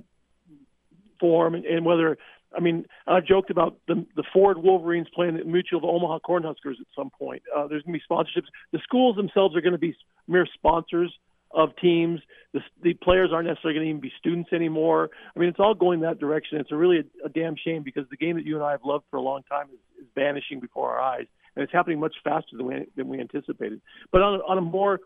form. 1.24 1.52
And, 1.56 1.66
and 1.74 1.82
whether, 1.90 2.18
I 2.58 2.60
mean, 2.60 2.78
I've 3.08 3.26
joked 3.34 3.50
about 3.56 3.72
the, 3.88 4.06
the 4.20 4.26
Ford 4.34 4.58
Wolverines 4.68 5.08
playing 5.16 5.38
the 5.38 5.46
Mutual 5.46 5.80
of 5.80 5.86
Omaha 5.86 6.20
Cornhuskers 6.30 6.78
at 6.84 6.90
some 6.98 7.10
point. 7.10 7.44
Uh, 7.56 7.68
there's 7.68 7.84
going 7.84 7.98
to 7.98 8.02
be 8.02 8.08
sponsorships. 8.12 8.50
The 8.76 8.82
schools 8.84 9.16
themselves 9.16 9.56
are 9.56 9.62
going 9.62 9.80
to 9.80 9.86
be 9.90 9.96
mere 10.28 10.48
sponsors 10.54 11.12
of 11.52 11.70
teams. 11.78 12.20
The, 12.54 12.62
the 12.82 12.94
players 12.96 13.30
aren't 13.32 13.48
necessarily 13.48 13.76
going 13.78 13.86
to 13.86 13.90
even 13.92 14.02
be 14.02 14.12
students 14.20 14.52
anymore. 14.52 15.10
I 15.36 15.40
mean, 15.40 15.50
it's 15.50 15.60
all 15.60 15.76
going 15.76 16.02
that 16.02 16.20
direction. 16.20 16.60
It's 16.60 16.72
a 16.72 16.76
really 16.76 17.00
a, 17.00 17.28
a 17.28 17.30
damn 17.30 17.56
shame 17.64 17.84
because 17.84 18.06
the 18.10 18.18
game 18.18 18.36
that 18.38 18.46
you 18.46 18.56
and 18.56 18.64
I 18.64 18.72
have 18.72 18.84
loved 18.84 19.06
for 19.10 19.18
a 19.18 19.22
long 19.22 19.44
time 19.50 19.68
is, 19.74 20.04
is 20.04 20.08
vanishing 20.16 20.60
before 20.60 20.92
our 20.94 21.02
eyes, 21.14 21.28
and 21.56 21.64
it's 21.64 21.72
happening 21.72 22.00
much 22.00 22.16
faster 22.24 22.58
than 22.58 22.66
we 22.66 22.76
than 22.98 23.08
we 23.08 23.20
anticipated. 23.20 23.80
But 24.12 24.22
on 24.22 24.42
on 24.42 24.58
a 24.58 24.62
more 24.62 25.00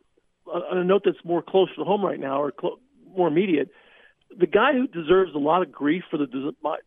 on 0.48 0.78
a 0.78 0.84
note 0.84 1.04
that's 1.04 1.24
more 1.24 1.42
close 1.42 1.70
to 1.76 1.84
home 1.84 2.04
right 2.04 2.20
now, 2.20 2.42
or 2.42 2.52
clo- 2.52 2.80
more 3.16 3.28
immediate, 3.28 3.70
the 4.36 4.48
guy 4.48 4.74
who 4.74 4.88
deserves 4.88 5.34
a 5.36 5.40
lot 5.40 5.62
of 5.62 5.72
grief 5.72 6.04
for 6.10 6.18
the 6.18 6.28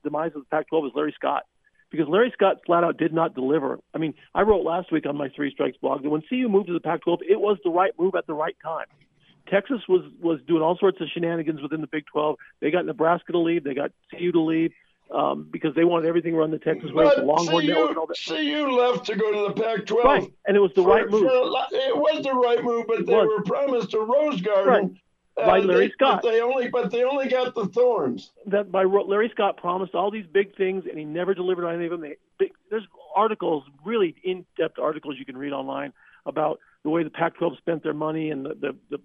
demise 0.04 0.32
of 0.34 0.42
the 0.42 0.46
Pac-12 0.50 0.86
is 0.88 0.92
Larry 0.94 1.12
Scott. 1.16 1.44
because 1.90 2.06
Larry 2.08 2.30
Scott 2.34 2.58
flat 2.66 2.84
out 2.84 2.96
did 2.98 3.12
not 3.12 3.34
deliver. 3.34 3.78
I 3.94 3.98
mean, 3.98 4.14
I 4.34 4.42
wrote 4.42 4.64
last 4.64 4.92
week 4.92 5.06
on 5.06 5.16
my 5.16 5.28
Three 5.34 5.50
Strikes 5.50 5.76
blog 5.78 6.02
that 6.02 6.10
when 6.10 6.22
CU 6.28 6.48
moved 6.48 6.68
to 6.68 6.72
the 6.72 6.80
Pac-12, 6.80 7.18
it 7.28 7.40
was 7.40 7.58
the 7.64 7.70
right 7.70 7.92
move 7.98 8.14
at 8.14 8.26
the 8.26 8.34
right 8.34 8.56
time. 8.62 8.86
Texas 9.48 9.80
was 9.88 10.04
was 10.20 10.38
doing 10.46 10.62
all 10.62 10.76
sorts 10.78 11.00
of 11.00 11.08
shenanigans 11.12 11.60
within 11.60 11.80
the 11.80 11.88
Big 11.88 12.04
12. 12.12 12.36
They 12.60 12.70
got 12.70 12.86
Nebraska 12.86 13.32
to 13.32 13.38
leave. 13.38 13.64
They 13.64 13.74
got 13.74 13.90
CU 14.12 14.30
to 14.30 14.40
leave 14.40 14.70
um, 15.12 15.48
because 15.50 15.74
they 15.74 15.82
wanted 15.82 16.06
everything 16.06 16.36
run 16.36 16.52
the 16.52 16.58
Texas 16.58 16.92
way. 16.92 17.10
The 17.16 17.22
Longhorn 17.24 17.64
CU, 17.66 17.72
Network 17.72 17.88
and 17.88 17.98
all 17.98 18.06
that. 18.06 18.18
CU 18.24 18.70
left 18.70 19.06
to 19.06 19.16
go 19.16 19.32
to 19.48 19.52
the 19.52 19.60
Pac-12. 19.60 20.04
Right, 20.04 20.32
and 20.46 20.56
it 20.56 20.60
was 20.60 20.70
the 20.76 20.82
For- 20.84 20.88
right 20.90 21.10
move. 21.10 21.22
for 21.22 21.26
it 21.72 21.96
was 21.96 22.22
the 22.22 22.32
right 22.32 22.62
move, 22.62 22.84
but 22.86 23.06
they 23.06 23.14
were 23.14 23.42
promised 23.42 23.92
a 23.94 23.98
Rose 24.00 24.40
Garden. 24.40 24.94
uh, 24.94 24.98
Uh, 25.36 25.46
by 25.46 25.58
Larry 25.58 25.86
they- 25.86 25.92
Scott. 25.92 26.20
But 26.22 26.30
they 26.30 26.40
only, 26.40 26.68
but 26.68 26.90
they 26.90 27.04
only 27.04 27.28
got 27.28 27.54
the 27.54 27.66
thorns. 27.66 28.32
that 28.46 28.70
by 28.70 28.84
Larry 28.84 29.30
Scott 29.32 29.56
promised 29.56 29.94
all 29.94 30.10
these 30.10 30.26
big 30.26 30.56
things, 30.56 30.84
and 30.88 30.98
he 30.98 31.04
never 31.04 31.34
delivered 31.34 31.66
on 31.66 31.74
any 31.74 31.84
of 31.84 31.90
them. 31.90 32.00
They, 32.00 32.16
big, 32.38 32.52
there's 32.70 32.86
articles, 33.14 33.64
really 33.84 34.14
in-depth 34.22 34.78
articles 34.78 35.16
you 35.18 35.24
can 35.24 35.36
read 35.36 35.52
online 35.52 35.92
about 36.26 36.60
the 36.82 36.90
way 36.90 37.02
the 37.02 37.10
Pac-12 37.10 37.56
spent 37.58 37.82
their 37.82 37.94
money 37.94 38.30
and 38.30 38.44
the 38.44 38.54
the, 38.54 38.76
the, 38.90 39.00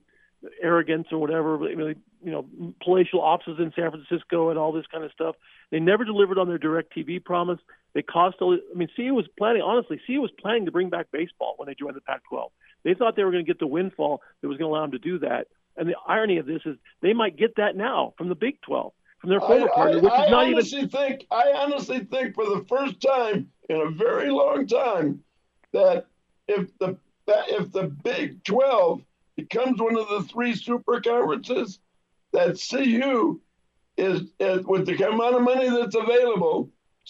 arrogance 0.62 1.08
or 1.12 1.18
whatever. 1.18 1.60
You 1.70 1.96
know, 2.24 2.46
palatial 2.84 3.22
offices 3.22 3.58
in 3.60 3.72
San 3.76 3.92
Francisco 3.92 4.50
and 4.50 4.60
all 4.60 4.72
this 4.72 4.86
kind 4.92 5.04
of 5.04 5.12
stuff. 5.12 5.36
They 5.72 5.80
never 5.80 6.06
delivered 6.06 6.38
on 6.38 6.48
their 6.48 6.60
DirecTV 6.60 7.24
promise. 7.24 7.60
They 7.94 8.02
cost. 8.02 8.38
a- 8.42 8.46
I 8.46 8.78
mean, 8.78 8.90
CU 8.96 9.14
was 9.14 9.28
planning. 9.38 9.62
Honestly, 9.62 10.00
CU 10.06 10.22
was 10.22 10.32
planning 10.40 10.66
to 10.66 10.72
bring 10.72 10.90
back 10.90 11.08
baseball 11.12 11.56
when 11.58 11.68
they 11.68 11.76
joined 11.76 11.96
the 11.96 12.02
Pac-12. 12.02 12.50
They 12.84 12.94
thought 12.94 13.16
they 13.16 13.24
were 13.24 13.32
going 13.32 13.46
to 13.46 13.48
get 13.48 13.60
the 13.60 13.68
windfall 13.68 14.22
that 14.42 14.48
was 14.48 14.58
going 14.58 14.70
to 14.70 14.76
allow 14.76 14.84
them 14.84 14.92
to 14.92 15.00
do 15.00 15.20
that. 15.20 15.48
And 15.78 15.90
the 15.90 15.96
irony 16.08 16.38
of 16.38 16.46
this 16.46 16.62
is 16.66 16.78
they 17.02 17.14
might 17.14 17.38
get 17.38 17.56
that 17.58 17.76
now 17.76 18.14
from 18.18 18.30
the 18.30 18.36
Big 18.36 18.62
12, 18.62 18.94
from 19.20 19.30
their 19.30 19.40
former 19.40 19.70
I, 19.70 19.76
partner, 19.76 20.00
which 20.00 20.12
I, 20.12 20.24
is 20.24 20.28
I 20.28 20.32
not 20.32 20.44
even 20.44 20.54
honestly 20.56 20.88
think, 20.88 21.28
I 21.32 21.54
honestly 21.56 22.00
think, 22.00 22.36
for 22.36 22.46
the 22.46 22.66
first 22.68 23.02
time 23.02 23.50
in 23.70 23.82
a 23.82 23.90
very 23.90 24.30
long 24.30 24.68
time, 24.68 25.24
that 25.74 26.08
if 26.48 26.78
the 26.80 26.98
that 27.28 27.50
if 27.50 27.72
the 27.72 27.84
Big 27.84 28.44
Twelve 28.44 29.02
becomes 29.36 29.82
one 29.82 29.98
of 29.98 30.08
the 30.08 30.24
three 30.24 30.56
super 30.56 31.02
conferences, 31.02 31.80
that 32.32 32.60
CU 32.70 33.42
is, 33.98 34.22
is 34.40 34.66
with 34.66 34.86
the 34.86 35.10
amount 35.10 35.36
of 35.36 35.42
money 35.42 35.70
that's 35.70 35.96
available, 35.96 36.70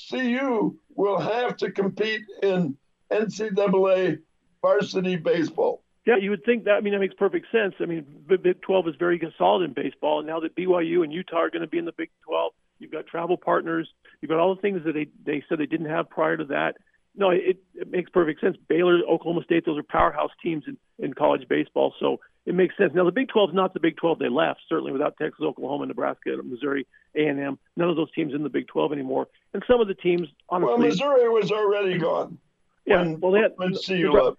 CU 0.10 0.78
will 0.96 1.20
have 1.20 1.58
to 1.58 1.72
compete 1.72 2.22
in 2.42 2.78
NCAA 3.12 4.20
varsity 4.62 5.16
baseball. 5.16 5.84
Yeah, 6.06 6.18
you 6.18 6.30
would 6.30 6.44
think 6.46 6.66
that. 6.66 6.74
I 6.76 6.82
mean, 6.82 6.94
that 6.94 7.00
makes 7.00 7.16
perfect 7.16 7.48
sense. 7.52 7.74
I 7.80 7.86
mean, 7.86 8.06
the 8.30 8.38
Big 8.38 8.62
12 8.62 8.90
is 8.90 8.96
very 9.00 9.20
solid 9.38 9.64
in 9.64 9.74
baseball, 9.74 10.20
and 10.20 10.28
now 10.28 10.40
that 10.42 10.56
BYU 10.56 11.04
and 11.04 11.12
Utah 11.12 11.38
are 11.38 11.50
going 11.50 11.62
to 11.64 11.68
be 11.68 11.80
in 11.80 11.86
the 11.86 11.92
Big 11.94 12.12
12, 12.26 12.54
you've 12.80 12.92
got 12.92 13.08
travel 13.08 13.38
partners, 13.38 13.90
you've 14.22 14.30
got 14.30 14.40
all 14.40 14.54
the 14.54 14.62
things 14.62 14.84
that 14.86 14.94
they 14.94 15.08
they 15.26 15.44
said 15.50 15.58
they 15.58 15.66
didn't 15.66 15.90
have 15.90 16.10
prior 16.10 16.38
to 16.38 16.46
that. 16.46 16.76
No, 17.18 17.30
it, 17.32 17.58
it 17.74 17.90
makes 17.90 18.10
perfect 18.12 18.42
sense. 18.42 18.58
Baylor, 18.68 19.00
Oklahoma 19.10 19.44
State, 19.46 19.66
those 19.66 19.78
are 19.80 19.84
powerhouse 19.84 20.32
teams 20.44 20.66
in, 20.68 20.78
in 21.00 21.14
college 21.14 21.48
baseball, 21.48 21.94
so 22.00 22.20
it 22.46 22.54
makes 22.54 22.78
sense. 22.78 22.92
Now, 22.94 23.06
the 23.06 23.12
Big 23.12 23.30
12 23.30 23.52
is 23.52 23.56
not 23.56 23.74
the 23.74 23.80
Big 23.80 23.96
12 23.98 24.20
they 24.20 24.30
left. 24.30 24.60
Certainly, 24.70 24.92
without 24.92 25.16
Texas, 25.18 25.42
Oklahoma, 25.42 25.86
Nebraska, 25.88 26.36
Missouri, 26.44 26.86
A&M, 27.16 27.58
none 27.78 27.90
of 27.90 27.96
those 27.96 28.12
teams 28.12 28.34
in 28.34 28.44
the 28.44 28.50
Big 28.50 28.68
12 28.68 28.92
anymore. 28.92 29.28
And 29.54 29.64
some 29.66 29.80
of 29.82 29.88
the 29.88 29.96
teams, 29.96 30.28
honestly, 30.50 30.70
Well, 30.70 30.78
Missouri 30.78 31.30
was 31.30 31.52
already 31.52 31.98
gone. 31.98 32.38
yeah, 32.86 33.02
when, 33.02 33.20
well, 33.22 33.32
they 33.32 33.40
had 33.40 33.54
when 33.56 33.74
CU 33.76 34.12
left. 34.12 34.38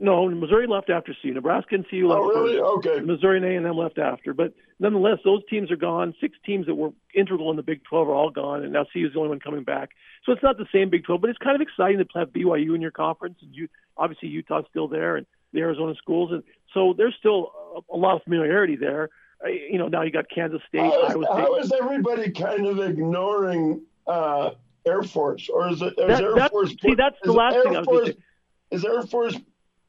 No, 0.00 0.28
Missouri 0.30 0.66
left 0.66 0.90
after 0.90 1.14
CU. 1.22 1.32
Nebraska 1.34 1.74
and 1.76 1.88
CU 1.88 2.08
left 2.08 2.20
Oh, 2.22 2.28
really? 2.28 2.58
first. 2.58 2.86
Okay. 2.88 3.00
Missouri 3.00 3.36
and 3.36 3.66
A&M 3.66 3.76
left 3.76 3.98
after. 3.98 4.32
But 4.34 4.54
nonetheless, 4.78 5.18
those 5.24 5.42
teams 5.48 5.70
are 5.70 5.76
gone. 5.76 6.14
Six 6.20 6.36
teams 6.44 6.66
that 6.66 6.74
were 6.74 6.90
integral 7.14 7.50
in 7.50 7.56
the 7.56 7.62
Big 7.62 7.84
12 7.84 8.08
are 8.08 8.14
all 8.14 8.30
gone, 8.30 8.64
and 8.64 8.72
now 8.72 8.86
CU 8.92 9.06
is 9.06 9.12
the 9.12 9.18
only 9.18 9.28
one 9.28 9.40
coming 9.40 9.62
back. 9.62 9.90
So 10.24 10.32
it's 10.32 10.42
not 10.42 10.56
the 10.58 10.66
same 10.72 10.90
Big 10.90 11.04
12, 11.04 11.20
but 11.20 11.30
it's 11.30 11.38
kind 11.38 11.54
of 11.54 11.60
exciting 11.60 11.98
to 11.98 12.06
have 12.18 12.30
BYU 12.32 12.74
in 12.74 12.80
your 12.80 12.90
conference. 12.90 13.38
And 13.42 13.54
you, 13.54 13.68
obviously, 13.96 14.28
Utah's 14.28 14.64
still 14.70 14.88
there, 14.88 15.16
and 15.16 15.26
the 15.52 15.60
Arizona 15.60 15.94
schools, 15.96 16.30
and 16.32 16.42
so 16.72 16.94
there's 16.96 17.14
still 17.18 17.52
a, 17.90 17.94
a 17.94 17.98
lot 17.98 18.16
of 18.16 18.22
familiarity 18.22 18.76
there. 18.76 19.10
Uh, 19.44 19.48
You 19.48 19.78
know, 19.78 19.88
now 19.88 20.02
you 20.02 20.12
got 20.12 20.26
Kansas 20.30 20.60
State, 20.68 20.80
How 20.80 21.06
is, 21.06 21.10
Iowa 21.14 21.24
State. 21.24 21.36
how 21.42 21.56
is 21.56 21.72
everybody 21.72 22.30
kind 22.30 22.66
of 22.66 22.78
ignoring 22.78 23.82
uh, 24.06 24.50
Air 24.86 25.02
Force, 25.02 25.48
or 25.48 25.68
is 25.70 25.82
it 25.82 25.88
is 25.88 25.94
That- 25.96 26.22
Air 26.22 26.34
that- 26.36 26.50
Force? 26.52 26.74
see, 26.80 26.94
that's 26.94 27.16
the 27.24 27.32
last 27.32 27.56
Air 27.56 27.62
thing 27.64 27.76
I 27.76 27.80
was 27.80 27.86
gonna 27.88 28.06
say. 28.06 28.16
Is 28.70 28.84
Air 28.84 29.02
Force 29.02 29.36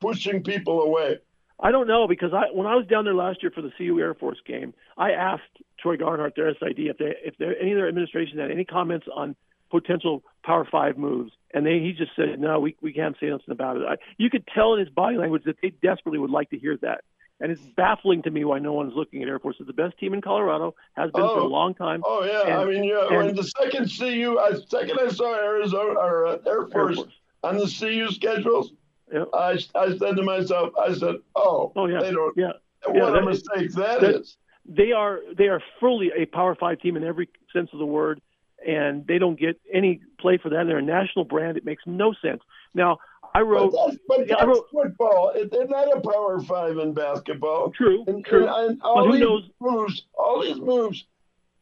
pushing 0.01 0.43
people 0.43 0.81
away? 0.81 1.19
I 1.59 1.71
don't 1.71 1.87
know 1.87 2.07
because 2.07 2.33
I 2.33 2.45
when 2.51 2.65
I 2.67 2.75
was 2.75 2.87
down 2.87 3.05
there 3.05 3.13
last 3.13 3.41
year 3.43 3.51
for 3.51 3.61
the 3.61 3.71
CU 3.77 3.99
Air 3.99 4.15
Force 4.15 4.39
game, 4.45 4.73
I 4.97 5.11
asked 5.11 5.43
Troy 5.79 5.95
Garnhart, 5.95 6.35
their 6.35 6.51
SID, 6.55 6.79
if 6.79 6.97
they 6.97 7.13
if 7.23 7.37
there 7.37 7.55
any 7.61 7.71
of 7.71 7.77
their 7.77 7.87
administration 7.87 8.39
had 8.39 8.51
any 8.51 8.65
comments 8.65 9.05
on 9.15 9.35
potential 9.69 10.23
Power 10.43 10.67
Five 10.69 10.97
moves, 10.97 11.31
and 11.53 11.65
they 11.65 11.79
he 11.79 11.93
just 11.93 12.11
said 12.15 12.39
no, 12.39 12.59
we 12.59 12.75
we 12.81 12.91
can't 12.93 13.15
say 13.19 13.27
nothing 13.27 13.51
about 13.51 13.77
it. 13.77 13.83
I, 13.87 13.95
you 14.17 14.29
could 14.31 14.45
tell 14.47 14.73
in 14.73 14.79
his 14.79 14.89
body 14.89 15.17
language 15.17 15.43
that 15.45 15.57
they 15.61 15.69
desperately 15.69 16.17
would 16.17 16.31
like 16.31 16.49
to 16.49 16.57
hear 16.57 16.77
that, 16.81 17.03
and 17.39 17.51
it's 17.51 17.61
baffling 17.77 18.23
to 18.23 18.31
me 18.31 18.43
why 18.43 18.57
no 18.57 18.73
one's 18.73 18.93
looking 18.95 19.21
at 19.21 19.29
Air 19.29 19.37
Force. 19.37 19.57
It's 19.59 19.67
the 19.67 19.73
best 19.73 19.99
team 19.99 20.15
in 20.15 20.21
Colorado, 20.21 20.73
has 20.93 21.11
been 21.11 21.21
for 21.21 21.41
Oh. 21.41 21.45
a 21.45 21.47
long 21.47 21.75
time. 21.75 22.01
Oh 22.03 22.23
yeah, 22.23 22.57
I 22.57 22.65
mean, 22.65 22.83
yeah. 22.83 23.05
and- 23.07 23.17
when 23.17 23.35
the 23.35 23.43
second 23.43 23.85
CU, 23.95 24.39
I 24.39 24.53
second 24.67 24.97
I 24.99 25.09
saw 25.09 25.35
Arizona 25.35 25.91
or 25.99 26.25
uh, 26.25 26.37
Air 26.47 26.61
Air 26.61 26.67
Force 26.69 26.95
Force. 26.95 27.13
on 27.43 27.57
the 27.57 27.67
CU 27.67 28.09
schedules, 28.11 28.73
Yeah. 29.11 29.25
I 29.33 29.57
I 29.75 29.97
said 29.97 30.15
to 30.15 30.23
myself, 30.23 30.71
I 30.81 30.93
said, 30.93 31.15
oh, 31.35 31.71
Oh 31.75 31.85
yeah, 31.87 31.99
they 32.01 32.11
don't. 32.11 32.35
yeah. 32.37 32.53
What 32.85 32.95
Yeah, 32.95 33.17
a 33.17 33.25
mistake 33.25 33.71
that 33.73 34.01
that- 34.01 34.15
is. 34.21 34.37
they 34.65 34.91
are 34.91 35.19
they 35.37 35.47
are 35.47 35.61
fully 35.79 36.11
a 36.17 36.25
Power 36.25 36.55
Five 36.55 36.79
team 36.79 36.95
in 36.97 37.03
every 37.03 37.29
sense 37.53 37.69
of 37.73 37.79
the 37.79 37.85
word, 37.85 38.21
and 38.65 39.05
they 39.07 39.17
don't 39.19 39.39
get 39.39 39.59
any 39.71 40.01
play 40.19 40.37
for 40.37 40.49
that. 40.49 40.65
They're 40.67 40.77
a 40.77 40.81
national 40.81 41.25
brand. 41.25 41.57
It 41.57 41.65
makes 41.65 41.83
no 41.85 42.13
sense. 42.21 42.41
Now, 42.73 42.99
I 43.35 43.39
But 43.41 43.45
wrote 43.45 43.73
that's, 43.85 43.97
but 44.07 44.27
Yeah, 44.27 44.35
I 44.37 44.45
wrote- 44.45 44.69
football. 44.71 45.33
They're 45.51 45.67
not 45.67 45.95
a 45.95 46.01
power 46.01 46.39
five 46.41 46.77
in 46.77 46.93
basketball. 46.93 47.71
true, 47.71 48.03
And, 48.07 48.25
true. 48.25 48.47
and, 48.47 48.71
and 48.71 48.81
all 48.81 48.95
But 48.95 49.05
who 49.05 49.11
these 49.13 49.21
knows? 49.21 49.49
moves, 49.59 50.05
all 50.17 50.41
these 50.41 50.59
moves 50.59 51.05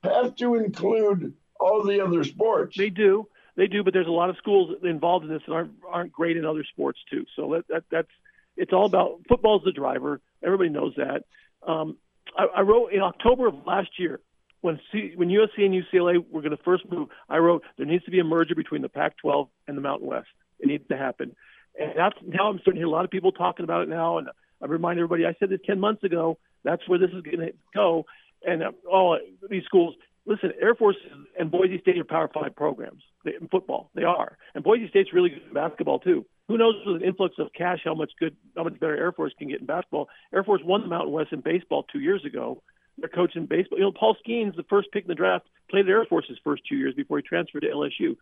have 0.03 0.35
to 0.37 0.55
include 0.55 1.33
all 1.59 1.83
the 1.83 1.99
other 2.01 2.23
sports. 2.23 2.77
They 2.77 2.89
do, 2.89 3.27
they 3.59 3.67
do, 3.67 3.83
but 3.83 3.93
there's 3.93 4.07
a 4.07 4.11
lot 4.11 4.29
of 4.29 4.37
schools 4.37 4.73
involved 4.83 5.25
in 5.25 5.31
this 5.31 5.41
that 5.45 5.53
aren't 5.53 5.73
aren't 5.85 6.13
great 6.13 6.37
in 6.37 6.45
other 6.45 6.63
sports 6.63 6.99
too. 7.11 7.25
So 7.35 7.51
that, 7.51 7.67
that 7.67 7.83
that's 7.91 8.07
it's 8.55 8.71
all 8.71 8.85
about 8.85 9.19
football's 9.27 9.63
the 9.65 9.73
driver. 9.73 10.21
Everybody 10.41 10.69
knows 10.69 10.93
that. 10.95 11.23
Um, 11.67 11.97
I, 12.37 12.45
I 12.57 12.61
wrote 12.61 12.93
in 12.93 13.01
October 13.01 13.47
of 13.47 13.55
last 13.67 13.89
year 13.99 14.21
when 14.61 14.79
C, 14.91 15.11
when 15.15 15.27
USC 15.27 15.65
and 15.65 15.73
UCLA 15.73 16.23
were 16.31 16.41
going 16.41 16.55
to 16.55 16.63
first 16.63 16.89
move. 16.89 17.09
I 17.27 17.37
wrote 17.39 17.63
there 17.77 17.85
needs 17.85 18.05
to 18.05 18.11
be 18.11 18.19
a 18.19 18.23
merger 18.23 18.55
between 18.55 18.81
the 18.81 18.89
Pac-12 18.89 19.49
and 19.67 19.75
the 19.75 19.81
Mountain 19.81 20.07
West. 20.07 20.27
It 20.59 20.67
needs 20.67 20.87
to 20.87 20.97
happen, 20.97 21.35
and 21.77 21.91
that's 21.97 22.15
now 22.25 22.49
I'm 22.49 22.59
starting 22.59 22.75
to 22.75 22.79
hear 22.79 22.87
a 22.87 22.89
lot 22.89 23.03
of 23.03 23.11
people 23.11 23.33
talking 23.33 23.65
about 23.65 23.83
it 23.83 23.89
now. 23.89 24.19
And 24.19 24.29
I 24.61 24.67
remind 24.67 24.99
everybody 24.99 25.25
I 25.25 25.35
said 25.37 25.49
this 25.49 25.59
ten 25.65 25.81
months 25.81 26.03
ago. 26.05 26.37
That's 26.63 26.87
where 26.87 26.99
this 26.99 27.11
is 27.11 27.23
going 27.23 27.39
to 27.39 27.53
go. 27.75 28.05
And 28.45 28.63
uh, 28.63 28.71
all 28.89 29.19
these 29.49 29.63
schools 29.65 29.95
listen, 30.29 30.53
Air 30.61 30.75
Force 30.75 30.95
and 31.37 31.51
Boise 31.51 31.79
State 31.81 31.97
are 31.97 32.05
Power 32.05 32.29
Five 32.33 32.55
programs 32.55 33.01
in 33.25 33.47
football. 33.49 33.89
They 33.95 34.03
are, 34.03 34.37
and 34.53 34.63
Boise 34.63 34.87
State's 34.89 35.11
really 35.11 35.29
good 35.29 35.41
in 35.47 35.53
basketball 35.53 35.99
too. 35.99 36.25
Who 36.47 36.57
knows 36.57 36.75
with 36.85 36.97
an 36.97 37.03
influx 37.03 37.35
of 37.39 37.51
cash 37.53 37.79
how 37.83 37.95
much 37.95 38.11
good, 38.19 38.37
how 38.55 38.63
much 38.63 38.79
better 38.79 38.95
Air 38.95 39.11
Force 39.11 39.33
can 39.37 39.49
get 39.49 39.59
in 39.59 39.65
basketball? 39.65 40.07
Air 40.33 40.43
Force 40.43 40.61
won 40.63 40.81
the 40.81 40.87
Mountain 40.87 41.11
West 41.11 41.33
in 41.33 41.41
baseball 41.41 41.83
two 41.91 41.99
years 41.99 42.23
ago. 42.23 42.61
They're 42.97 43.09
coaching 43.09 43.45
baseball. 43.45 43.79
You 43.79 43.85
know, 43.85 43.91
Paul 43.91 44.15
Skenes, 44.25 44.55
the 44.55 44.63
first 44.69 44.91
pick 44.91 45.03
in 45.03 45.07
the 45.07 45.15
draft, 45.15 45.47
played 45.69 45.85
at 45.85 45.91
Air 45.91 46.05
Force 46.05 46.25
his 46.27 46.37
first 46.43 46.63
two 46.67 46.75
years 46.75 46.93
before 46.93 47.17
he 47.17 47.23
transferred 47.23 47.61
to 47.61 47.67
LSU 47.67 48.15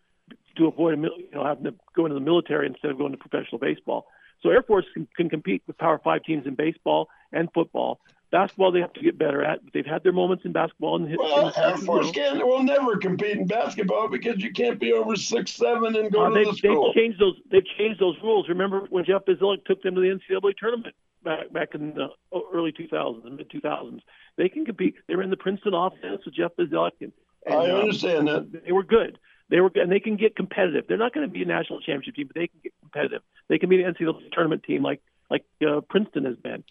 to 0.58 0.68
avoid 0.68 1.00
you 1.02 1.30
know 1.34 1.46
having 1.46 1.66
to 1.66 1.74
go 1.96 2.06
into 2.06 2.16
the 2.16 2.22
military 2.22 2.68
instead 2.68 2.92
of 2.92 2.98
going 2.98 3.12
to 3.12 3.18
professional 3.18 3.60
baseball. 3.60 4.08
So 4.42 4.50
Air 4.50 4.62
Force 4.62 4.86
can, 4.94 5.08
can 5.16 5.30
compete 5.30 5.64
with 5.68 5.78
Power 5.78 6.00
Five 6.04 6.24
teams 6.24 6.46
in 6.46 6.56
baseball 6.56 7.10
and 7.32 7.50
football. 7.54 8.00
Basketball 8.30 8.72
they 8.72 8.82
have 8.82 8.94
to 8.94 9.02
get 9.02 9.18
better 9.18 9.44
at. 9.44 9.64
But 9.64 9.74
they've 9.74 9.86
had 9.86 10.04
their 10.04 10.12
moments 10.12 10.44
in 10.46 10.52
basketball 10.52 10.98
and 10.98 11.16
Well, 11.18 11.54
Air 11.56 11.78
Force 11.78 12.12
can 12.12 12.46
will 12.46 12.64
never 12.64 12.98
compete 12.98 13.38
in 13.38 13.48
basketball 13.48 14.10
because 14.10 14.42
you 14.44 14.52
can't 14.52 14.80
be 14.80 14.92
over 14.94 15.16
six 15.16 15.52
seven 15.52 15.96
and 15.96 16.12
go 16.12 16.26
Uh, 16.26 16.30
to 16.30 16.36
they've, 16.36 16.46
the 16.48 16.54
school. 16.54 16.92
they've 16.94 17.04
changed 17.04 17.20
those. 17.20 17.36
They've 17.50 17.66
changed 17.78 18.00
those 18.00 18.18
rules. 18.22 18.50
Remember 18.50 18.82
when 18.90 19.06
Jeff 19.06 19.24
Bzdelik 19.26 19.64
took 19.66 19.82
them 19.82 19.96
to 19.96 20.02
the 20.02 20.08
NCAA 20.10 20.58
tournament 20.58 20.94
back 21.24 21.52
back 21.54 21.74
in 21.76 21.94
the 21.94 22.10
early 22.54 22.72
2000s, 22.74 23.26
and 23.26 23.38
mid 23.38 23.50
2000s? 23.50 24.02
They 24.38 24.50
can 24.50 24.66
compete. 24.66 24.96
They 25.08 25.16
were 25.16 25.24
in 25.24 25.30
the 25.30 25.38
Princeton 25.38 25.74
offense 25.74 26.26
with 26.26 26.34
Jeff 26.36 26.52
Bzdelik, 26.60 26.92
and, 27.02 27.12
and 27.46 27.56
I 27.56 27.70
um, 27.72 27.82
understand 27.82 28.28
that. 28.28 28.64
they 28.66 28.72
were 28.74 28.84
good. 28.84 29.20
They 29.50 29.62
were, 29.62 29.72
and 29.76 29.90
they 29.90 30.02
can 30.02 30.18
get 30.18 30.36
competitive. 30.36 30.86
They're 30.90 30.98
not 30.98 31.14
going 31.14 31.26
to 31.26 31.32
be 31.32 31.42
a 31.42 31.46
national 31.46 31.80
championship 31.80 32.16
team, 32.16 32.28
but 32.28 32.36
they 32.36 32.48
can 32.48 32.60
get 32.62 32.74
competitive. 32.82 33.22
They 33.48 33.58
can 33.58 33.70
be 33.70 33.82
an 33.82 33.94
NCAA 33.94 34.32
tournament 34.34 34.64
team 34.64 34.84
like 34.84 35.02
like 35.32 35.46
uh, 35.66 35.80
Princeton 35.90 36.26
has 36.26 36.36
been. 36.36 36.64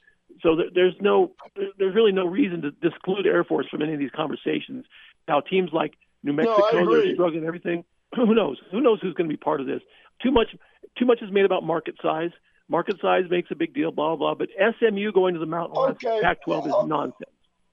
So 0.42 0.57
there, 0.57 0.66
there's 0.75 0.94
no, 1.01 1.33
there's 1.79 1.94
really 1.94 2.12
no 2.12 2.27
reason 2.27 2.62
to 2.62 2.70
disclude 2.70 3.27
Air 3.27 3.44
Force 3.44 3.66
from 3.70 3.83
any 3.83 3.92
of 3.94 3.99
these 3.99 4.11
conversations. 4.14 4.85
Now 5.29 5.40
teams 5.40 5.70
like 5.72 5.94
New 6.22 6.33
Mexico, 6.33 6.62
they're 6.72 7.14
struggling 7.14 7.38
and 7.40 7.46
everything. 7.46 7.85
Who 8.16 8.35
knows? 8.35 8.59
Who 8.70 8.81
knows 8.81 8.99
who's 9.03 9.14
going 9.14 9.29
to 9.29 9.33
be 9.33 9.38
part 9.38 9.61
of 9.61 9.66
this? 9.66 9.81
Too 10.22 10.31
much, 10.31 10.49
too 10.99 11.05
much 11.05 11.20
is 11.22 11.31
made 11.31 11.44
about 11.44 11.62
market 11.64 11.96
size. 12.03 12.31
Market 12.68 12.96
size 13.01 13.25
makes 13.31 13.51
a 13.51 13.55
big 13.55 13.75
deal, 13.75 13.92
blah 13.92 14.16
blah. 14.16 14.35
blah. 14.35 14.46
But 14.46 14.49
SMU 14.79 15.12
going 15.12 15.35
to 15.35 15.40
the 15.40 15.46
Mountain 15.46 15.81
West 15.81 16.05
Okay. 16.05 16.20
Pac-12 16.22 16.66
is 16.66 16.72
Oh. 16.75 16.87
nonsense. 16.87 17.31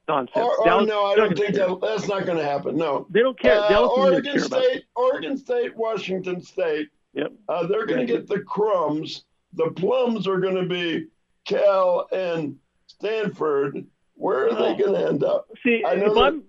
nonsense. 0.08 0.36
Or, 0.36 0.58
or 0.58 0.66
Dallas, 0.66 0.88
no, 0.88 1.06
I 1.06 1.16
don't 1.16 1.38
think 1.38 1.56
that 1.56 1.80
that's 1.82 2.08
not 2.08 2.26
going 2.26 2.38
to 2.38 2.44
happen. 2.44 2.76
No. 2.76 3.08
They 3.10 3.22
don't 3.22 3.40
care. 3.40 3.60
Uh, 3.60 3.88
Oregon 3.88 4.40
State, 4.40 4.84
Oregon 4.96 5.38
State, 5.38 5.76
Washington 5.76 6.42
State. 6.42 6.90
Yep. 7.14 7.32
Uh, 7.48 7.68
they're 7.68 7.86
going 7.86 8.06
to 8.06 8.06
get 8.06 8.28
the 8.28 8.40
crumbs. 8.42 9.24
The 9.54 9.72
plums 9.72 10.28
are 10.28 10.40
going 10.40 10.56
to 10.56 10.66
be 10.68 11.08
Cal 11.46 12.08
and 12.12 12.58
Stanford. 12.88 13.86
Where 14.16 14.48
are 14.48 14.54
they 14.56 14.74
Oh. 14.74 14.78
going 14.78 14.94
to 14.94 15.08
end 15.10 15.24
up? 15.24 15.48
See, 15.64 15.84
I 15.86 15.96
know 15.96 16.06
if 16.08 16.14
that- 16.14 16.20
I'm 16.24 16.44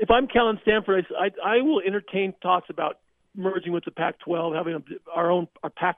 if 0.00 0.10
I'm 0.10 0.26
Cal 0.28 0.48
and 0.48 0.58
Stanford, 0.62 1.04
I, 1.18 1.26
I, 1.26 1.56
I 1.58 1.60
will 1.62 1.80
entertain 1.80 2.32
talks 2.42 2.70
about 2.70 2.98
merging 3.36 3.72
with 3.72 3.84
the 3.84 3.90
Pac-12, 3.90 4.54
having 4.56 4.74
a, 4.74 4.82
our 5.12 5.30
own 5.30 5.48
our 5.62 5.70
Pac, 5.70 5.96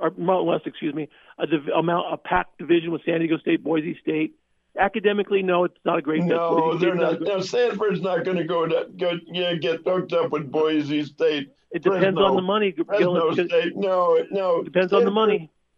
our 0.00 0.10
Mountain 0.16 0.46
West, 0.46 0.66
excuse 0.66 0.94
me, 0.94 1.08
a 1.38 1.46
div, 1.46 1.62
amount 1.76 2.12
a 2.12 2.16
Pac 2.16 2.56
division 2.58 2.92
with 2.92 3.02
San 3.04 3.18
Diego 3.20 3.36
State, 3.38 3.62
Boise 3.64 3.98
State. 4.00 4.36
Academically, 4.78 5.42
no, 5.42 5.64
it's 5.64 5.76
not 5.84 5.98
a 5.98 6.02
great. 6.02 6.22
No, 6.22 6.76
they're 6.78 6.94
not. 6.96 7.14
a 7.14 7.16
good- 7.16 7.28
No, 7.28 7.40
Stanford's 7.40 8.00
not 8.00 8.24
going 8.24 8.36
to 8.38 8.44
go 8.44 8.66
to 8.66 8.88
go 8.96 9.12
yeah, 9.26 9.54
get 9.54 9.82
hooked 9.86 10.12
up 10.12 10.30
with 10.32 10.50
Boise 10.50 11.04
State. 11.04 11.50
It 11.70 11.82
depends 11.82 12.04
Fresno. 12.04 12.22
on 12.24 12.36
the 12.36 12.42
money. 12.42 12.72
Gil. 12.72 12.84
Fresno 12.84 13.28
It 13.30 13.48
State. 13.50 13.76
No, 13.76 14.24
no. 14.30 14.62
depends 14.62 14.92
on 14.92 15.04
the 15.04 15.10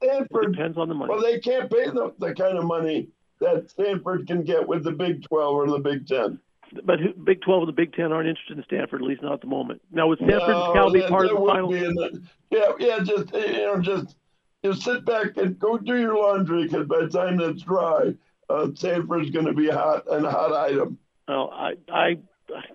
Stanford- 0.03 0.45
It 0.47 0.53
depends 0.53 0.79
on 0.79 0.89
the 0.89 0.95
money. 0.95 1.11
Well, 1.13 1.23
they 1.23 1.39
can't 1.41 1.71
pay 1.71 1.87
the, 1.87 2.13
the 2.19 2.35
kind 2.35 2.59
of 2.59 2.65
money 2.65 3.09
that 3.41 3.71
Stanford 3.71 4.27
can 4.27 4.43
get 4.45 4.67
with 4.67 4.85
the 4.85 4.93
Big 4.93 5.23
12 5.25 5.55
or 5.55 5.67
the 5.69 5.79
Big 5.79 6.07
10. 6.07 6.39
But 6.85 7.01
who- 7.01 7.13
Big 7.13 7.41
12 7.43 7.63
and 7.63 7.69
the 7.69 7.73
Big 7.73 7.95
10 7.95 8.13
aren't 8.13 8.29
interested 8.29 8.59
in 8.59 8.65
Stanford, 8.65 9.03
at 9.03 9.07
least 9.09 9.23
not 9.23 9.35
at 9.35 9.41
the 9.41 9.47
moment. 9.47 9.81
Now, 9.93 10.09
would 10.09 10.19
Stanford 10.19 10.55
and 10.55 10.75
Cal 10.75 10.91
be 10.93 11.03
part 11.03 11.27
of 11.27 11.31
the 11.41 11.47
final? 11.47 11.71
the- 11.71 12.23
yeah, 12.51 12.73
yeah, 12.79 12.99
just 13.01 13.33
you 13.35 13.53
know, 13.53 13.81
just 13.81 14.17
just 14.65 14.83
sit 14.83 15.05
back 15.05 15.37
and 15.37 15.59
go 15.59 15.79
do 15.79 15.97
your 15.97 16.17
laundry 16.19 16.65
because 16.65 16.87
by 16.89 17.01
the 17.01 17.09
time 17.09 17.41
it's 17.41 17.63
dry, 17.63 18.15
uh, 18.51 18.69
Stanford's 18.75 19.31
going 19.31 19.47
to 19.47 19.53
be 19.53 19.69
hot 19.69 20.05
and 20.11 20.27
a 20.27 20.31
hot 20.31 20.53
item. 20.53 20.99
Oh, 21.29 21.49
I, 21.49 21.75
I, 21.93 22.19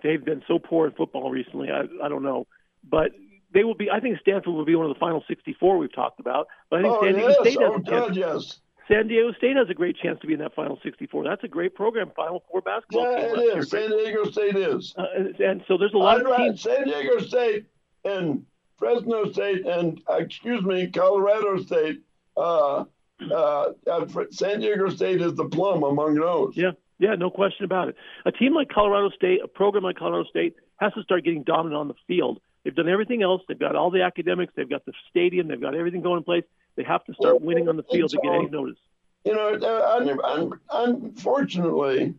they've 0.02 0.24
been 0.24 0.42
so 0.46 0.58
poor 0.58 0.86
in 0.86 0.92
football 0.92 1.30
recently. 1.30 1.70
I, 1.70 1.82
I 2.04 2.08
don't 2.08 2.22
know, 2.22 2.46
but 2.88 3.12
they 3.52 3.64
will 3.64 3.74
be. 3.74 3.90
I 3.90 4.00
think 4.00 4.18
Stanford 4.20 4.54
will 4.54 4.64
be 4.64 4.74
one 4.74 4.86
of 4.86 4.94
the 4.94 4.98
final 4.98 5.22
64 5.28 5.78
we've 5.78 5.94
talked 5.94 6.20
about. 6.20 6.48
But 6.70 6.80
I 6.80 6.82
think 6.82 6.94
Oh 6.94 7.02
San 7.02 7.14
Diego 7.14 7.28
yes, 7.28 7.40
State 7.40 7.60
has 7.60 7.70
oh 7.70 7.74
a 7.74 7.82
chance. 7.82 7.86
God, 7.86 8.16
yes. 8.16 8.60
San 8.88 9.08
Diego 9.08 9.32
State 9.32 9.56
has 9.56 9.70
a 9.70 9.74
great 9.74 9.96
chance 9.96 10.20
to 10.20 10.26
be 10.26 10.32
in 10.32 10.40
that 10.40 10.54
final 10.54 10.78
64. 10.82 11.24
That's 11.24 11.44
a 11.44 11.48
great 11.48 11.74
program, 11.74 12.10
Final 12.16 12.42
Four 12.50 12.62
basketball. 12.62 13.12
Yeah, 13.12 13.28
team 13.28 13.38
it 13.38 13.56
last 13.56 13.70
San 13.70 13.90
Diego 13.90 14.24
State 14.30 14.56
is. 14.56 14.94
Uh, 14.96 15.04
and, 15.16 15.40
and 15.40 15.64
so 15.68 15.78
there's 15.78 15.94
a 15.94 15.98
lot 15.98 16.20
I'd 16.20 16.26
of 16.26 16.36
teams. 16.36 16.62
San 16.62 16.84
Diego 16.84 17.18
State 17.20 17.66
and 18.04 18.44
Fresno 18.78 19.30
State 19.30 19.66
and 19.66 20.00
uh, 20.10 20.14
excuse 20.14 20.62
me, 20.64 20.88
Colorado 20.88 21.62
State. 21.62 22.02
Uh, 22.36 22.84
uh, 23.30 23.70
uh, 23.88 24.06
San 24.30 24.60
Diego 24.60 24.88
State 24.88 25.22
is 25.22 25.34
the 25.34 25.44
plum 25.44 25.84
among 25.84 26.16
those. 26.16 26.56
Yeah, 26.56 26.72
yeah, 26.98 27.14
no 27.14 27.30
question 27.30 27.64
about 27.64 27.88
it. 27.88 27.96
A 28.24 28.32
team 28.32 28.54
like 28.54 28.68
Colorado 28.68 29.10
State, 29.10 29.40
a 29.44 29.48
program 29.48 29.84
like 29.84 29.96
Colorado 29.96 30.28
State, 30.28 30.56
has 30.78 30.92
to 30.94 31.02
start 31.02 31.24
getting 31.24 31.44
dominant 31.44 31.76
on 31.76 31.88
the 31.88 31.94
field. 32.08 32.40
They've 32.64 32.74
done 32.74 32.88
everything 32.88 33.22
else. 33.22 33.42
They've 33.48 33.58
got 33.58 33.74
all 33.74 33.90
the 33.90 34.02
academics. 34.02 34.52
They've 34.54 34.68
got 34.68 34.84
the 34.84 34.92
stadium. 35.10 35.48
They've 35.48 35.60
got 35.60 35.74
everything 35.74 36.00
going 36.00 36.18
in 36.18 36.24
place. 36.24 36.44
They 36.76 36.84
have 36.84 37.04
to 37.04 37.14
start 37.14 37.42
winning 37.42 37.68
on 37.68 37.76
the 37.76 37.82
field 37.82 38.10
to 38.10 38.18
get 38.22 38.32
any 38.32 38.48
notice. 38.48 38.78
You 39.24 39.34
know, 39.34 39.54
uh, 39.54 39.96
un, 39.96 40.18
un, 40.24 40.60
unfortunately, 40.70 42.14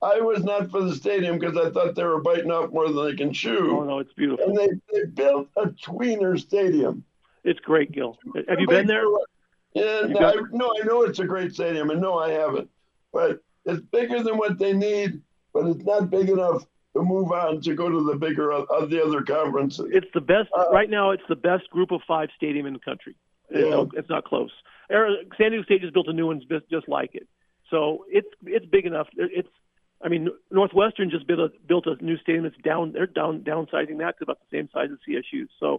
I 0.00 0.20
was 0.20 0.44
not 0.44 0.70
for 0.70 0.82
the 0.82 0.94
stadium 0.94 1.38
because 1.38 1.56
I 1.56 1.70
thought 1.70 1.94
they 1.94 2.04
were 2.04 2.20
biting 2.20 2.50
off 2.50 2.72
more 2.72 2.88
than 2.88 3.04
they 3.04 3.16
can 3.16 3.32
chew. 3.32 3.78
Oh 3.80 3.84
no, 3.84 3.98
it's 3.98 4.12
beautiful. 4.12 4.46
And 4.46 4.56
they, 4.56 4.68
they 4.92 5.06
built 5.06 5.48
a 5.56 5.66
tweener 5.66 6.38
stadium. 6.38 7.04
It's 7.44 7.60
great, 7.60 7.92
Gil. 7.92 8.18
Have 8.48 8.60
you 8.60 8.66
been 8.66 8.86
there? 8.86 9.04
No, 9.74 10.18
I, 10.18 10.34
no, 10.52 10.72
I 10.80 10.84
know 10.86 11.02
it's 11.02 11.18
a 11.18 11.24
great 11.24 11.52
stadium, 11.52 11.90
and 11.90 12.00
no, 12.00 12.18
I 12.18 12.30
haven't. 12.30 12.68
But 13.12 13.40
it's 13.64 13.80
bigger 13.80 14.22
than 14.22 14.36
what 14.36 14.58
they 14.58 14.72
need, 14.72 15.20
but 15.52 15.66
it's 15.66 15.84
not 15.84 16.10
big 16.10 16.28
enough 16.28 16.66
move 17.02 17.32
on 17.32 17.60
to 17.62 17.74
go 17.74 17.88
to 17.88 18.04
the 18.04 18.16
bigger 18.16 18.50
of, 18.52 18.66
of 18.70 18.90
the 18.90 19.02
other 19.04 19.22
conferences. 19.22 19.86
It's 19.92 20.06
the 20.14 20.20
best 20.20 20.48
Uh, 20.56 20.66
right 20.72 20.90
now. 20.90 21.10
It's 21.10 21.22
the 21.28 21.36
best 21.36 21.68
Group 21.70 21.90
of 21.90 22.00
Five 22.06 22.28
stadium 22.36 22.66
in 22.66 22.72
the 22.74 22.78
country. 22.80 23.14
It's, 23.50 23.64
Yeah. 23.64 23.70
no- 23.70 23.90
it's 23.94 24.08
not 24.08 24.24
close. 24.24 24.50
San 25.36 25.50
Diego 25.50 25.62
State 25.64 25.82
just 25.82 25.92
built 25.94 26.08
a 26.08 26.12
new 26.12 26.26
one 26.26 26.40
just, 26.70 26.88
like 26.88 27.14
it, 27.14 27.26
so 27.70 28.04
it's 28.08 28.28
it's 28.44 28.64
big 28.66 28.86
enough. 28.86 29.08
It's 29.16 29.48
I 30.02 30.08
mean 30.08 30.28
Northwestern 30.50 31.10
just 31.10 31.26
built 31.26 31.40
a 31.40 31.48
built 31.66 31.86
a 31.86 32.02
new 32.02 32.16
stadium. 32.18 32.46
It's 32.46 32.56
down 32.58 32.92
they're 32.92 33.06
down 33.06 33.40
downsizing 33.40 33.98
that 33.98 34.16
to 34.18 34.24
about 34.24 34.38
the 34.40 34.56
same 34.56 34.68
size 34.72 34.88
as 34.90 34.98
CSU. 35.06 35.46
So 35.60 35.74
uh, 35.74 35.78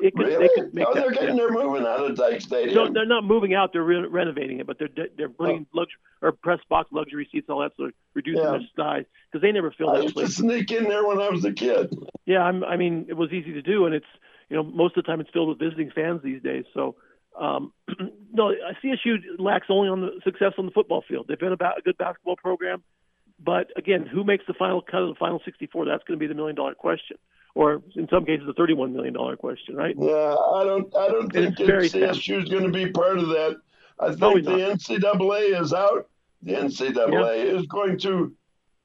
it 0.00 0.14
could 0.14 0.26
Really? 0.26 0.48
they 0.48 0.54
could 0.54 0.74
make 0.74 0.86
oh, 0.86 0.94
they're 0.94 1.10
getting, 1.10 1.36
yeah. 1.36 1.46
they're 1.46 1.50
moving 1.52 1.82
out 1.86 2.00
of 2.00 2.16
Dyche 2.16 2.42
Stadium. 2.42 2.74
No, 2.74 2.92
they're 2.92 3.06
not 3.06 3.24
moving 3.24 3.54
out. 3.54 3.72
They're 3.72 3.82
re- 3.82 4.06
renovating 4.06 4.60
it, 4.60 4.66
but 4.66 4.78
they're 4.78 4.88
they're 5.16 5.28
putting 5.28 5.66
luxury 5.74 5.98
or 6.22 6.32
press 6.32 6.60
box 6.68 6.88
luxury 6.92 7.28
seats, 7.30 7.48
all 7.50 7.60
that, 7.60 7.72
so 7.76 7.84
they're 7.84 7.92
reducing 8.14 8.42
Yeah. 8.42 8.50
their 8.52 8.60
size 8.76 9.04
because 9.30 9.42
they 9.42 9.52
never 9.52 9.70
fill 9.70 9.90
I 9.90 9.96
that 9.98 10.02
used 10.04 10.16
to 10.16 10.28
sneak 10.28 10.70
in 10.70 10.84
there 10.84 11.04
when 11.06 11.20
I 11.20 11.28
was 11.30 11.44
a 11.44 11.52
kid. 11.52 11.94
Yeah, 12.26 12.42
I'm, 12.42 12.62
I 12.64 12.76
mean, 12.76 13.06
it 13.08 13.14
was 13.14 13.32
easy 13.32 13.52
to 13.54 13.62
do, 13.62 13.86
and 13.86 13.94
it's 13.94 14.06
you 14.48 14.56
know 14.56 14.62
most 14.62 14.96
of 14.96 15.04
the 15.04 15.06
time 15.08 15.20
it's 15.20 15.30
filled 15.30 15.48
with 15.48 15.58
visiting 15.58 15.90
fans 15.90 16.20
these 16.22 16.42
days. 16.42 16.64
So 16.74 16.94
um, 17.38 17.72
no, 18.32 18.54
CSU 18.84 19.16
lacks 19.38 19.66
only 19.70 19.88
on 19.88 20.00
the 20.02 20.20
success 20.24 20.52
on 20.58 20.66
the 20.66 20.72
football 20.72 21.02
field. 21.08 21.26
They've 21.28 21.38
been 21.38 21.52
about 21.52 21.78
a 21.78 21.82
good 21.82 21.98
basketball 21.98 22.36
program, 22.36 22.82
but 23.38 23.70
again, 23.76 24.06
who 24.06 24.24
makes 24.24 24.44
the 24.46 24.54
final 24.54 24.82
cut 24.82 25.02
of 25.02 25.08
the 25.08 25.14
final 25.18 25.40
64? 25.44 25.86
That's 25.86 26.02
going 26.04 26.18
to 26.18 26.22
be 26.22 26.26
the 26.26 26.34
million 26.34 26.56
dollar 26.56 26.74
question, 26.74 27.16
or 27.54 27.82
in 27.96 28.08
some 28.08 28.24
cases, 28.24 28.46
the 28.46 28.54
31 28.54 28.92
million 28.92 29.14
dollar 29.14 29.36
question, 29.36 29.76
right? 29.76 29.94
Yeah, 29.98 30.34
I 30.34 30.64
don't. 30.64 30.94
I 30.96 31.08
don't 31.08 31.32
think 31.32 31.56
CSU 31.56 32.42
is 32.42 32.48
going 32.48 32.64
to 32.64 32.70
be 32.70 32.90
part 32.90 33.18
of 33.18 33.28
that. 33.28 33.56
I 33.98 34.14
Probably 34.14 34.42
think 34.42 34.86
the 34.86 34.96
NCAA 34.96 35.60
is 35.60 35.72
out. 35.72 36.08
The 36.42 36.54
NCAA 36.54 37.44
is 37.58 37.66
going 37.66 37.98
to 38.00 38.34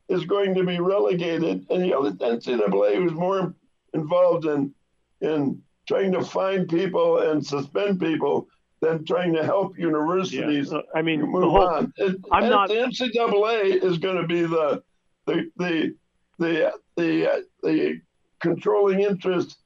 is 0.09 0.25
going 0.25 0.55
to 0.55 0.63
be 0.63 0.79
relegated, 0.79 1.65
and 1.69 1.85
you 1.85 1.91
know 1.91 2.09
the 2.09 2.25
NCAA 2.25 3.03
was 3.03 3.13
more 3.13 3.53
involved 3.93 4.45
in 4.45 4.73
in 5.21 5.61
trying 5.87 6.11
to 6.11 6.23
find 6.23 6.67
people 6.67 7.19
and 7.19 7.45
suspend 7.45 7.99
people 7.99 8.47
than 8.81 9.03
trying 9.05 9.33
to 9.33 9.43
help 9.43 9.77
universities 9.77 10.71
Uh, 10.71 10.81
I 10.95 11.01
mean, 11.01 11.21
move 11.21 11.43
whole, 11.43 11.67
on. 11.67 11.93
It, 11.97 12.15
I'm 12.31 12.49
not- 12.49 12.69
The 12.69 12.75
NCAA 12.75 13.83
is 13.83 13.97
going 13.97 14.17
to 14.21 14.27
be 14.27 14.41
the 14.41 14.83
the 15.25 15.49
the 15.57 15.95
the 16.39 16.73
the, 16.95 17.31
uh, 17.31 17.39
the 17.63 18.01
controlling 18.39 19.01
interest 19.01 19.57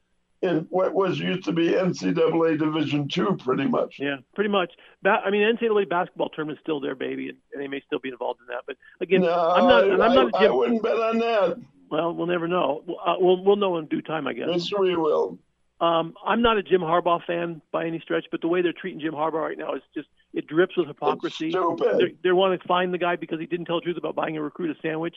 in 0.41 0.65
what 0.71 0.93
was 0.93 1.19
used 1.19 1.43
to 1.43 1.51
be 1.51 1.67
NCAA 1.73 2.57
Division 2.57 3.07
Two, 3.07 3.37
pretty 3.37 3.65
much. 3.65 3.97
Yeah, 3.99 4.17
pretty 4.33 4.49
much. 4.49 4.71
Ba- 5.03 5.21
I 5.23 5.29
mean, 5.29 5.43
NCAA 5.55 5.87
basketball 5.89 6.29
tournament 6.29 6.57
is 6.57 6.63
still 6.63 6.79
their 6.79 6.95
baby, 6.95 7.29
and, 7.29 7.37
and 7.53 7.61
they 7.61 7.67
may 7.67 7.81
still 7.85 7.99
be 7.99 8.09
involved 8.09 8.39
in 8.41 8.47
that. 8.47 8.63
But 8.65 8.77
again, 9.01 9.21
No, 9.21 9.31
I'm 9.31 9.67
not. 9.67 9.83
and 9.83 10.01
I'm 10.01 10.15
not 10.15 10.33
I, 10.35 10.45
Jim. 10.45 10.55
wouldn't 10.55 10.81
bet 10.81 10.95
on 10.99 11.19
that. 11.19 11.57
well, 11.91 12.13
we'll 12.15 12.25
never 12.27 12.47
know. 12.47 12.83
We'll, 12.87 12.97
uh, 13.05 13.15
we'll 13.19 13.43
we'll 13.43 13.55
know 13.57 13.77
in 13.77 13.85
due 13.85 14.01
time, 14.01 14.25
I 14.25 14.33
guess. 14.33 14.47
Yes, 14.49 14.71
we 14.79 14.95
will. 14.95 15.37
Um, 15.81 16.13
I'm 16.23 16.43
not 16.43 16.57
a 16.57 16.63
Jim 16.63 16.81
Harbaugh 16.81 17.25
fan 17.25 17.59
by 17.71 17.87
any 17.87 17.99
stretch, 18.01 18.25
but 18.29 18.39
the 18.41 18.47
way 18.47 18.61
they're 18.61 18.71
treating 18.71 18.99
Jim 19.01 19.13
Harbaugh 19.13 19.41
right 19.41 19.57
now 19.57 19.73
is 19.73 19.81
just 19.95 20.07
it 20.31 20.45
drips 20.45 20.77
with 20.77 20.87
hypocrisy. 20.87 21.49
They 21.97 22.15
they 22.23 22.31
want 22.31 22.61
to 22.61 22.67
find 22.67 22.93
the 22.93 22.99
guy 22.99 23.15
because 23.15 23.39
he 23.39 23.47
didn't 23.47 23.65
tell 23.65 23.77
the 23.77 23.81
truth 23.81 23.97
about 23.97 24.15
buying 24.15 24.37
a 24.37 24.41
recruit 24.43 24.69
a 24.77 24.79
sandwich, 24.81 25.15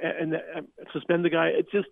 and, 0.00 0.34
and 0.34 0.36
uh, 0.36 0.84
suspend 0.92 1.24
the 1.24 1.30
guy. 1.30 1.48
It's 1.48 1.70
just 1.72 1.88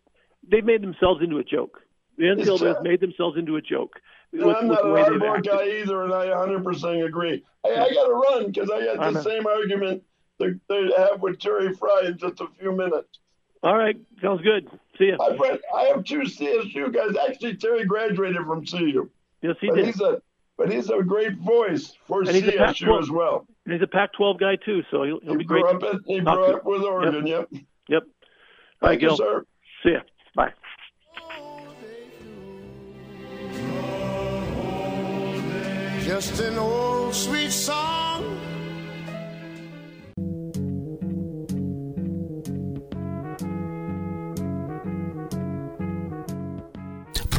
they've 0.50 0.64
made 0.64 0.83
themselves 0.83 1.22
into 1.22 1.38
a 1.38 1.44
joke. 1.44 1.78
The 2.18 2.24
NCAA 2.26 2.50
has 2.50 2.62
uh, 2.62 2.80
made 2.83 3.00
themselves 3.00 3.38
into 3.38 3.56
a 3.56 3.62
joke. 3.62 3.94
With- 4.33 4.54
I'm 4.54 4.68
not 4.68 4.87
a 4.87 4.92
way 4.92 5.02
they've 5.04 5.12
hardball 5.12 5.38
acted. 5.38 5.52
guy 5.52 5.68
either, 5.80 6.04
and 6.04 6.12
I 6.12 6.26
100% 6.26 7.06
agree. 7.06 7.42
Hey, 7.64 7.74
I 7.74 7.88
got 7.94 8.06
to 8.06 8.12
run 8.12 8.46
because 8.52 8.70
I 8.70 8.85
got 8.96 9.14
the 9.14 9.22
same 9.22 9.46
argument 9.46 10.02
to, 10.40 10.61
to 10.68 10.92
have 10.98 11.22
with 11.22 11.38
Terry 11.40 11.74
Frei 11.74 12.06
in 12.09 12.18
just 12.18 12.40
a 12.42 12.46
few 12.59 12.72
minutes. 12.72 13.18
All 13.62 13.76
right, 13.76 13.96
sounds 14.22 14.42
good. 14.42 14.68
See 15.00 15.08
ya. 15.08 15.16
I, 15.18 15.58
I 15.74 15.82
have 15.88 16.04
two 16.04 16.20
CSU 16.20 16.92
guys. 16.94 17.16
Actually, 17.28 17.56
Terry 17.56 17.84
graduated 17.86 18.44
from 18.46 18.64
CU. 18.66 19.08
Yes, 19.42 19.56
he 19.60 19.68
but 19.68 19.76
did. 19.76 19.86
he's 19.86 20.00
a 20.00 20.20
but 20.58 20.70
he's 20.70 20.90
a 20.90 21.02
great 21.02 21.38
voice 21.38 21.94
for 22.06 22.20
And 22.20 22.28
CSU 22.28 22.58
Pac-12 22.58 23.00
as 23.02 23.10
well. 23.10 23.46
And 23.64 23.72
he's 23.72 23.82
a 23.82 23.86
Pac-12 23.86 24.38
guy 24.38 24.56
too, 24.56 24.82
so 24.90 25.04
he'll, 25.04 25.18
he'll 25.20 25.32
He 25.32 25.38
be 25.38 25.44
great. 25.44 25.62
grew 25.64 25.70
up 25.70 25.82
at 25.94 26.00
he 26.06 26.20
talk 26.20 26.36
grew 26.36 26.46
to. 26.48 26.56
up 26.58 26.64
with 26.66 26.82
Oregon. 26.82 27.26
Yep. 27.26 27.48
Yep. 27.88 28.02
All 28.02 28.88
right, 28.88 28.90
Thank 28.90 29.02
you, 29.02 29.08
Gil. 29.08 29.16
sir. 29.16 29.44
See 29.82 29.92
ya. 29.92 30.00
Bye. 30.36 30.52
Just 36.04 36.40
an 36.40 36.58
old 36.58 37.14
sweet 37.14 37.52
song. 37.52 38.39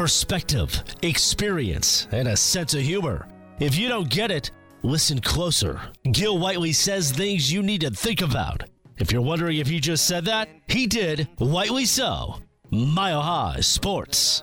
Perspective, 0.02 0.84
experience, 1.04 2.08
and 2.12 2.28
a 2.28 2.36
sense 2.36 2.74
of 2.74 2.82
humor. 2.82 3.28
If 3.60 3.78
you 3.78 3.88
don't 3.88 4.10
get 4.10 4.32
it, 4.32 4.50
listen 4.82 5.22
closer. 5.22 5.80
Gil 6.12 6.40
Whiteley 6.40 6.74
says 6.74 7.12
things 7.12 7.54
you 7.54 7.62
need 7.62 7.82
to 7.82 7.92
think 7.92 8.24
about. 8.24 8.64
If 8.98 9.12
you're 9.12 9.22
wondering 9.22 9.58
if 9.60 9.68
he 9.68 9.80
just 9.80 10.08
said 10.08 10.26
that, 10.26 10.50
he 10.68 10.88
did. 10.88 11.28
Whiteley 11.38 11.86
so. 11.86 12.38
Mile 12.72 13.22
High 13.22 13.60
Sports. 13.60 14.42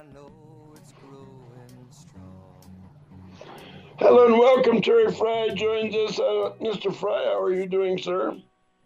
Hello 3.99 4.27
and 4.27 4.39
welcome. 4.39 4.81
Terry 4.81 5.13
Frei 5.13 5.53
joins 5.57 5.93
us. 5.93 6.21
Uh, 6.21 6.53
Mr. 6.61 6.95
Frei, 6.95 7.25
how 7.25 7.43
are 7.43 7.53
you 7.53 7.67
doing, 7.67 7.99
sir? 7.99 8.41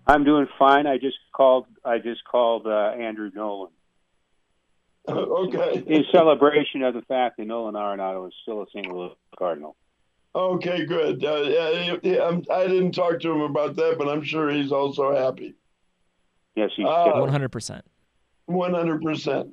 I'm 0.06 0.24
doing 0.24 0.46
fine. 0.58 0.86
I 0.86 0.96
just 0.96 1.18
called. 1.36 1.66
I 1.84 1.98
just 1.98 2.24
called 2.24 2.66
uh, 2.66 2.94
Andrew 2.98 3.30
Nolan 3.34 3.72
okay. 5.08 5.82
in 5.86 6.04
celebration 6.12 6.82
of 6.82 6.94
the 6.94 7.02
fact 7.02 7.36
that 7.36 7.46
Nolan 7.46 7.74
Arenado 7.74 8.28
is 8.28 8.34
still 8.42 8.62
a 8.62 8.66
St. 8.66 8.86
Louis 8.86 9.10
Cardinal. 9.38 9.76
Okay, 10.34 10.86
good. 10.86 11.24
Uh, 11.24 11.42
yeah, 11.42 11.96
yeah, 12.02 12.24
I'm, 12.24 12.40
didn't 12.42 12.92
talk 12.92 13.20
to 13.20 13.30
him 13.32 13.42
about 13.42 13.76
that, 13.76 13.96
but 13.98 14.08
I'm 14.08 14.22
sure 14.22 14.48
he's 14.50 14.72
also 14.72 15.14
happy. 15.14 15.54
Yes, 16.54 16.70
he's 16.74 16.86
Uh. 16.86 17.12
One 17.14 17.28
hundred 17.28 17.50
percent. 17.50 17.84
One 18.46 18.72
hundred 18.72 19.02
percent. 19.02 19.50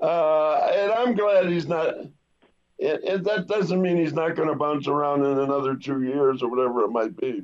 Uh, 0.00 0.70
And 0.74 0.92
I'm 0.92 1.14
glad 1.14 1.46
he's 1.48 1.66
not. 1.66 1.94
It, 2.78 3.00
it, 3.04 3.24
that 3.24 3.46
doesn't 3.46 3.82
mean 3.82 3.96
he's 3.96 4.14
not 4.14 4.36
going 4.36 4.48
to 4.48 4.54
bounce 4.54 4.88
around 4.88 5.24
in 5.24 5.38
another 5.38 5.74
two 5.74 6.02
years 6.02 6.42
or 6.42 6.48
whatever 6.48 6.84
it 6.84 6.90
might 6.90 7.14
be. 7.14 7.42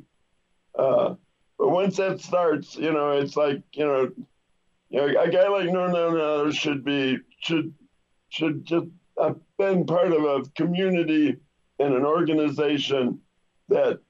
Uh, 0.79 1.15
but 1.59 1.69
once 1.69 1.97
that 1.99 2.21
starts, 2.21 2.77
you 2.77 2.93
know, 2.93 3.11
it's 3.13 3.37
like 3.37 3.63
you 3.73 3.85
know, 3.85 4.11
you 4.91 5.01
know, 5.01 5.21
a 5.21 5.29
guy 5.31 5.49
like 5.49 5.71
Norman 5.71 6.53
should 6.53 6.85
be 6.85 7.19
should 7.41 7.73
should 8.29 8.65
just 8.65 8.87
have 9.21 9.37
been 9.59 9.87
part 9.87 10.13
of 10.13 10.25
a 10.25 10.43
community 10.57 11.37
and 11.79 11.95
an 11.95 12.05
organization 12.05 13.21
that 13.69 14.01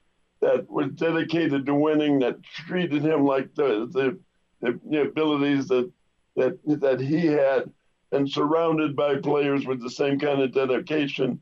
that 0.40 0.68
was 0.70 0.90
dedicated 0.92 1.66
to 1.66 1.74
winning, 1.74 2.18
that 2.18 2.42
treated 2.42 3.02
him 3.02 3.24
like 3.24 3.54
the 3.54 3.88
the, 3.92 4.18
the, 4.60 4.80
the 4.90 5.02
abilities 5.02 5.68
that 5.68 5.90
that 6.36 6.58
that 6.80 7.00
he 7.00 7.26
had, 7.26 7.70
and 8.12 8.30
surrounded 8.30 8.94
by 8.94 9.16
players 9.16 9.66
with 9.66 9.80
the 9.80 9.90
same 9.90 10.18
kind 10.18 10.42
of 10.42 10.52
dedication, 10.52 11.40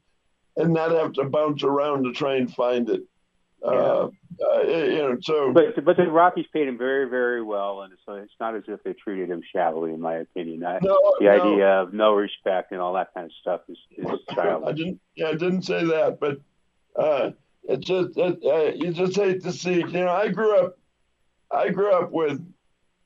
and 0.56 0.72
not 0.72 0.92
have 0.92 1.12
to 1.14 1.24
bounce 1.24 1.64
around 1.64 2.04
to 2.04 2.12
try 2.12 2.36
and 2.36 2.54
find 2.54 2.88
it. 2.88 3.02
Uh, 3.64 4.08
uh, 4.42 4.62
you 4.62 4.98
know, 4.98 5.16
so 5.22 5.52
But 5.52 5.82
but 5.84 5.96
the 5.96 6.10
Rockies 6.10 6.46
paid 6.52 6.68
him 6.68 6.76
very 6.76 7.08
very 7.08 7.42
well, 7.42 7.82
and 7.82 7.92
so 8.04 8.14
it's 8.14 8.32
not 8.38 8.54
as 8.54 8.64
if 8.68 8.82
they 8.82 8.92
treated 8.92 9.30
him 9.30 9.42
shabbily, 9.54 9.92
in 9.92 10.00
my 10.00 10.16
opinion. 10.16 10.64
I, 10.64 10.80
no, 10.82 10.98
the 11.18 11.24
no. 11.24 11.30
idea 11.30 11.66
of 11.82 11.94
no 11.94 12.12
respect 12.14 12.72
and 12.72 12.80
all 12.80 12.94
that 12.94 13.14
kind 13.14 13.26
of 13.26 13.32
stuff 13.40 13.62
is, 13.68 13.78
is 13.96 14.06
I 14.28 14.34
childish. 14.34 14.76
didn't. 14.76 15.00
Yeah, 15.14 15.28
I 15.28 15.34
didn't 15.34 15.62
say 15.62 15.84
that, 15.84 16.18
but 16.20 16.40
uh, 16.96 17.30
it 17.68 17.80
just 17.80 18.16
it, 18.16 18.38
uh, 18.44 18.74
you 18.76 18.92
just 18.92 19.16
hate 19.16 19.42
to 19.44 19.52
see. 19.52 19.76
You 19.76 19.86
know, 19.86 20.08
I 20.08 20.28
grew 20.28 20.58
up. 20.58 20.78
I 21.50 21.70
grew 21.70 21.92
up 21.92 22.10
with 22.10 22.44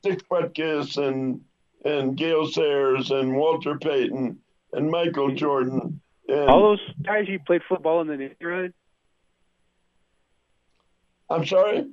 Dick 0.02 0.28
Butkus 0.28 0.96
and 0.96 1.42
and 1.84 2.16
Gale 2.16 2.46
Sayers 2.46 3.10
and 3.10 3.36
Walter 3.36 3.78
Payton 3.78 4.38
and 4.72 4.90
Michael 4.90 5.34
Jordan. 5.34 6.00
And, 6.26 6.48
All 6.48 6.62
those 6.62 6.80
guys 7.02 7.24
you 7.28 7.38
played 7.38 7.62
football 7.68 8.00
in 8.00 8.08
the 8.08 8.16
neighborhood. 8.16 8.74
I'm 11.30 11.46
sorry. 11.46 11.86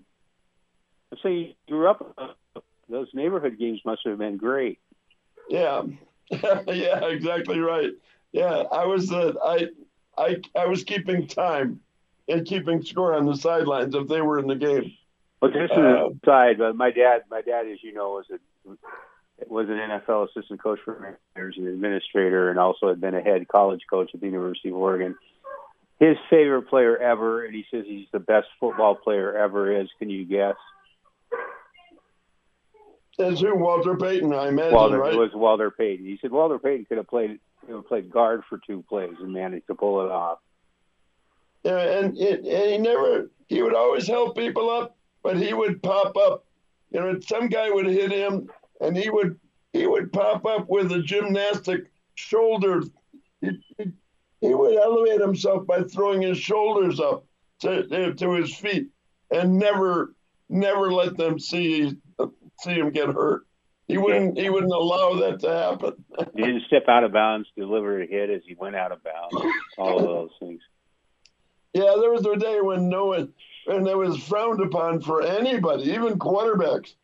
So 1.22 1.28
you 1.30 1.54
grew 1.68 1.90
up. 1.90 2.36
Those 2.90 3.08
neighborhood 3.14 3.58
games 3.58 3.82
must 3.86 4.02
have 4.06 4.18
been 4.18 4.38
great. 4.38 4.80
Yeah, 5.50 5.84
yeah, 6.30 7.06
exactly 7.06 7.60
right. 7.60 7.92
Yeah, 8.32 8.64
I 8.72 8.86
was 8.86 9.12
uh, 9.12 9.34
I 9.44 9.68
I 10.18 10.38
I 10.58 10.66
was 10.68 10.84
keeping 10.84 11.28
time 11.28 11.80
and 12.28 12.46
keeping 12.46 12.84
score 12.84 13.14
on 13.14 13.26
the 13.26 13.36
sidelines 13.36 13.96
if 13.96 14.08
they 14.08 14.22
were 14.22 14.40
in 14.40 14.48
the 14.48 14.56
game. 14.56 14.94
This 15.42 15.70
is 15.72 15.78
Uh, 15.78 15.82
an 15.82 16.20
aside. 16.24 16.58
But 16.58 16.76
my 16.76 16.92
dad, 16.92 17.24
my 17.30 17.42
dad, 17.42 17.68
as 17.68 17.84
you 17.84 17.94
know, 17.94 18.12
was 18.12 18.26
a 18.32 18.40
was 19.48 19.68
an 19.70 19.76
NFL 19.76 20.30
assistant 20.30 20.62
coach 20.62 20.80
for 20.84 21.18
years, 21.36 21.56
an 21.58 21.68
administrator, 21.68 22.50
and 22.50 22.58
also 22.60 22.88
had 22.88 23.02
been 23.02 23.14
a 23.14 23.22
head 23.22 23.48
college 23.48 23.82
coach 23.90 24.12
at 24.14 24.22
the 24.22 24.26
University 24.26 24.70
of 24.70 24.76
Oregon. 24.76 25.16
His 26.00 26.18
favorite 26.30 26.64
player 26.64 26.98
ever, 26.98 27.46
and 27.46 27.56
he 27.56 27.66
says 27.72 27.86
he's 27.88 28.08
the 28.12 28.20
best 28.20 28.48
football 28.60 28.96
player 28.96 29.38
ever. 29.38 29.80
Is 29.80 29.88
can 29.98 30.10
you 30.10 30.26
guess? 30.26 30.56
Is 33.18 33.40
who 33.40 33.56
Walter 33.56 33.96
Payton, 33.96 34.34
I 34.34 34.50
imagine, 34.50 34.74
Walter 34.74 35.00
right? 35.00 35.14
it 35.14 35.18
was 35.18 35.32
Walter 35.34 35.72
Payton. 35.72 36.06
He 36.06 36.18
said 36.22 36.32
Walter 36.32 36.60
Payton 36.60 36.86
could 36.86 36.98
have 36.98 37.08
played 37.08 37.40
could 37.66 37.76
have 37.76 37.88
played 37.88 38.12
guard 38.12 38.44
for 38.50 38.60
two 38.68 38.84
plays 38.90 39.16
and 39.22 39.32
managed 39.32 39.68
to 39.68 39.76
pull 39.76 40.06
it 40.06 40.12
off. 40.12 40.40
Yeah, 41.64 41.80
and, 41.80 42.18
it, 42.18 42.40
and 42.42 42.72
he 42.72 42.78
never 42.78 43.30
he 43.48 43.62
would 43.62 43.74
always 43.74 44.06
help 44.06 44.38
people 44.38 44.70
up, 44.70 44.98
but 45.24 45.38
he 45.38 45.54
would 45.54 45.82
pop 45.82 46.18
up. 46.18 46.46
You 46.92 47.00
know, 47.00 47.20
some 47.22 47.48
guy 47.48 47.70
would 47.70 47.88
hit 47.88 48.12
him, 48.12 48.50
and 48.82 48.98
he 48.98 49.10
would 49.10 49.40
he 49.72 49.88
would 49.88 50.12
pop 50.12 50.46
up 50.46 50.68
with 50.68 50.92
a 50.92 51.02
gymnastic 51.02 51.86
shoulder. 52.16 52.84
He, 53.42 53.50
he, 53.78 53.92
he 54.42 54.54
would 54.54 54.76
elevate 54.76 55.22
himself 55.22 55.66
by 55.66 55.84
throwing 55.84 56.22
his 56.22 56.38
shoulders 56.38 57.00
up 57.00 57.26
to 57.62 58.14
to 58.14 58.34
his 58.34 58.56
feet, 58.56 58.88
and 59.32 59.58
never 59.58 60.16
never 60.50 60.92
let 60.92 61.18
them 61.18 61.40
see 61.40 61.96
see 62.60 62.74
him 62.74 62.92
get 62.92 63.08
hurt. 63.08 63.44
He 63.88 63.98
wouldn't 63.98 64.38
he 64.38 64.50
wouldn't 64.50 64.74
allow 64.74 65.20
that 65.20 65.40
to 65.42 65.50
happen. 65.50 65.94
He 66.36 66.42
didn't 66.42 66.64
step 66.68 66.86
out 66.88 67.04
of 67.04 67.12
bounds, 67.12 67.48
deliver 67.56 68.02
a 68.02 68.08
hit 68.08 68.30
as 68.30 68.42
he 68.46 68.56
went 68.56 68.76
out 68.76 68.92
of 68.92 69.04
bounds. 69.04 69.36
All 69.78 70.00
of 70.00 70.06
those 70.06 70.32
things. 70.40 70.62
Yeah, 71.74 71.96
there 72.00 72.12
was 72.12 72.26
a 72.26 72.36
day 72.38 72.62
when 72.62 72.90
no 72.90 73.08
one, 73.08 73.34
and 73.68 73.88
it 73.88 73.98
was 73.98 74.18
frowned 74.18 74.62
upon 74.62 75.02
for 75.02 75.22
anybody, 75.22 75.92
even 75.92 76.18
quarterbacks, 76.18 76.96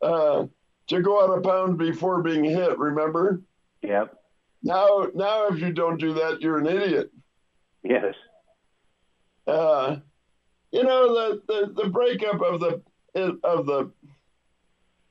uh, 0.00 0.46
to 0.88 1.02
go 1.02 1.22
out 1.22 1.36
of 1.36 1.42
bounds 1.42 1.78
before 1.78 2.22
being 2.22 2.42
hit. 2.44 2.78
Remember? 2.78 3.42
Yep. 3.82 4.17
Now, 4.62 5.08
now, 5.14 5.48
if 5.48 5.60
you 5.60 5.72
don't 5.72 5.98
do 5.98 6.14
that, 6.14 6.40
you're 6.40 6.58
an 6.58 6.66
idiot. 6.66 7.12
Yes. 7.82 8.14
Uh, 9.46 9.96
you 10.72 10.82
know 10.82 11.14
the, 11.14 11.42
the 11.46 11.82
the 11.84 11.88
breakup 11.88 12.42
of 12.42 12.60
the 12.60 12.82
of 13.42 13.66
the 13.66 13.90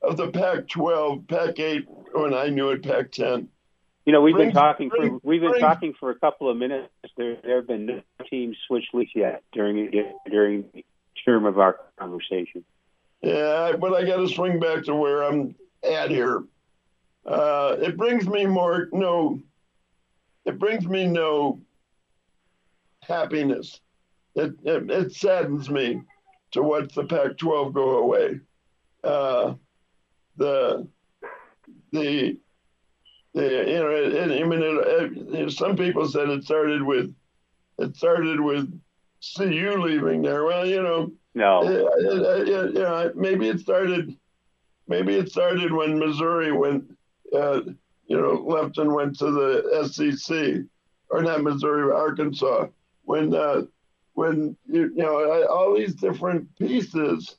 of 0.03 0.15
the 0.15 0.29
Pac-12, 0.29 1.27
Pac-8, 1.27 1.85
when 2.13 2.33
I 2.33 2.49
knew 2.49 2.69
it, 2.69 2.83
Pac-10. 2.83 3.47
You 4.05 4.13
know, 4.13 4.21
we've 4.21 4.35
Bring- 4.35 4.49
been 4.49 4.55
talking 4.55 4.89
for 4.89 5.19
we've 5.23 5.41
been 5.41 5.49
bring- 5.51 5.61
talking 5.61 5.93
for 5.99 6.11
a 6.11 6.15
couple 6.19 6.49
of 6.49 6.57
minutes. 6.57 6.89
There 7.17 7.37
there 7.43 7.57
have 7.57 7.67
been 7.67 7.85
no 7.87 8.01
teams 8.29 8.55
switch 8.67 8.85
leagues 8.93 9.11
yet 9.15 9.43
during 9.51 9.91
during 10.29 10.65
the 10.73 10.85
term 11.25 11.45
of 11.45 11.57
our 11.57 11.79
conversation. 11.97 12.63
Yeah, 13.21 13.73
but 13.79 13.93
I 13.93 14.05
got 14.05 14.17
to 14.17 14.29
swing 14.29 14.59
back 14.59 14.83
to 14.83 14.95
where 14.95 15.23
I'm 15.23 15.55
at 15.83 16.09
here. 16.11 16.43
Uh, 17.27 17.75
it 17.79 17.97
brings 17.97 18.27
me 18.27 18.45
more 18.45 18.87
no. 18.91 19.39
It 20.45 20.57
brings 20.59 20.87
me 20.87 21.05
no 21.05 21.61
happiness. 23.01 23.81
It 24.35 24.53
it, 24.63 24.89
it 24.89 25.13
saddens 25.13 25.69
me 25.69 26.01
to 26.51 26.63
watch 26.63 26.93
the 26.95 27.03
Pac-12 27.03 27.73
go 27.73 27.97
away. 27.97 28.39
Uh, 29.03 29.55
the 30.37 30.87
the 31.91 32.37
the 33.33 33.43
you 33.43 33.79
know 33.79 33.89
it, 33.89 34.13
it, 34.13 34.41
I 34.41 34.47
mean 34.47 34.61
it, 34.61 35.39
it, 35.39 35.51
some 35.51 35.75
people 35.75 36.07
said 36.07 36.29
it 36.29 36.45
started 36.45 36.81
with 36.81 37.13
it 37.77 37.95
started 37.95 38.39
with 38.39 38.71
CU 39.35 39.81
leaving 39.81 40.21
there. 40.21 40.45
Well, 40.45 40.65
you 40.65 40.81
know. 40.81 41.11
No. 41.35 41.63
Yeah, 41.63 41.89
yeah, 41.99 42.43
yeah, 42.43 42.67
yeah, 42.73 43.09
maybe 43.15 43.47
it 43.49 43.59
started. 43.59 44.15
Maybe 44.87 45.15
it 45.15 45.29
started 45.29 45.71
when 45.71 45.99
Missouri 45.99 46.51
went, 46.51 46.96
uh, 47.35 47.61
you 48.07 48.17
know, 48.17 48.33
left 48.45 48.77
and 48.77 48.93
went 48.93 49.17
to 49.19 49.31
the 49.31 49.87
SEC, 49.87 50.63
or 51.09 51.21
not 51.21 51.43
Missouri, 51.43 51.91
Arkansas. 51.93 52.67
When, 53.03 53.33
uh, 53.33 53.63
when 54.13 54.55
you, 54.67 54.91
you 54.95 55.03
know, 55.03 55.45
all 55.47 55.75
these 55.75 55.95
different 55.95 56.47
pieces 56.57 57.37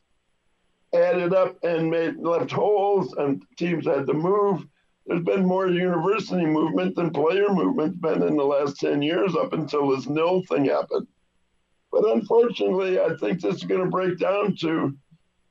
added 0.95 1.35
up 1.35 1.57
and 1.63 1.91
made 1.91 2.17
left 2.19 2.51
holes, 2.51 3.15
and 3.15 3.43
teams 3.57 3.87
had 3.87 4.07
to 4.07 4.15
move. 4.15 4.67
There's 5.07 5.25
been 5.25 5.47
more 5.47 5.69
university 5.69 6.45
movement 6.45 6.97
than 6.97 7.11
player 7.11 7.49
movement 7.49 8.01
been 8.01 8.23
in 8.23 8.37
the 8.37 8.45
last 8.45 8.79
ten 8.79 9.01
years, 9.01 9.35
up 9.35 9.55
until 9.55 9.91
this 9.91 10.07
nil 10.07 10.43
thing 10.49 10.67
happened. 10.67 11.07
But 11.91 12.05
unfortunately, 12.11 13.01
I 13.01 13.15
think 13.17 13.41
this 13.41 13.57
is 13.57 13.65
going 13.65 13.83
to 13.83 13.91
break 13.91 14.19
down 14.19 14.55
to 14.61 14.95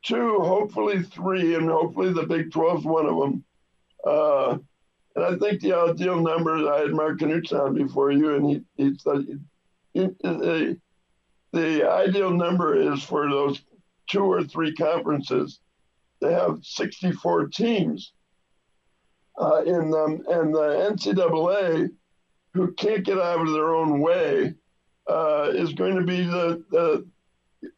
two, 0.03 0.39
hopefully 0.39 1.01
three, 1.03 1.55
and 1.55 1.69
hopefully 1.69 2.13
the 2.13 2.27
Big 2.27 2.51
12 2.51 2.79
is 2.79 2.85
one 2.85 3.07
of 3.07 3.17
them. 3.17 3.43
Uh, 4.07 4.57
and 5.15 5.25
I 5.25 5.35
think 5.37 5.61
the 5.61 5.73
ideal 5.73 6.21
number, 6.21 6.71
I 6.71 6.81
had 6.81 6.91
Mark 6.91 7.19
Knudson 7.19 7.59
on 7.59 7.73
before 7.75 8.11
you, 8.11 8.35
and 8.35 8.49
he, 8.49 8.61
he 8.75 8.97
said 8.97 9.25
he, 9.93 10.07
the, 10.21 10.79
the 11.51 11.89
ideal 11.89 12.31
number 12.31 12.75
is 12.75 13.03
for 13.03 13.29
those 13.29 13.61
two 14.07 14.23
or 14.23 14.43
three 14.43 14.73
conferences 14.73 15.59
to 16.21 16.31
have 16.31 16.59
64 16.61 17.47
teams 17.47 18.13
uh, 19.39 19.63
in 19.65 19.91
them, 19.91 20.23
and 20.29 20.53
the 20.53 20.91
NCAA, 20.91 21.89
who 22.53 22.73
can't 22.73 23.03
get 23.03 23.19
out 23.19 23.41
of 23.41 23.51
their 23.51 23.75
own 23.75 23.99
way, 23.99 24.53
uh, 25.09 25.49
is 25.53 25.73
going 25.73 25.95
to 25.95 26.03
be 26.03 26.23
the, 26.23 26.63
the 26.71 27.07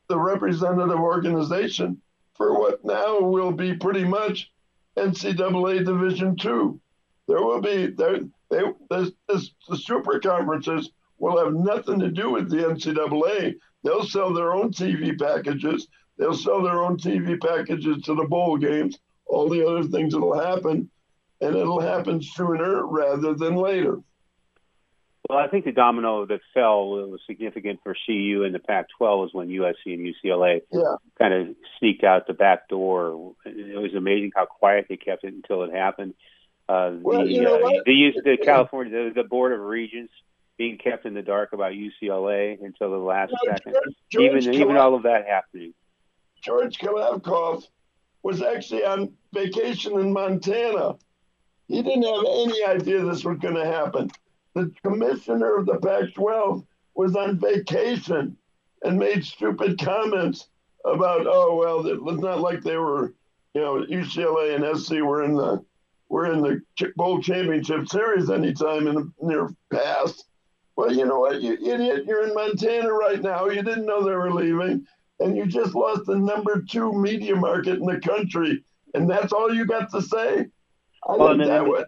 the 0.07 0.19
representative 0.19 0.99
organization 0.99 2.01
for 2.35 2.59
what 2.59 2.83
now 2.83 3.19
will 3.19 3.51
be 3.51 3.75
pretty 3.75 4.03
much 4.03 4.51
NCAA 4.97 5.85
Division 5.85 6.35
Two. 6.35 6.79
There 7.27 7.41
will 7.41 7.61
be 7.61 7.87
there 7.87 8.19
they 8.49 8.63
this, 8.89 9.11
this 9.27 9.51
the 9.67 9.77
super 9.77 10.19
conferences 10.19 10.91
will 11.17 11.37
have 11.43 11.53
nothing 11.53 11.99
to 11.99 12.09
do 12.09 12.31
with 12.31 12.49
the 12.49 12.57
NCAA. 12.57 13.55
They'll 13.83 14.05
sell 14.05 14.33
their 14.33 14.53
own 14.53 14.71
TV 14.71 15.17
packages. 15.19 15.87
They'll 16.17 16.33
sell 16.33 16.61
their 16.61 16.83
own 16.83 16.97
TV 16.97 17.39
packages 17.39 18.03
to 18.03 18.15
the 18.15 18.25
bowl 18.25 18.57
games. 18.57 18.99
All 19.25 19.47
the 19.47 19.65
other 19.65 19.83
things 19.83 20.13
that'll 20.13 20.39
happen, 20.39 20.89
and 21.39 21.55
it'll 21.55 21.79
happen 21.79 22.21
sooner 22.21 22.85
rather 22.85 23.35
than 23.35 23.55
later. 23.55 23.99
Well, 25.29 25.37
I 25.37 25.47
think 25.47 25.65
the 25.65 25.71
domino 25.71 26.25
that 26.25 26.39
fell 26.55 26.95
that 26.95 27.07
was 27.07 27.21
significant 27.27 27.81
for 27.83 27.95
CU 28.07 28.43
in 28.43 28.51
the 28.51 28.57
Pac-12 28.59 28.99
was 29.21 29.29
when 29.31 29.49
USC 29.49 29.93
and 29.93 29.99
UCLA 30.15 30.61
Yeah. 30.71 30.95
kind 31.19 31.33
of 31.35 31.55
sneaked 31.77 32.03
out 32.03 32.25
the 32.25 32.33
back 32.33 32.67
door. 32.67 33.35
It 33.45 33.79
was 33.79 33.93
amazing 33.93 34.31
how 34.35 34.45
quiet 34.45 34.87
they 34.89 34.97
kept 34.97 35.23
it 35.23 35.33
until 35.33 35.63
it 35.63 35.71
happened. 35.71 36.15
Uh, 36.67 36.93
Well, 37.01 37.25
the, 37.25 37.31
you 37.31 37.41
know 37.43 37.55
uh, 37.63 37.81
the, 37.85 37.93
use- 37.93 38.19
the 38.23 38.37
California, 38.43 39.09
the, 39.09 39.21
the 39.21 39.27
Board 39.27 39.53
of 39.53 39.59
Regents 39.59 40.11
being 40.57 40.79
kept 40.79 41.05
in 41.05 41.13
the 41.13 41.21
dark 41.21 41.53
about 41.53 41.73
UCLA 41.73 42.57
until 42.63 42.89
the 42.89 42.97
last 42.97 43.31
George- 43.45 43.57
second. 43.63 43.75
George 44.11 44.23
even 44.43 44.53
even 44.55 44.77
all 44.77 44.95
of 44.95 45.03
that 45.03 45.27
happening. 45.27 45.73
George 46.41 46.79
Kliavkoff 46.79 47.63
was 48.23 48.41
actually 48.41 48.83
on 48.83 49.13
vacation 49.33 49.97
in 49.99 50.11
Montana. 50.11 50.95
He 51.67 51.81
didn't 51.83 52.03
have 52.03 52.25
any 52.27 52.65
idea 52.65 53.05
this 53.05 53.23
was 53.23 53.37
going 53.37 53.55
to 53.55 53.65
happen. 53.65 54.09
The 54.55 54.71
commissioner 54.83 55.57
of 55.57 55.65
the 55.65 55.77
Pac 55.77 56.13
12 56.13 56.63
was 56.95 57.15
on 57.15 57.39
vacation 57.39 58.37
and 58.83 58.97
made 58.97 59.23
stupid 59.23 59.79
comments 59.79 60.47
about, 60.85 61.27
oh, 61.27 61.55
well, 61.55 61.85
it 61.85 62.01
was 62.01 62.19
not 62.19 62.41
like 62.41 62.61
they 62.61 62.77
were, 62.77 63.13
you 63.53 63.61
know, 63.61 63.85
UCLA 63.85 64.55
and 64.55 64.79
SC 64.79 64.93
were 64.95 65.23
in 65.23 65.35
the 65.35 65.63
were 66.09 66.31
in 66.31 66.41
the 66.41 66.59
bowl 66.95 67.21
championship 67.21 67.87
series 67.87 68.31
anytime 68.31 68.87
in 68.87 68.95
the 68.95 69.11
near 69.21 69.49
past. 69.71 70.25
Well, 70.75 70.91
you 70.91 71.05
know 71.05 71.19
what, 71.19 71.41
you 71.41 71.53
idiot, 71.53 72.05
you're 72.07 72.27
in 72.27 72.33
Montana 72.33 72.91
right 72.91 73.21
now. 73.21 73.47
You 73.47 73.61
didn't 73.61 73.85
know 73.85 74.03
they 74.03 74.15
were 74.15 74.33
leaving 74.33 74.87
and 75.19 75.35
you 75.35 75.45
just 75.45 75.75
lost 75.75 76.05
the 76.05 76.17
number 76.17 76.63
two 76.69 76.93
media 76.93 77.35
market 77.35 77.79
in 77.79 77.85
the 77.85 77.99
country, 77.99 78.63
and 78.93 79.09
that's 79.09 79.33
all 79.33 79.53
you 79.53 79.65
got 79.65 79.91
to 79.91 80.01
say. 80.01 80.47
I 81.07 81.15
Well, 81.15 81.29
think 81.29 81.45
that 81.45 81.65
would. 81.65 81.85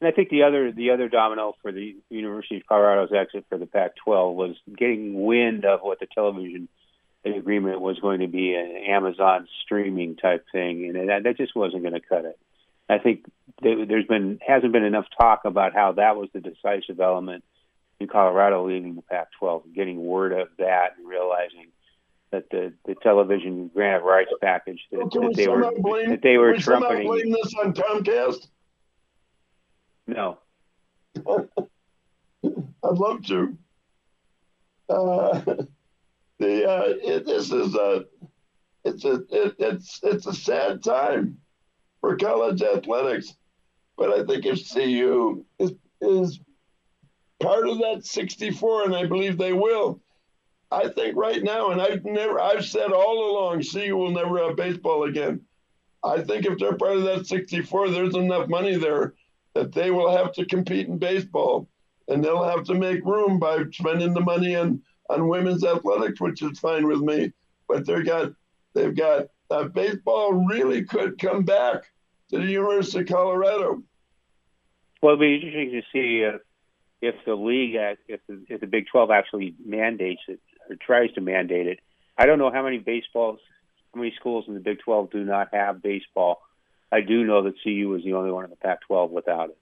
And 0.00 0.08
I 0.08 0.10
think 0.12 0.28
the 0.28 0.42
other 0.42 0.72
the 0.72 0.90
other 0.90 1.08
domino 1.08 1.54
for 1.62 1.72
the 1.72 1.96
University 2.10 2.56
of 2.58 2.66
Colorado's 2.66 3.12
exit 3.12 3.46
for 3.48 3.56
the 3.58 3.66
Pac-12 3.66 4.34
was 4.34 4.56
getting 4.76 5.24
wind 5.24 5.64
of 5.64 5.80
what 5.80 6.00
the 6.00 6.06
television 6.06 6.68
agreement 7.24 7.80
was 7.80 7.98
going 7.98 8.20
to 8.20 8.28
be 8.28 8.54
an 8.54 8.76
Amazon 8.88 9.48
streaming 9.64 10.16
type 10.16 10.44
thing, 10.52 10.84
and 10.94 11.08
that, 11.08 11.24
that 11.24 11.36
just 11.36 11.56
wasn't 11.56 11.82
going 11.82 11.94
to 11.94 12.00
cut 12.00 12.24
it. 12.24 12.38
I 12.88 12.98
think 12.98 13.24
there- 13.62 13.84
there's 13.86 14.06
been 14.06 14.38
hasn't 14.46 14.72
been 14.72 14.84
enough 14.84 15.06
talk 15.18 15.44
about 15.44 15.72
how 15.74 15.92
that 15.92 16.16
was 16.16 16.28
the 16.32 16.40
decisive 16.40 17.00
element 17.00 17.42
in 17.98 18.06
Colorado 18.06 18.66
leaving 18.68 18.94
the 18.94 19.02
Pac-12, 19.02 19.74
getting 19.74 20.04
word 20.04 20.32
of 20.32 20.48
that 20.58 20.96
and 20.98 21.08
realizing 21.08 21.66
that 22.30 22.50
the, 22.50 22.74
the 22.84 22.94
television 22.96 23.68
grant 23.68 24.04
rights 24.04 24.30
package 24.42 24.80
that, 24.92 24.98
that 25.10 25.20
we 25.20 25.34
they 25.34 25.48
were 25.48 25.62
that 26.08 26.20
they 26.22 26.36
were 26.36 26.48
can 26.48 26.56
we 26.56 26.62
somehow 26.62 26.88
trumpeting. 26.88 27.06
blame 27.08 27.30
this 27.32 27.54
on 27.54 27.72
Comcast? 27.72 28.46
No, 30.06 30.38
I'd 31.26 31.48
love 32.82 33.26
to. 33.26 33.56
Uh, 34.88 35.40
the 36.38 36.68
uh, 36.68 36.84
it, 37.02 37.26
this 37.26 37.50
is 37.50 37.74
a 37.74 38.04
it's 38.84 39.04
a 39.04 39.14
it, 39.30 39.56
it's 39.58 40.00
it's 40.02 40.26
a 40.26 40.32
sad 40.32 40.82
time 40.84 41.38
for 42.00 42.16
college 42.16 42.62
athletics, 42.62 43.34
but 43.96 44.10
I 44.10 44.24
think 44.24 44.46
if 44.46 44.72
CU 44.72 45.44
is 45.58 45.72
is 46.00 46.40
part 47.40 47.68
of 47.68 47.78
that 47.78 48.04
64, 48.04 48.84
and 48.84 48.94
I 48.94 49.06
believe 49.06 49.38
they 49.38 49.52
will. 49.52 50.00
I 50.70 50.88
think 50.88 51.16
right 51.16 51.42
now, 51.42 51.70
and 51.70 51.80
I've 51.80 52.04
never 52.04 52.40
I've 52.40 52.64
said 52.64 52.92
all 52.92 53.30
along, 53.30 53.62
CU 53.62 53.96
will 53.96 54.12
never 54.12 54.38
have 54.44 54.56
baseball 54.56 55.04
again. 55.04 55.40
I 56.04 56.22
think 56.22 56.46
if 56.46 56.58
they're 56.58 56.76
part 56.76 56.96
of 56.96 57.04
that 57.04 57.26
64, 57.26 57.90
there's 57.90 58.14
enough 58.14 58.48
money 58.48 58.76
there 58.76 59.14
that 59.56 59.72
they 59.72 59.90
will 59.90 60.14
have 60.14 60.32
to 60.34 60.44
compete 60.44 60.86
in 60.86 60.98
baseball 60.98 61.66
and 62.08 62.22
they'll 62.22 62.44
have 62.44 62.64
to 62.64 62.74
make 62.74 63.02
room 63.06 63.38
by 63.38 63.64
spending 63.72 64.12
the 64.12 64.20
money 64.20 64.54
on 64.54 64.82
on 65.08 65.28
women's 65.28 65.64
athletics, 65.64 66.20
which 66.20 66.42
is 66.42 66.58
fine 66.58 66.86
with 66.86 67.00
me. 67.00 67.32
But 67.66 67.86
they've 67.86 68.04
got 68.04 68.32
they've 68.74 68.94
got 68.94 69.28
uh, 69.50 69.64
baseball 69.64 70.34
really 70.34 70.84
could 70.84 71.18
come 71.18 71.44
back 71.44 71.84
to 72.30 72.38
the 72.38 72.44
University 72.44 73.00
of 73.00 73.06
Colorado. 73.06 73.82
Well, 75.02 75.14
it'll 75.14 75.20
be 75.20 75.36
interesting 75.36 75.70
to 75.70 75.82
see 75.92 76.22
if, 76.22 76.40
if 77.00 77.14
the 77.24 77.34
league, 77.34 77.76
if 78.08 78.20
the, 78.28 78.44
if 78.48 78.60
the 78.60 78.66
Big 78.66 78.86
12 78.90 79.10
actually 79.10 79.54
mandates 79.64 80.22
it 80.26 80.40
or 80.68 80.76
tries 80.76 81.12
to 81.12 81.20
mandate 81.20 81.68
it. 81.68 81.78
I 82.18 82.26
don't 82.26 82.38
know 82.38 82.50
how 82.50 82.64
many 82.64 82.78
baseballs, 82.78 83.38
how 83.94 84.00
many 84.00 84.12
schools 84.18 84.46
in 84.48 84.54
the 84.54 84.60
Big 84.60 84.80
12 84.80 85.10
do 85.10 85.24
not 85.24 85.48
have 85.52 85.82
baseball. 85.82 86.40
I 86.92 87.00
do 87.00 87.24
know 87.24 87.42
that 87.42 87.62
CU 87.62 87.88
was 87.88 88.04
the 88.04 88.14
only 88.14 88.30
one 88.30 88.44
in 88.44 88.50
the 88.50 88.56
Pac-12 88.56 89.10
without 89.10 89.50
it. 89.50 89.58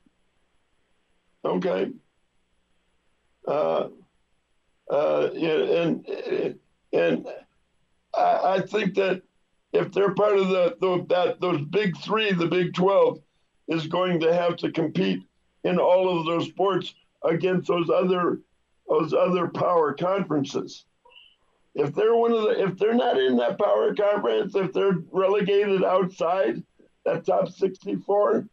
Okay. 1.45 1.91
Uh, 3.47 3.89
uh, 4.91 5.31
yeah, 5.35 5.83
and 5.83 6.59
and 6.93 7.27
I, 8.15 8.55
I 8.57 8.61
think 8.61 8.95
that 8.95 9.23
if 9.73 9.93
they're 9.93 10.15
part 10.15 10.39
of 10.39 10.49
the, 10.49 10.77
the 10.81 11.07
that 11.09 11.41
those 11.41 11.61
big 11.67 11.97
three, 11.99 12.33
the 12.33 12.47
Big 12.47 12.75
Twelve 12.75 13.21
is 13.69 13.87
going 13.87 14.21
to 14.21 14.33
have 14.33 14.57
to 14.57 14.71
compete 14.71 15.23
in 15.65 15.79
all 15.79 16.19
of 16.19 16.27
those 16.27 16.49
sports 16.49 16.95
against 17.23 17.69
those 17.69 17.91
other 17.91 18.41
those 18.89 19.13
other 19.13 19.49
power 19.49 19.93
conferences. 19.95 20.85
If 21.75 21.95
they're 21.95 22.15
one 22.15 22.33
of 22.33 22.43
the 22.43 22.63
if 22.63 22.79
they're 22.79 22.95
not 22.95 23.19
in 23.19 23.37
that 23.39 23.59
power 23.59 23.95
conference, 23.95 24.55
if 24.55 24.73
they're 24.73 24.99
relegated 25.11 25.83
outside 25.83 26.63
that 27.05 27.27
top 27.27 27.49
sixty 27.51 27.97
four, 27.97 28.47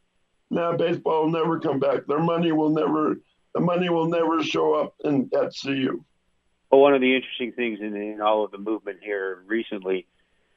now 0.49 0.75
baseball 0.75 1.23
will 1.23 1.31
never 1.31 1.59
come 1.59 1.79
back. 1.79 2.05
Their 2.07 2.19
money 2.19 2.51
will 2.51 2.69
never 2.69 3.17
the 3.53 3.59
money 3.59 3.89
will 3.89 4.07
never 4.07 4.43
show 4.43 4.75
up 4.75 4.95
in 5.03 5.29
at 5.33 5.53
CU. 5.61 6.03
Well, 6.71 6.81
one 6.81 6.93
of 6.93 7.01
the 7.01 7.15
interesting 7.15 7.51
things 7.51 7.79
in, 7.81 7.95
in 7.95 8.21
all 8.21 8.45
of 8.45 8.51
the 8.51 8.57
movement 8.57 8.99
here 9.01 9.43
recently 9.45 10.07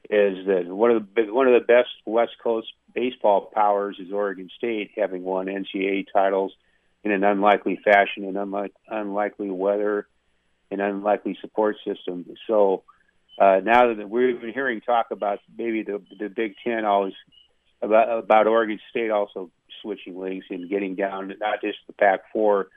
is 0.09 0.45
that 0.45 0.65
one 0.67 0.91
of 0.91 1.07
the 1.15 1.33
one 1.33 1.47
of 1.47 1.53
the 1.53 1.65
best 1.65 1.89
West 2.05 2.33
Coast 2.41 2.67
baseball 2.93 3.51
powers 3.53 3.97
is 3.99 4.11
Oregon 4.11 4.49
State, 4.55 4.91
having 4.95 5.23
won 5.23 5.47
NCAA 5.47 6.05
titles 6.13 6.53
in 7.03 7.11
an 7.11 7.23
unlikely 7.23 7.79
fashion, 7.83 8.23
in 8.23 8.37
unlike, 8.37 8.73
unlikely 8.87 9.49
weather, 9.49 10.07
an 10.71 10.79
unlikely 10.79 11.37
support 11.41 11.77
system. 11.85 12.25
So 12.47 12.83
uh, 13.39 13.59
now 13.63 13.93
that 13.93 14.09
we've 14.09 14.39
been 14.39 14.53
hearing 14.53 14.81
talk 14.81 15.07
about 15.11 15.39
maybe 15.57 15.83
the 15.83 16.01
the 16.17 16.29
Big 16.29 16.55
Ten 16.63 16.85
always 16.85 17.13
about 17.85 18.19
about 18.19 18.47
Oregon 18.47 18.79
State 18.89 19.11
also 19.11 19.51
switching 19.81 20.19
leagues 20.19 20.45
and 20.49 20.69
getting 20.69 20.95
down 20.95 21.29
to 21.29 21.37
not 21.37 21.61
just 21.61 21.77
the 21.87 21.93
Pac 21.93 22.31
four, 22.33 22.67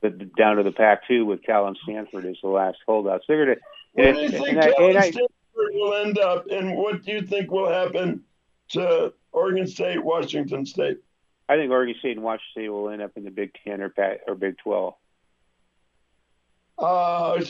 but 0.00 0.34
down 0.34 0.56
to 0.56 0.62
the 0.62 0.72
Pac 0.72 1.06
two 1.06 1.24
with 1.24 1.42
Cal 1.42 1.66
and 1.66 1.78
Stanford 1.82 2.26
as 2.26 2.36
the 2.42 2.48
last 2.48 2.78
holdouts. 2.86 3.24
They're 3.28 3.44
gonna. 3.44 3.60
Where 3.92 4.08
and- 4.08 4.16
do 4.16 4.22
you 4.22 4.28
think 4.30 4.48
and 4.48 4.60
Cal 4.60 4.88
and 4.88 4.98
I- 4.98 5.10
Stanford 5.10 5.30
will 5.72 5.94
end 5.94 6.18
up, 6.18 6.46
and 6.50 6.76
what 6.76 7.02
do 7.04 7.12
you 7.12 7.22
think 7.22 7.50
will 7.50 7.70
happen 7.70 8.24
to 8.70 9.12
Oregon 9.32 9.66
State, 9.66 10.02
Washington 10.02 10.66
State? 10.66 10.98
I 11.48 11.56
think 11.56 11.70
Oregon 11.70 11.94
State 11.98 12.16
and 12.16 12.24
Washington 12.24 12.50
State 12.52 12.68
will 12.68 12.90
end 12.90 13.02
up 13.02 13.12
in 13.16 13.24
the 13.24 13.30
Big 13.30 13.52
Ten 13.64 13.80
or 13.80 13.88
Pac, 13.88 14.20
or 14.26 14.34
Big 14.34 14.58
Twelve. 14.58 14.94
Uh, 16.78 17.42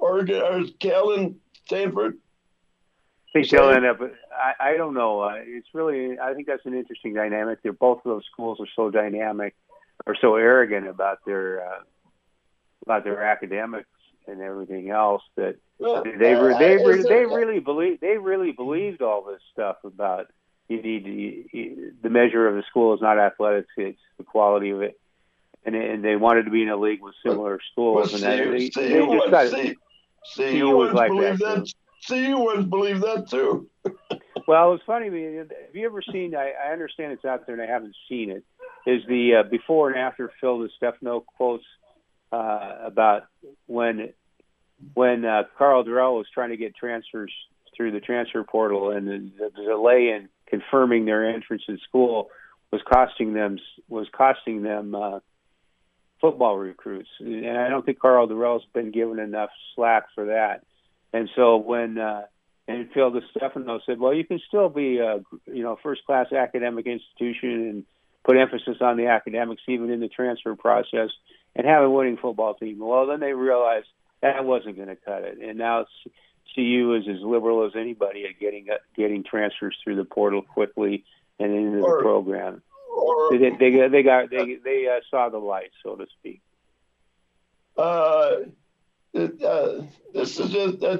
Oregon, 0.00 0.40
or 0.40 0.64
Cal 0.78 1.12
and 1.12 1.36
Stanford. 1.64 2.18
I 3.34 3.40
think 3.40 3.50
they'll 3.50 3.70
end 3.70 3.84
up. 3.86 3.98
I, 4.32 4.70
I 4.70 4.76
don't 4.76 4.94
know. 4.94 5.20
Uh, 5.22 5.34
it's 5.38 5.66
really. 5.74 6.18
I 6.18 6.34
think 6.34 6.46
that's 6.46 6.64
an 6.66 6.74
interesting 6.74 7.14
dynamic. 7.14 7.60
They're 7.62 7.72
both 7.72 7.98
of 7.98 8.04
those 8.04 8.24
schools 8.30 8.58
are 8.60 8.68
so 8.76 8.90
dynamic, 8.90 9.54
or 10.06 10.14
so 10.20 10.36
arrogant 10.36 10.86
about 10.86 11.18
their 11.26 11.66
uh, 11.66 11.80
about 12.86 13.04
their 13.04 13.22
academics 13.24 13.88
and 14.28 14.40
everything 14.40 14.90
else 14.90 15.22
that 15.36 15.56
Well, 15.78 16.04
they 16.04 16.34
uh, 16.34 16.40
were 16.40 16.58
they 16.58 16.76
were, 16.78 16.92
it- 16.96 17.08
they 17.08 17.24
really 17.26 17.58
believe 17.60 18.00
they 18.00 18.18
really 18.18 18.52
believed 18.52 19.02
all 19.02 19.24
this 19.24 19.40
stuff 19.52 19.76
about 19.84 20.28
you 20.68 20.80
need 20.80 21.04
to, 21.04 21.10
you, 21.10 21.92
the 22.02 22.08
measure 22.10 22.46
of 22.48 22.54
the 22.54 22.62
school 22.62 22.94
is 22.94 23.00
not 23.02 23.18
athletics 23.18 23.68
it's 23.76 23.98
the 24.16 24.24
quality 24.24 24.70
of 24.70 24.80
it 24.80 24.98
and 25.66 25.74
and 25.74 26.02
they 26.02 26.16
wanted 26.16 26.44
to 26.44 26.50
be 26.50 26.62
in 26.62 26.70
a 26.70 26.76
league 26.76 27.02
with 27.02 27.14
similar 27.22 27.60
Well, 27.76 28.06
schools 28.06 28.14
and 28.14 28.22
then 28.22 28.50
they, 28.52 28.70
CU, 28.70 28.80
they 28.82 28.98
just 28.98 29.08
ones, 29.08 29.30
got 29.30 29.48
C- 29.50 29.76
CU 30.36 30.50
CU 30.52 30.70
was 30.76 30.94
like 30.94 31.10
believe 31.10 31.38
that, 31.40 31.70
that. 32.08 32.14
CU 32.14 32.38
ones 32.38 32.66
believe 32.66 33.00
that 33.00 33.28
too. 33.28 33.68
Well, 34.46 34.74
it's 34.74 34.84
funny. 34.84 35.06
Have 35.06 35.74
you 35.74 35.86
ever 35.86 36.02
seen? 36.02 36.34
I, 36.34 36.52
I 36.68 36.72
understand 36.72 37.12
it's 37.12 37.24
out 37.24 37.46
there, 37.46 37.54
and 37.54 37.62
I 37.62 37.72
haven't 37.72 37.96
seen 38.08 38.30
it. 38.30 38.44
Is 38.86 39.02
the 39.08 39.36
uh, 39.36 39.48
before 39.48 39.90
and 39.90 39.98
after 39.98 40.30
Phil 40.40 40.58
DiStefano 40.58 41.24
quotes 41.24 41.64
uh, 42.30 42.76
about 42.84 43.22
when 43.66 44.12
when 44.92 45.24
uh, 45.24 45.44
Karl 45.56 45.84
Dorrell 45.84 46.18
was 46.18 46.26
trying 46.34 46.50
to 46.50 46.58
get 46.58 46.76
transfers 46.76 47.32
through 47.74 47.92
the 47.92 48.00
transfer 48.00 48.44
portal, 48.44 48.90
and 48.90 49.08
the, 49.08 49.50
the 49.56 49.62
delay 49.62 50.10
in 50.14 50.28
confirming 50.46 51.06
their 51.06 51.28
entrance 51.28 51.62
in 51.66 51.78
school 51.88 52.28
was 52.70 52.82
costing 52.92 53.32
them 53.32 53.58
was 53.88 54.06
costing 54.14 54.62
them 54.62 54.94
uh, 54.94 55.20
football 56.20 56.58
recruits, 56.58 57.08
and 57.20 57.56
I 57.56 57.70
don't 57.70 57.86
think 57.86 57.98
Karl 57.98 58.28
Dorrell's 58.28 58.66
been 58.74 58.90
given 58.90 59.18
enough 59.18 59.50
slack 59.74 60.04
for 60.14 60.26
that. 60.26 60.64
And 61.14 61.30
so 61.36 61.58
when 61.58 61.96
uh, 61.96 62.22
and 62.66 62.90
Phil 62.92 63.12
DiStefano 63.12 63.78
said, 63.86 64.00
"Well, 64.00 64.12
you 64.12 64.24
can 64.24 64.40
still 64.48 64.68
be 64.68 64.98
a 64.98 65.20
you 65.46 65.62
know 65.62 65.78
first 65.80 66.04
class 66.04 66.32
academic 66.32 66.86
institution 66.86 67.68
and 67.68 67.84
put 68.24 68.36
emphasis 68.36 68.78
on 68.80 68.96
the 68.96 69.06
academics 69.06 69.62
even 69.68 69.90
in 69.90 70.00
the 70.00 70.08
transfer 70.08 70.56
process 70.56 71.10
and 71.54 71.66
have 71.68 71.84
a 71.84 71.88
winning 71.88 72.16
football 72.16 72.54
team." 72.54 72.80
Well, 72.80 73.06
then 73.06 73.20
they 73.20 73.32
realized 73.32 73.86
that 74.22 74.44
wasn't 74.44 74.74
going 74.74 74.88
to 74.88 74.96
cut 74.96 75.22
it, 75.22 75.38
and 75.40 75.56
now 75.56 75.86
CU 76.56 77.00
is 77.00 77.08
as 77.08 77.22
liberal 77.22 77.64
as 77.64 77.76
anybody 77.76 78.24
at 78.24 78.40
getting 78.40 78.66
getting 78.96 79.22
transfers 79.22 79.76
through 79.84 79.96
the 79.96 80.04
portal 80.04 80.42
quickly 80.42 81.04
and 81.38 81.54
into 81.54 81.78
or, 81.78 81.98
the 81.98 82.02
program. 82.02 82.60
Or, 82.92 83.38
they, 83.38 83.50
they, 83.50 83.88
they 83.88 84.02
got 84.02 84.30
they 84.30 84.56
they 84.56 84.88
uh, 84.88 85.00
saw 85.12 85.28
the 85.28 85.38
light, 85.38 85.70
so 85.84 85.94
to 85.94 86.06
speak. 86.18 86.40
Uh, 87.76 88.30
uh, 89.14 89.82
this 90.12 90.38
is 90.38 90.50
just 90.50 90.82
uh, 90.82 90.98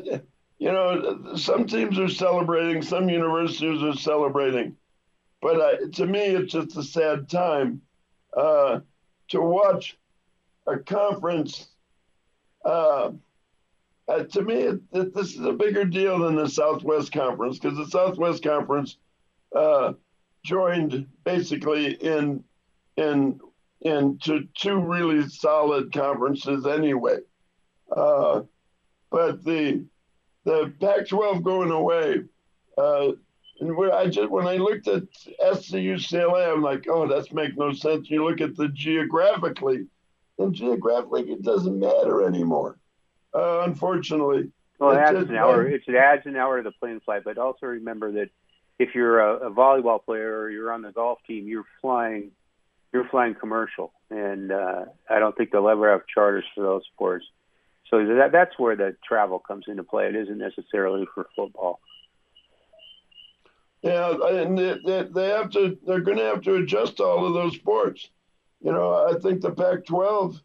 you 0.59 0.73
know 0.73 1.37
some 1.37 1.67
teams 1.67 1.99
are 1.99 2.09
celebrating, 2.09 2.83
some 2.83 3.09
universities 3.09 3.83
are 3.83 3.97
celebrating, 3.97 4.77
but 5.43 5.61
uh, 5.61 5.77
to 5.93 6.07
me 6.07 6.21
it's 6.21 6.53
just 6.53 6.77
a 6.77 6.83
sad 6.83 7.29
time 7.29 7.83
uh, 8.37 8.81
to 9.29 9.41
watch 9.41 9.99
a 10.67 10.79
conference. 10.79 11.69
Uh, 12.65 13.13
uh, 14.07 14.23
to 14.25 14.43
me, 14.43 14.55
it, 14.55 14.81
it, 14.93 15.15
this 15.15 15.35
is 15.35 15.41
a 15.41 15.53
bigger 15.53 15.85
deal 15.85 16.19
than 16.19 16.37
the 16.37 16.49
Southwest 16.49 17.11
Conference 17.11 17.59
because 17.59 17.77
the 17.77 17.87
Southwest 17.87 18.43
Conference 18.43 18.99
joined 20.45 21.07
basically 21.25 21.93
in 21.95 22.45
in 22.97 23.41
into 23.81 24.47
two 24.55 24.79
really 24.79 25.29
solid 25.29 25.93
conferences 25.93 26.67
anyway. 26.67 27.19
Uh, 27.91 28.43
but 29.11 29.45
the 29.45 29.85
the 30.45 30.73
Pac-12 30.81 31.43
going 31.43 31.71
away, 31.71 32.23
uh, 32.77 33.13
and 33.61 33.77
when 33.77 33.93
I 33.93 34.09
just 34.09 34.31
when 34.31 34.47
I 34.47 34.57
looked 34.57 34.89
at 34.89 35.05
SC 35.15 35.75
UCLA, 35.75 36.53
I'm 36.53 36.63
like, 36.63 36.87
oh, 36.89 37.07
that's 37.07 37.33
make 37.33 37.57
no 37.57 37.73
sense. 37.73 38.11
You 38.11 38.25
look 38.25 38.41
at 38.41 38.57
the 38.57 38.69
geographically, 38.69 39.87
and 40.39 40.55
geographically 40.55 41.31
it 41.31 41.43
doesn't 41.43 41.79
matter 41.79 42.27
anymore. 42.27 42.79
Uh, 43.35 43.63
unfortunately. 43.63 44.51
Well, 44.79 44.91
it 44.91 44.99
adds 44.99 45.31
an 45.31 45.37
hour. 45.37 45.67
It 45.67 45.83
adds 45.89 46.27
an 46.27 46.37
hour 46.37 46.59
to 46.59 46.63
the 46.63 46.73
plane 46.73 47.01
flight, 47.05 47.23
but 47.25 47.39
also 47.39 47.67
remember 47.67 48.13
that 48.13 48.31
if 48.79 48.95
you're 48.95 49.21
a, 49.21 49.49
a 49.49 49.51
volleyball 49.51 50.05
player 50.05 50.37
or 50.41 50.51
you're 50.51 50.73
on 50.73 50.83
the 50.83 50.91
golf 50.91 51.19
team, 51.27 51.47
you're 51.47 51.67
flying 51.81 52.33
you're 52.93 53.09
flying 53.09 53.35
commercial, 53.35 53.93
and 54.11 54.53
uh, 54.53 54.85
I 55.11 55.19
don't 55.19 55.37
think 55.37 55.51
they'll 55.51 55.69
ever 55.69 55.91
have 55.91 56.03
charters 56.07 56.45
for 56.55 56.63
those 56.63 56.83
sports. 56.93 57.27
So 57.91 58.05
that 58.05 58.33
that's 58.33 58.59
where 58.59 58.77
the 58.77 58.97
travel 59.07 59.39
comes 59.39 59.67
into 59.69 59.85
play. 59.85 60.07
It 60.07 60.17
isn't 60.17 60.39
necessarily 60.39 61.07
for 61.15 61.27
football. 61.37 61.81
Yeah, 63.83 64.15
and 64.31 64.57
they, 64.57 65.03
they 65.03 65.29
have 65.29 65.51
to. 65.51 65.79
They're 65.87 66.01
going 66.01 66.17
to 66.17 66.25
have 66.25 66.41
to 66.43 66.55
adjust 66.55 67.01
all 67.01 67.27
of 67.27 67.35
those 67.35 67.55
sports. 67.55 68.09
You 68.63 68.73
know, 68.73 69.07
I 69.07 69.19
think 69.21 69.43
the 69.43 69.51
Pac-12 69.51 70.41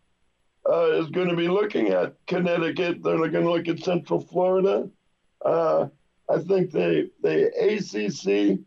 uh, 0.69 0.91
is 0.91 1.09
going 1.09 1.29
to 1.29 1.37
be 1.37 1.47
looking 1.47 1.87
at 1.87 2.15
Connecticut. 2.27 3.01
They're 3.01 3.17
going 3.17 3.45
to 3.45 3.51
look 3.51 3.69
at 3.69 3.79
Central 3.79 4.19
Florida. 4.19 4.89
Uh, 5.43 5.87
I 6.29 6.39
think 6.39 6.71
the 6.71 7.09
the 7.21 7.47
ACC 7.47 8.59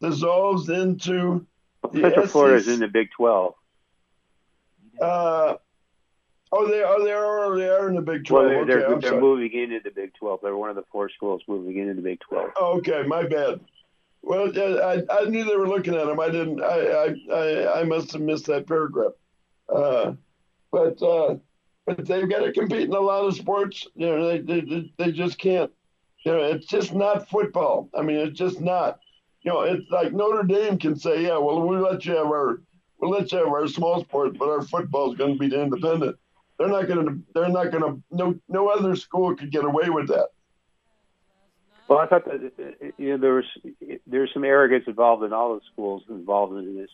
dissolves 0.00 0.68
into 0.68 1.44
the 1.92 2.00
Central 2.00 2.26
Florida 2.28 2.56
is 2.56 2.68
in 2.68 2.78
the 2.78 2.88
Big 2.88 3.08
Twelve. 3.16 3.54
Uh, 5.00 5.56
oh, 6.52 6.68
they 6.68 6.82
are. 6.82 7.02
They 7.02 7.12
are. 7.12 7.56
They 7.56 7.68
are 7.68 7.88
in 7.88 7.94
the 7.94 8.02
Big 8.02 8.24
Twelve. 8.24 8.46
Well, 8.46 8.66
they're, 8.66 8.86
okay, 8.86 9.00
they're, 9.00 9.10
they're 9.12 9.20
moving 9.20 9.52
into 9.52 9.80
the 9.82 9.90
Big 9.90 10.14
Twelve. 10.14 10.40
They're 10.42 10.56
one 10.56 10.70
of 10.70 10.76
the 10.76 10.84
four 10.90 11.08
schools 11.08 11.42
moving 11.46 11.78
into 11.78 11.94
the 11.94 12.02
Big 12.02 12.20
Twelve. 12.20 12.50
Oh, 12.56 12.78
okay, 12.78 13.02
my 13.02 13.24
bad. 13.24 13.60
Well, 14.22 14.52
I, 14.56 15.02
I 15.10 15.24
knew 15.24 15.44
they 15.44 15.56
were 15.56 15.68
looking 15.68 15.94
at 15.94 16.06
them. 16.06 16.20
I 16.20 16.28
didn't. 16.28 16.62
I 16.62 16.76
I 16.76 17.16
I, 17.32 17.80
I 17.80 17.84
must 17.84 18.12
have 18.12 18.22
missed 18.22 18.46
that 18.46 18.66
paragraph. 18.66 19.12
Uh, 19.68 20.12
but 20.70 21.00
uh, 21.02 21.36
but 21.86 22.06
they've 22.06 22.28
got 22.28 22.40
to 22.40 22.52
compete 22.52 22.88
in 22.88 22.94
a 22.94 23.00
lot 23.00 23.24
of 23.24 23.34
sports. 23.34 23.86
You 23.94 24.06
know, 24.06 24.28
they 24.28 24.60
they, 24.60 24.92
they 24.98 25.12
just 25.12 25.38
can't. 25.38 25.70
You 26.24 26.32
know, 26.32 26.42
it's 26.42 26.66
just 26.66 26.92
not 26.92 27.30
football. 27.30 27.88
I 27.94 28.02
mean, 28.02 28.16
it's 28.16 28.38
just 28.38 28.60
not. 28.60 29.00
You 29.42 29.52
know, 29.52 29.60
it's 29.62 29.90
like 29.90 30.12
Notre 30.12 30.42
Dame 30.42 30.78
can 30.78 30.94
say, 30.94 31.22
yeah, 31.22 31.38
well, 31.38 31.66
we 31.66 31.78
let 31.78 32.04
you 32.04 32.14
have 32.16 32.26
our 32.26 32.60
we'll 32.98 33.10
let 33.10 33.32
you 33.32 33.38
have 33.38 33.48
our 33.48 33.66
small 33.66 34.02
sports, 34.02 34.36
but 34.38 34.50
our 34.50 34.62
football 34.62 35.10
is 35.10 35.18
going 35.18 35.38
to 35.38 35.48
be 35.48 35.54
independent. 35.54 36.16
They're 36.60 36.68
not 36.68 36.88
going 36.88 37.06
to. 37.06 37.18
They're 37.34 37.48
not 37.48 37.70
going 37.72 37.82
to. 37.82 38.02
No, 38.10 38.38
no 38.46 38.68
other 38.68 38.94
school 38.94 39.34
could 39.34 39.50
get 39.50 39.64
away 39.64 39.88
with 39.88 40.08
that. 40.08 40.28
Well, 41.88 41.98
I 41.98 42.06
thought 42.06 42.26
that 42.26 42.92
you 42.98 43.10
know 43.12 43.16
there 43.16 43.32
was 43.32 43.46
there's 44.06 44.30
some 44.34 44.44
arrogance 44.44 44.84
involved 44.86 45.24
in 45.24 45.32
all 45.32 45.54
the 45.54 45.62
schools 45.72 46.02
involved 46.10 46.52
in 46.58 46.76
this, 46.76 46.90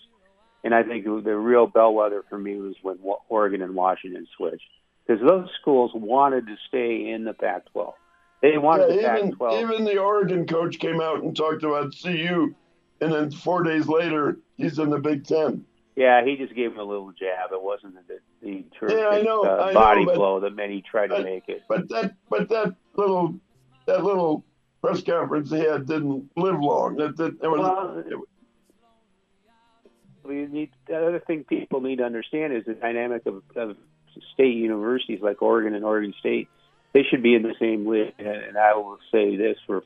and 0.62 0.73
I 0.73 0.85
think 0.85 1.05
the 1.05 1.37
real 1.37 1.67
bellwether 1.67 2.23
for 2.31 2.39
me 2.39 2.61
was 2.61 2.77
when 2.81 2.99
Oregon 3.29 3.61
and 3.61 3.75
Washington 3.75 4.29
switched 4.37 4.62
because 5.05 5.21
those 5.21 5.49
schools 5.61 5.91
wanted 5.93 6.47
to 6.47 6.55
stay 6.69 7.11
in 7.11 7.25
the 7.25 7.35
Pac-12. 7.35 7.93
They 8.43 8.59
wanted 8.59 8.95
yeah, 8.95 9.14
the 9.14 9.19
even, 9.19 9.31
Pac-12. 9.33 9.62
Even 9.62 9.85
the 9.85 9.99
Oregon 9.99 10.47
coach 10.47 10.79
came 10.79 11.01
out 11.01 11.25
and 11.25 11.37
talked 11.37 11.64
about 11.64 11.93
CU, 12.01 12.55
and 13.01 13.12
then 13.12 13.33
four 13.33 13.64
days 13.64 13.89
later, 13.89 14.39
he's 14.57 14.79
in 14.79 14.91
the 14.91 15.01
Big 15.01 15.27
Ten. 15.27 15.64
Yeah, 15.97 16.25
he 16.25 16.37
just 16.37 16.55
gave 16.55 16.73
him 16.73 16.79
a 16.79 16.85
little 16.85 17.11
jab. 17.13 17.53
It 17.53 17.63
wasn't 17.63 17.95
the, 18.07 18.19
the 18.43 18.65
terrific 18.79 18.99
yeah, 18.99 19.09
I 19.09 19.23
know, 19.23 19.45
uh, 19.45 19.65
I 19.71 19.73
body 19.73 20.01
know, 20.01 20.07
but, 20.07 20.15
blow 20.17 20.41
that 20.41 20.55
many 20.55 20.83
tried 20.83 21.09
to 21.09 21.23
make 21.23 21.49
it. 21.49 21.63
But 21.69 21.89
that, 21.89 22.15
but 22.29 22.51
that 22.51 22.77
little, 22.97 23.35
that 23.87 24.05
little 24.05 24.45
press 24.83 25.03
conference 25.03 25.51
he 25.51 25.61
had 25.61 25.87
didn't 25.87 26.31
live 26.37 26.61
long. 26.61 26.97
That, 26.97 27.17
that 27.17 27.39
it 27.43 27.49
was, 27.49 27.61
well, 27.61 28.05
it, 28.07 28.29
we 30.23 30.47
need 30.47 30.71
the 30.87 30.97
other 30.97 31.21
thing 31.21 31.45
people 31.45 31.81
need 31.81 31.97
to 31.97 32.05
understand 32.05 32.53
is 32.53 32.65
the 32.67 32.75
dynamic 32.75 33.25
of, 33.25 33.43
of 33.55 33.77
state 34.35 34.55
universities 34.55 35.21
like 35.23 35.41
Oregon 35.43 35.75
and 35.75 35.85
Oregon 35.85 36.15
State, 36.21 36.49
they 36.93 37.03
should 37.03 37.23
be 37.23 37.35
in 37.35 37.43
the 37.43 37.55
same 37.59 37.87
league. 37.87 38.15
And 38.19 38.57
I 38.57 38.75
will 38.75 38.99
say 39.13 39.37
this 39.37 39.57
for 39.67 39.83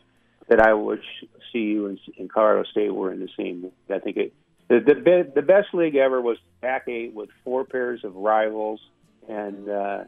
that 0.48 0.60
I 0.60 0.74
wish 0.74 1.04
CU 1.52 1.86
and, 1.88 2.00
and 2.18 2.32
Colorado 2.32 2.64
State 2.70 2.92
were 2.92 3.12
in 3.12 3.20
the 3.20 3.28
same. 3.36 3.62
League. 3.62 3.72
I 3.90 3.98
think 3.98 4.16
it 4.16 4.32
the 4.78 4.94
the, 4.94 5.32
the 5.34 5.42
best 5.42 5.74
league 5.74 5.96
ever 5.96 6.20
was 6.20 6.38
Pac 6.62 6.88
eight 6.88 7.12
with 7.12 7.28
four 7.44 7.64
pairs 7.64 8.04
of 8.04 8.14
rivals 8.14 8.80
and 9.28 9.68
uh, 9.68 10.04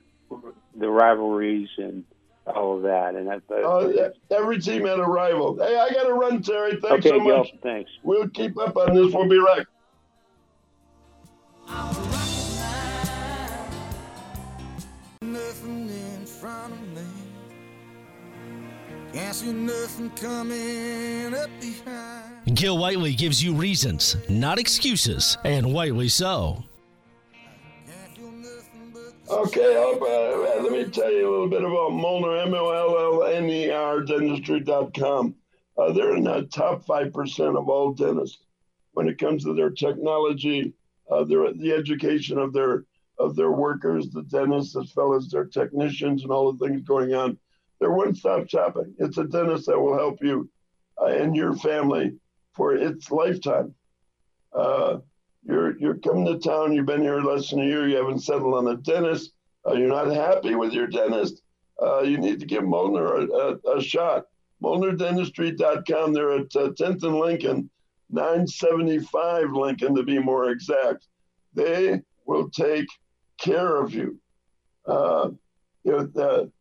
the 0.77 0.89
rivalries 0.89 1.69
and 1.79 2.05
all 2.47 2.77
of 2.77 2.83
that. 2.83 3.15
And 3.15 3.29
that, 3.29 3.43
uh, 3.51 4.35
every 4.35 4.61
team 4.61 4.87
had 4.87 4.99
a 4.99 5.05
rival. 5.05 5.57
Hey, 5.57 5.79
I 5.79 5.91
got 5.91 6.05
to 6.05 6.15
run, 6.15 6.43
Terry. 6.43 6.79
Thanks 6.81 7.07
okay, 7.07 7.11
so 7.11 7.19
much. 7.21 7.51
Gil, 7.53 7.61
thanks. 7.63 7.91
We'll 8.03 8.29
keep 8.29 8.59
up 8.59 8.77
on 8.77 8.95
this. 8.95 9.13
We'll 9.13 9.29
be 9.29 9.39
right. 9.39 9.67
Can't 19.13 19.35
see 19.35 19.53
nothing 19.53 20.09
coming 20.11 21.35
up 21.35 21.51
behind. 21.61 22.57
Gil 22.57 22.79
Whiteley 22.79 23.15
gives 23.15 23.45
you 23.45 23.53
reasons, 23.53 24.17
not 24.31 24.59
excuses, 24.59 25.37
and 25.45 25.67
Whiteley 25.67 26.09
so. 26.09 26.65
Okay, 29.29 29.77
uh, 29.77 30.63
let 30.63 30.73
me 30.73 30.85
tell 30.85 31.13
you 31.13 31.29
a 31.29 31.31
little 31.31 31.49
bit 31.49 31.63
about 31.63 31.93
Mollner, 31.93 32.47
M-O-L-L-N-E-R, 32.47 34.01
dentistry.com. 34.01 35.35
Uh, 35.77 35.93
they're 35.93 36.17
in 36.17 36.25
the 36.25 36.49
top 36.53 36.85
5% 36.87 37.59
of 37.59 37.69
all 37.69 37.93
dentists 37.93 38.45
when 38.93 39.09
it 39.09 39.19
comes 39.19 39.45
to 39.45 39.53
their 39.55 39.71
technology, 39.71 40.73
uh, 41.11 41.25
their, 41.25 41.53
the 41.53 41.73
education 41.73 42.39
of 42.39 42.53
their 42.53 42.85
of 43.19 43.37
their 43.37 43.53
workers, 43.53 44.09
the 44.11 44.23
dentists, 44.23 44.75
as 44.75 44.91
well 44.97 45.15
as 45.15 45.29
their 45.29 45.45
technicians 45.45 46.23
and 46.23 46.33
all 46.33 46.51
the 46.53 46.67
things 46.67 46.83
going 46.83 47.15
on 47.15 47.39
they're 47.83 47.91
one-stop 47.91 48.49
shopping. 48.49 48.95
It's 48.99 49.19
a 49.19 49.25
dentist 49.25 49.67
that 49.67 49.79
will 49.79 49.99
help 49.99 50.19
you 50.23 50.49
uh, 51.01 51.07
and 51.07 51.35
your 51.35 51.57
family 51.57 52.13
for 52.55 52.77
its 52.77 53.11
lifetime. 53.11 53.75
Uh, 54.53 54.99
you're 55.45 55.77
you're 55.79 55.99
coming 55.99 56.27
to 56.27 56.39
town. 56.39 56.73
You've 56.73 56.87
been 56.87 57.03
here 57.03 57.21
less 57.21 57.51
than 57.51 57.61
a 57.61 57.65
year. 57.65 57.89
You 57.89 57.97
haven't 57.97 58.21
settled 58.21 58.55
on 58.55 58.69
a 58.69 58.77
dentist. 58.77 59.33
Uh, 59.67 59.73
you're 59.73 59.89
not 59.89 60.13
happy 60.13 60.55
with 60.55 60.73
your 60.73 60.87
dentist. 60.87 61.43
Uh, 61.83 62.03
you 62.03 62.19
need 62.19 62.39
to 62.39 62.47
give 62.47 62.63
Mollner 62.63 63.29
a, 63.29 63.69
a, 63.73 63.79
a 63.79 63.83
shot. 63.83 64.27
MollnerDentistry.com. 64.63 66.13
They're 66.13 66.39
at 66.39 66.51
10th 66.51 67.03
uh, 67.03 67.09
and 67.09 67.19
Lincoln, 67.19 67.69
975 68.11 69.53
Lincoln 69.55 69.97
to 69.97 70.05
be 70.05 70.21
more 70.21 70.51
exact. 70.51 71.09
They 71.55 72.01
will 72.27 72.49
take 72.51 72.87
care 73.41 73.77
of 73.77 73.93
you. 73.93 74.21
Uh, 74.87 75.31
you 75.83 75.93
know, 75.93 76.05
the, 76.05 76.53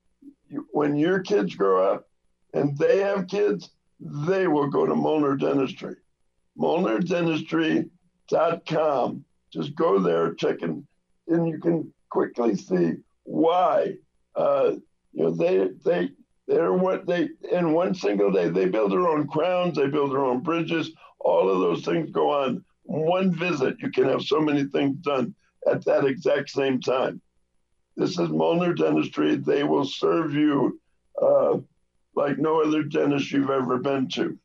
when 0.71 0.95
your 0.95 1.19
kids 1.19 1.55
grow 1.55 1.93
up 1.93 2.07
and 2.53 2.77
they 2.77 2.99
have 2.99 3.27
kids, 3.27 3.71
they 3.99 4.47
will 4.47 4.69
go 4.69 4.85
to 4.85 4.93
Mollner 4.93 5.39
Dentistry. 5.39 5.95
MollnerDentistry.com. 6.57 9.25
Just 9.53 9.75
go 9.75 9.99
there, 9.99 10.33
check 10.35 10.61
and, 10.61 10.85
and 11.27 11.47
you 11.47 11.59
can 11.59 11.93
quickly 12.09 12.55
see 12.55 12.93
why. 13.23 13.95
Uh, 14.35 14.73
you 15.13 15.23
know, 15.23 15.31
they 15.31 15.69
they 15.83 16.09
They're 16.47 16.73
what 16.73 17.05
they 17.05 17.29
in 17.51 17.73
one 17.73 17.95
single 17.95 18.31
day 18.31 18.49
they 18.49 18.65
build 18.65 18.91
their 18.91 19.07
own 19.07 19.27
crowns, 19.27 19.77
they 19.77 19.87
build 19.87 20.11
their 20.11 20.25
own 20.25 20.41
bridges. 20.41 20.91
All 21.19 21.49
of 21.49 21.59
those 21.59 21.85
things 21.85 22.09
go 22.11 22.31
on 22.31 22.63
one 22.83 23.33
visit. 23.33 23.77
You 23.79 23.91
can 23.91 24.05
have 24.05 24.21
so 24.21 24.39
many 24.39 24.65
things 24.65 24.97
done 24.97 25.35
at 25.69 25.85
that 25.85 26.05
exact 26.05 26.49
same 26.49 26.81
time. 26.81 27.21
This 27.95 28.11
is 28.11 28.29
Mollner 28.29 28.75
Dentistry. 28.75 29.35
They 29.35 29.63
will 29.63 29.85
serve 29.85 30.33
you 30.33 30.79
uh, 31.21 31.57
like 32.15 32.37
no 32.37 32.61
other 32.61 32.83
dentist 32.83 33.31
you've 33.31 33.49
ever 33.49 33.77
been 33.77 34.07
to. 34.09 34.37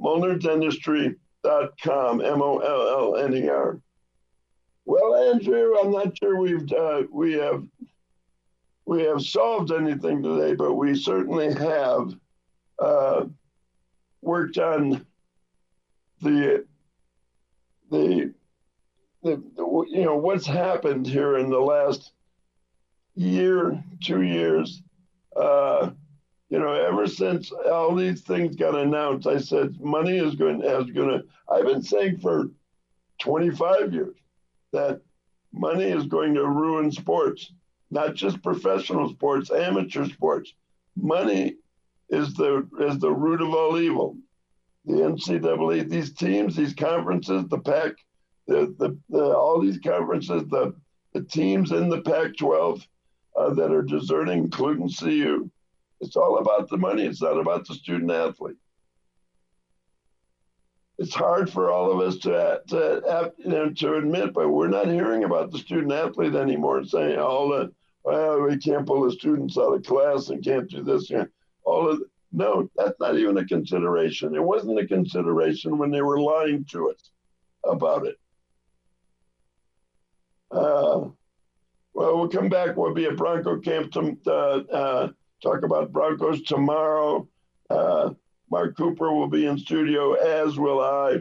MollnerDentistry.com, 0.00 2.20
M 2.20 2.42
O 2.42 2.58
L 2.58 2.88
L 2.88 3.16
N 3.16 3.34
E 3.34 3.48
R. 3.48 3.80
Well, 4.84 5.30
Andrew, 5.30 5.76
I'm 5.80 5.92
not 5.92 6.18
sure 6.18 6.38
we've 6.38 6.70
uh, 6.72 7.04
we 7.10 7.32
have 7.34 7.64
we 8.86 9.02
have 9.04 9.22
solved 9.22 9.72
anything 9.72 10.22
today, 10.22 10.54
but 10.54 10.74
we 10.74 10.94
certainly 10.94 11.54
have 11.54 12.14
uh, 12.78 13.24
worked 14.20 14.58
on 14.58 15.06
the, 16.20 16.66
the 17.90 18.34
the 19.22 19.22
you 19.22 20.04
know 20.04 20.16
what's 20.16 20.46
happened 20.46 21.06
here 21.06 21.38
in 21.38 21.48
the 21.48 21.58
last 21.58 22.12
year, 23.14 23.82
two 24.02 24.22
years. 24.22 24.82
Uh, 25.36 25.90
you 26.50 26.58
know, 26.58 26.72
ever 26.72 27.06
since 27.06 27.50
all 27.70 27.94
these 27.94 28.22
things 28.22 28.54
got 28.54 28.74
announced, 28.74 29.26
I 29.26 29.38
said 29.38 29.80
money 29.80 30.18
is 30.18 30.34
going 30.34 30.62
is 30.62 30.90
going 30.90 31.08
to. 31.08 31.24
I've 31.52 31.66
been 31.66 31.82
saying 31.82 32.18
for 32.20 32.50
25 33.20 33.92
years 33.92 34.16
that 34.72 35.00
money 35.52 35.84
is 35.84 36.06
going 36.06 36.34
to 36.34 36.46
ruin 36.46 36.92
sports, 36.92 37.52
not 37.90 38.14
just 38.14 38.42
professional 38.42 39.08
sports, 39.08 39.50
amateur 39.50 40.06
sports. 40.06 40.52
Money 40.96 41.56
is 42.10 42.34
the 42.34 42.68
is 42.80 42.98
the 42.98 43.10
root 43.10 43.40
of 43.40 43.52
all 43.54 43.78
evil. 43.78 44.16
The 44.84 44.94
NCAA, 44.94 45.88
these 45.88 46.12
teams, 46.12 46.54
these 46.54 46.74
conferences, 46.74 47.48
the 47.48 47.58
Pac, 47.58 47.94
the, 48.46 48.74
the, 48.78 48.98
the 49.08 49.34
all 49.34 49.60
these 49.60 49.78
conferences, 49.78 50.44
the 50.48 50.74
the 51.14 51.22
teams 51.22 51.72
in 51.72 51.88
the 51.88 52.02
Pac-12 52.02 52.86
uh, 53.36 53.52
that 53.54 53.72
are 53.72 53.82
deserting, 53.82 54.44
including 54.44 54.88
CU. 54.88 55.50
It's 56.00 56.16
all 56.16 56.38
about 56.38 56.68
the 56.68 56.76
money. 56.76 57.04
It's 57.04 57.22
not 57.22 57.38
about 57.38 57.66
the 57.66 57.74
student 57.74 58.10
athlete. 58.10 58.56
It's 60.98 61.14
hard 61.14 61.50
for 61.50 61.70
all 61.70 61.90
of 61.90 62.06
us 62.06 62.18
to, 62.18 62.62
to 62.68 63.72
to 63.74 63.94
admit, 63.96 64.32
but 64.32 64.48
we're 64.48 64.68
not 64.68 64.86
hearing 64.86 65.24
about 65.24 65.50
the 65.50 65.58
student 65.58 65.92
athlete 65.92 66.36
anymore. 66.36 66.84
Saying 66.84 67.18
all 67.18 67.48
the 67.48 67.72
well, 68.04 68.42
we 68.42 68.58
can't 68.58 68.86
pull 68.86 69.04
the 69.04 69.12
students 69.12 69.58
out 69.58 69.74
of 69.74 69.82
class 69.82 70.28
and 70.28 70.44
can't 70.44 70.70
do 70.70 70.84
this. 70.84 71.10
All 71.64 71.90
of 71.90 72.02
no, 72.32 72.68
that's 72.76 72.98
not 73.00 73.16
even 73.16 73.38
a 73.38 73.46
consideration. 73.46 74.34
It 74.34 74.42
wasn't 74.42 74.78
a 74.78 74.86
consideration 74.86 75.78
when 75.78 75.90
they 75.90 76.02
were 76.02 76.20
lying 76.20 76.64
to 76.72 76.90
us 76.90 77.10
about 77.64 78.06
it. 78.06 78.16
Uh, 80.50 81.08
well, 81.94 82.18
we'll 82.18 82.28
come 82.28 82.48
back. 82.48 82.76
We'll 82.76 82.92
be 82.92 83.06
at 83.06 83.16
Bronco 83.16 83.60
camp 83.60 83.92
to 83.92 84.16
uh, 84.26 84.30
uh, 84.30 85.08
talk 85.42 85.62
about 85.62 85.92
Broncos 85.92 86.42
tomorrow. 86.42 87.28
Uh, 87.70 88.10
Mark 88.50 88.76
Cooper 88.76 89.12
will 89.12 89.28
be 89.28 89.46
in 89.46 89.56
studio, 89.56 90.14
as 90.14 90.58
will 90.58 90.80
I. 90.80 91.18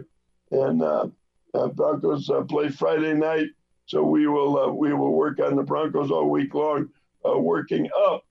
And 0.52 0.82
uh, 0.82 1.08
uh, 1.54 1.68
Broncos 1.68 2.30
uh, 2.30 2.42
play 2.42 2.70
Friday 2.70 3.14
night, 3.14 3.48
so 3.86 4.04
we 4.04 4.28
will 4.28 4.76
we 4.76 4.94
will 4.94 5.14
work 5.14 5.40
on 5.40 5.56
the 5.56 5.64
Broncos 5.64 6.12
all 6.12 6.30
week 6.30 6.54
long, 6.54 6.90
working 7.24 7.90
up 8.08 8.26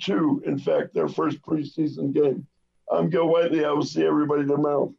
to, 0.00 0.42
in 0.46 0.58
fact, 0.58 0.94
their 0.94 1.08
first 1.08 1.42
preseason 1.42 2.12
game. 2.12 2.46
I'm 2.90 3.10
Gil 3.10 3.28
Whiteley. 3.28 3.64
I 3.64 3.72
will 3.72 3.84
see 3.84 4.04
everybody 4.04 4.46
tomorrow. 4.46 4.94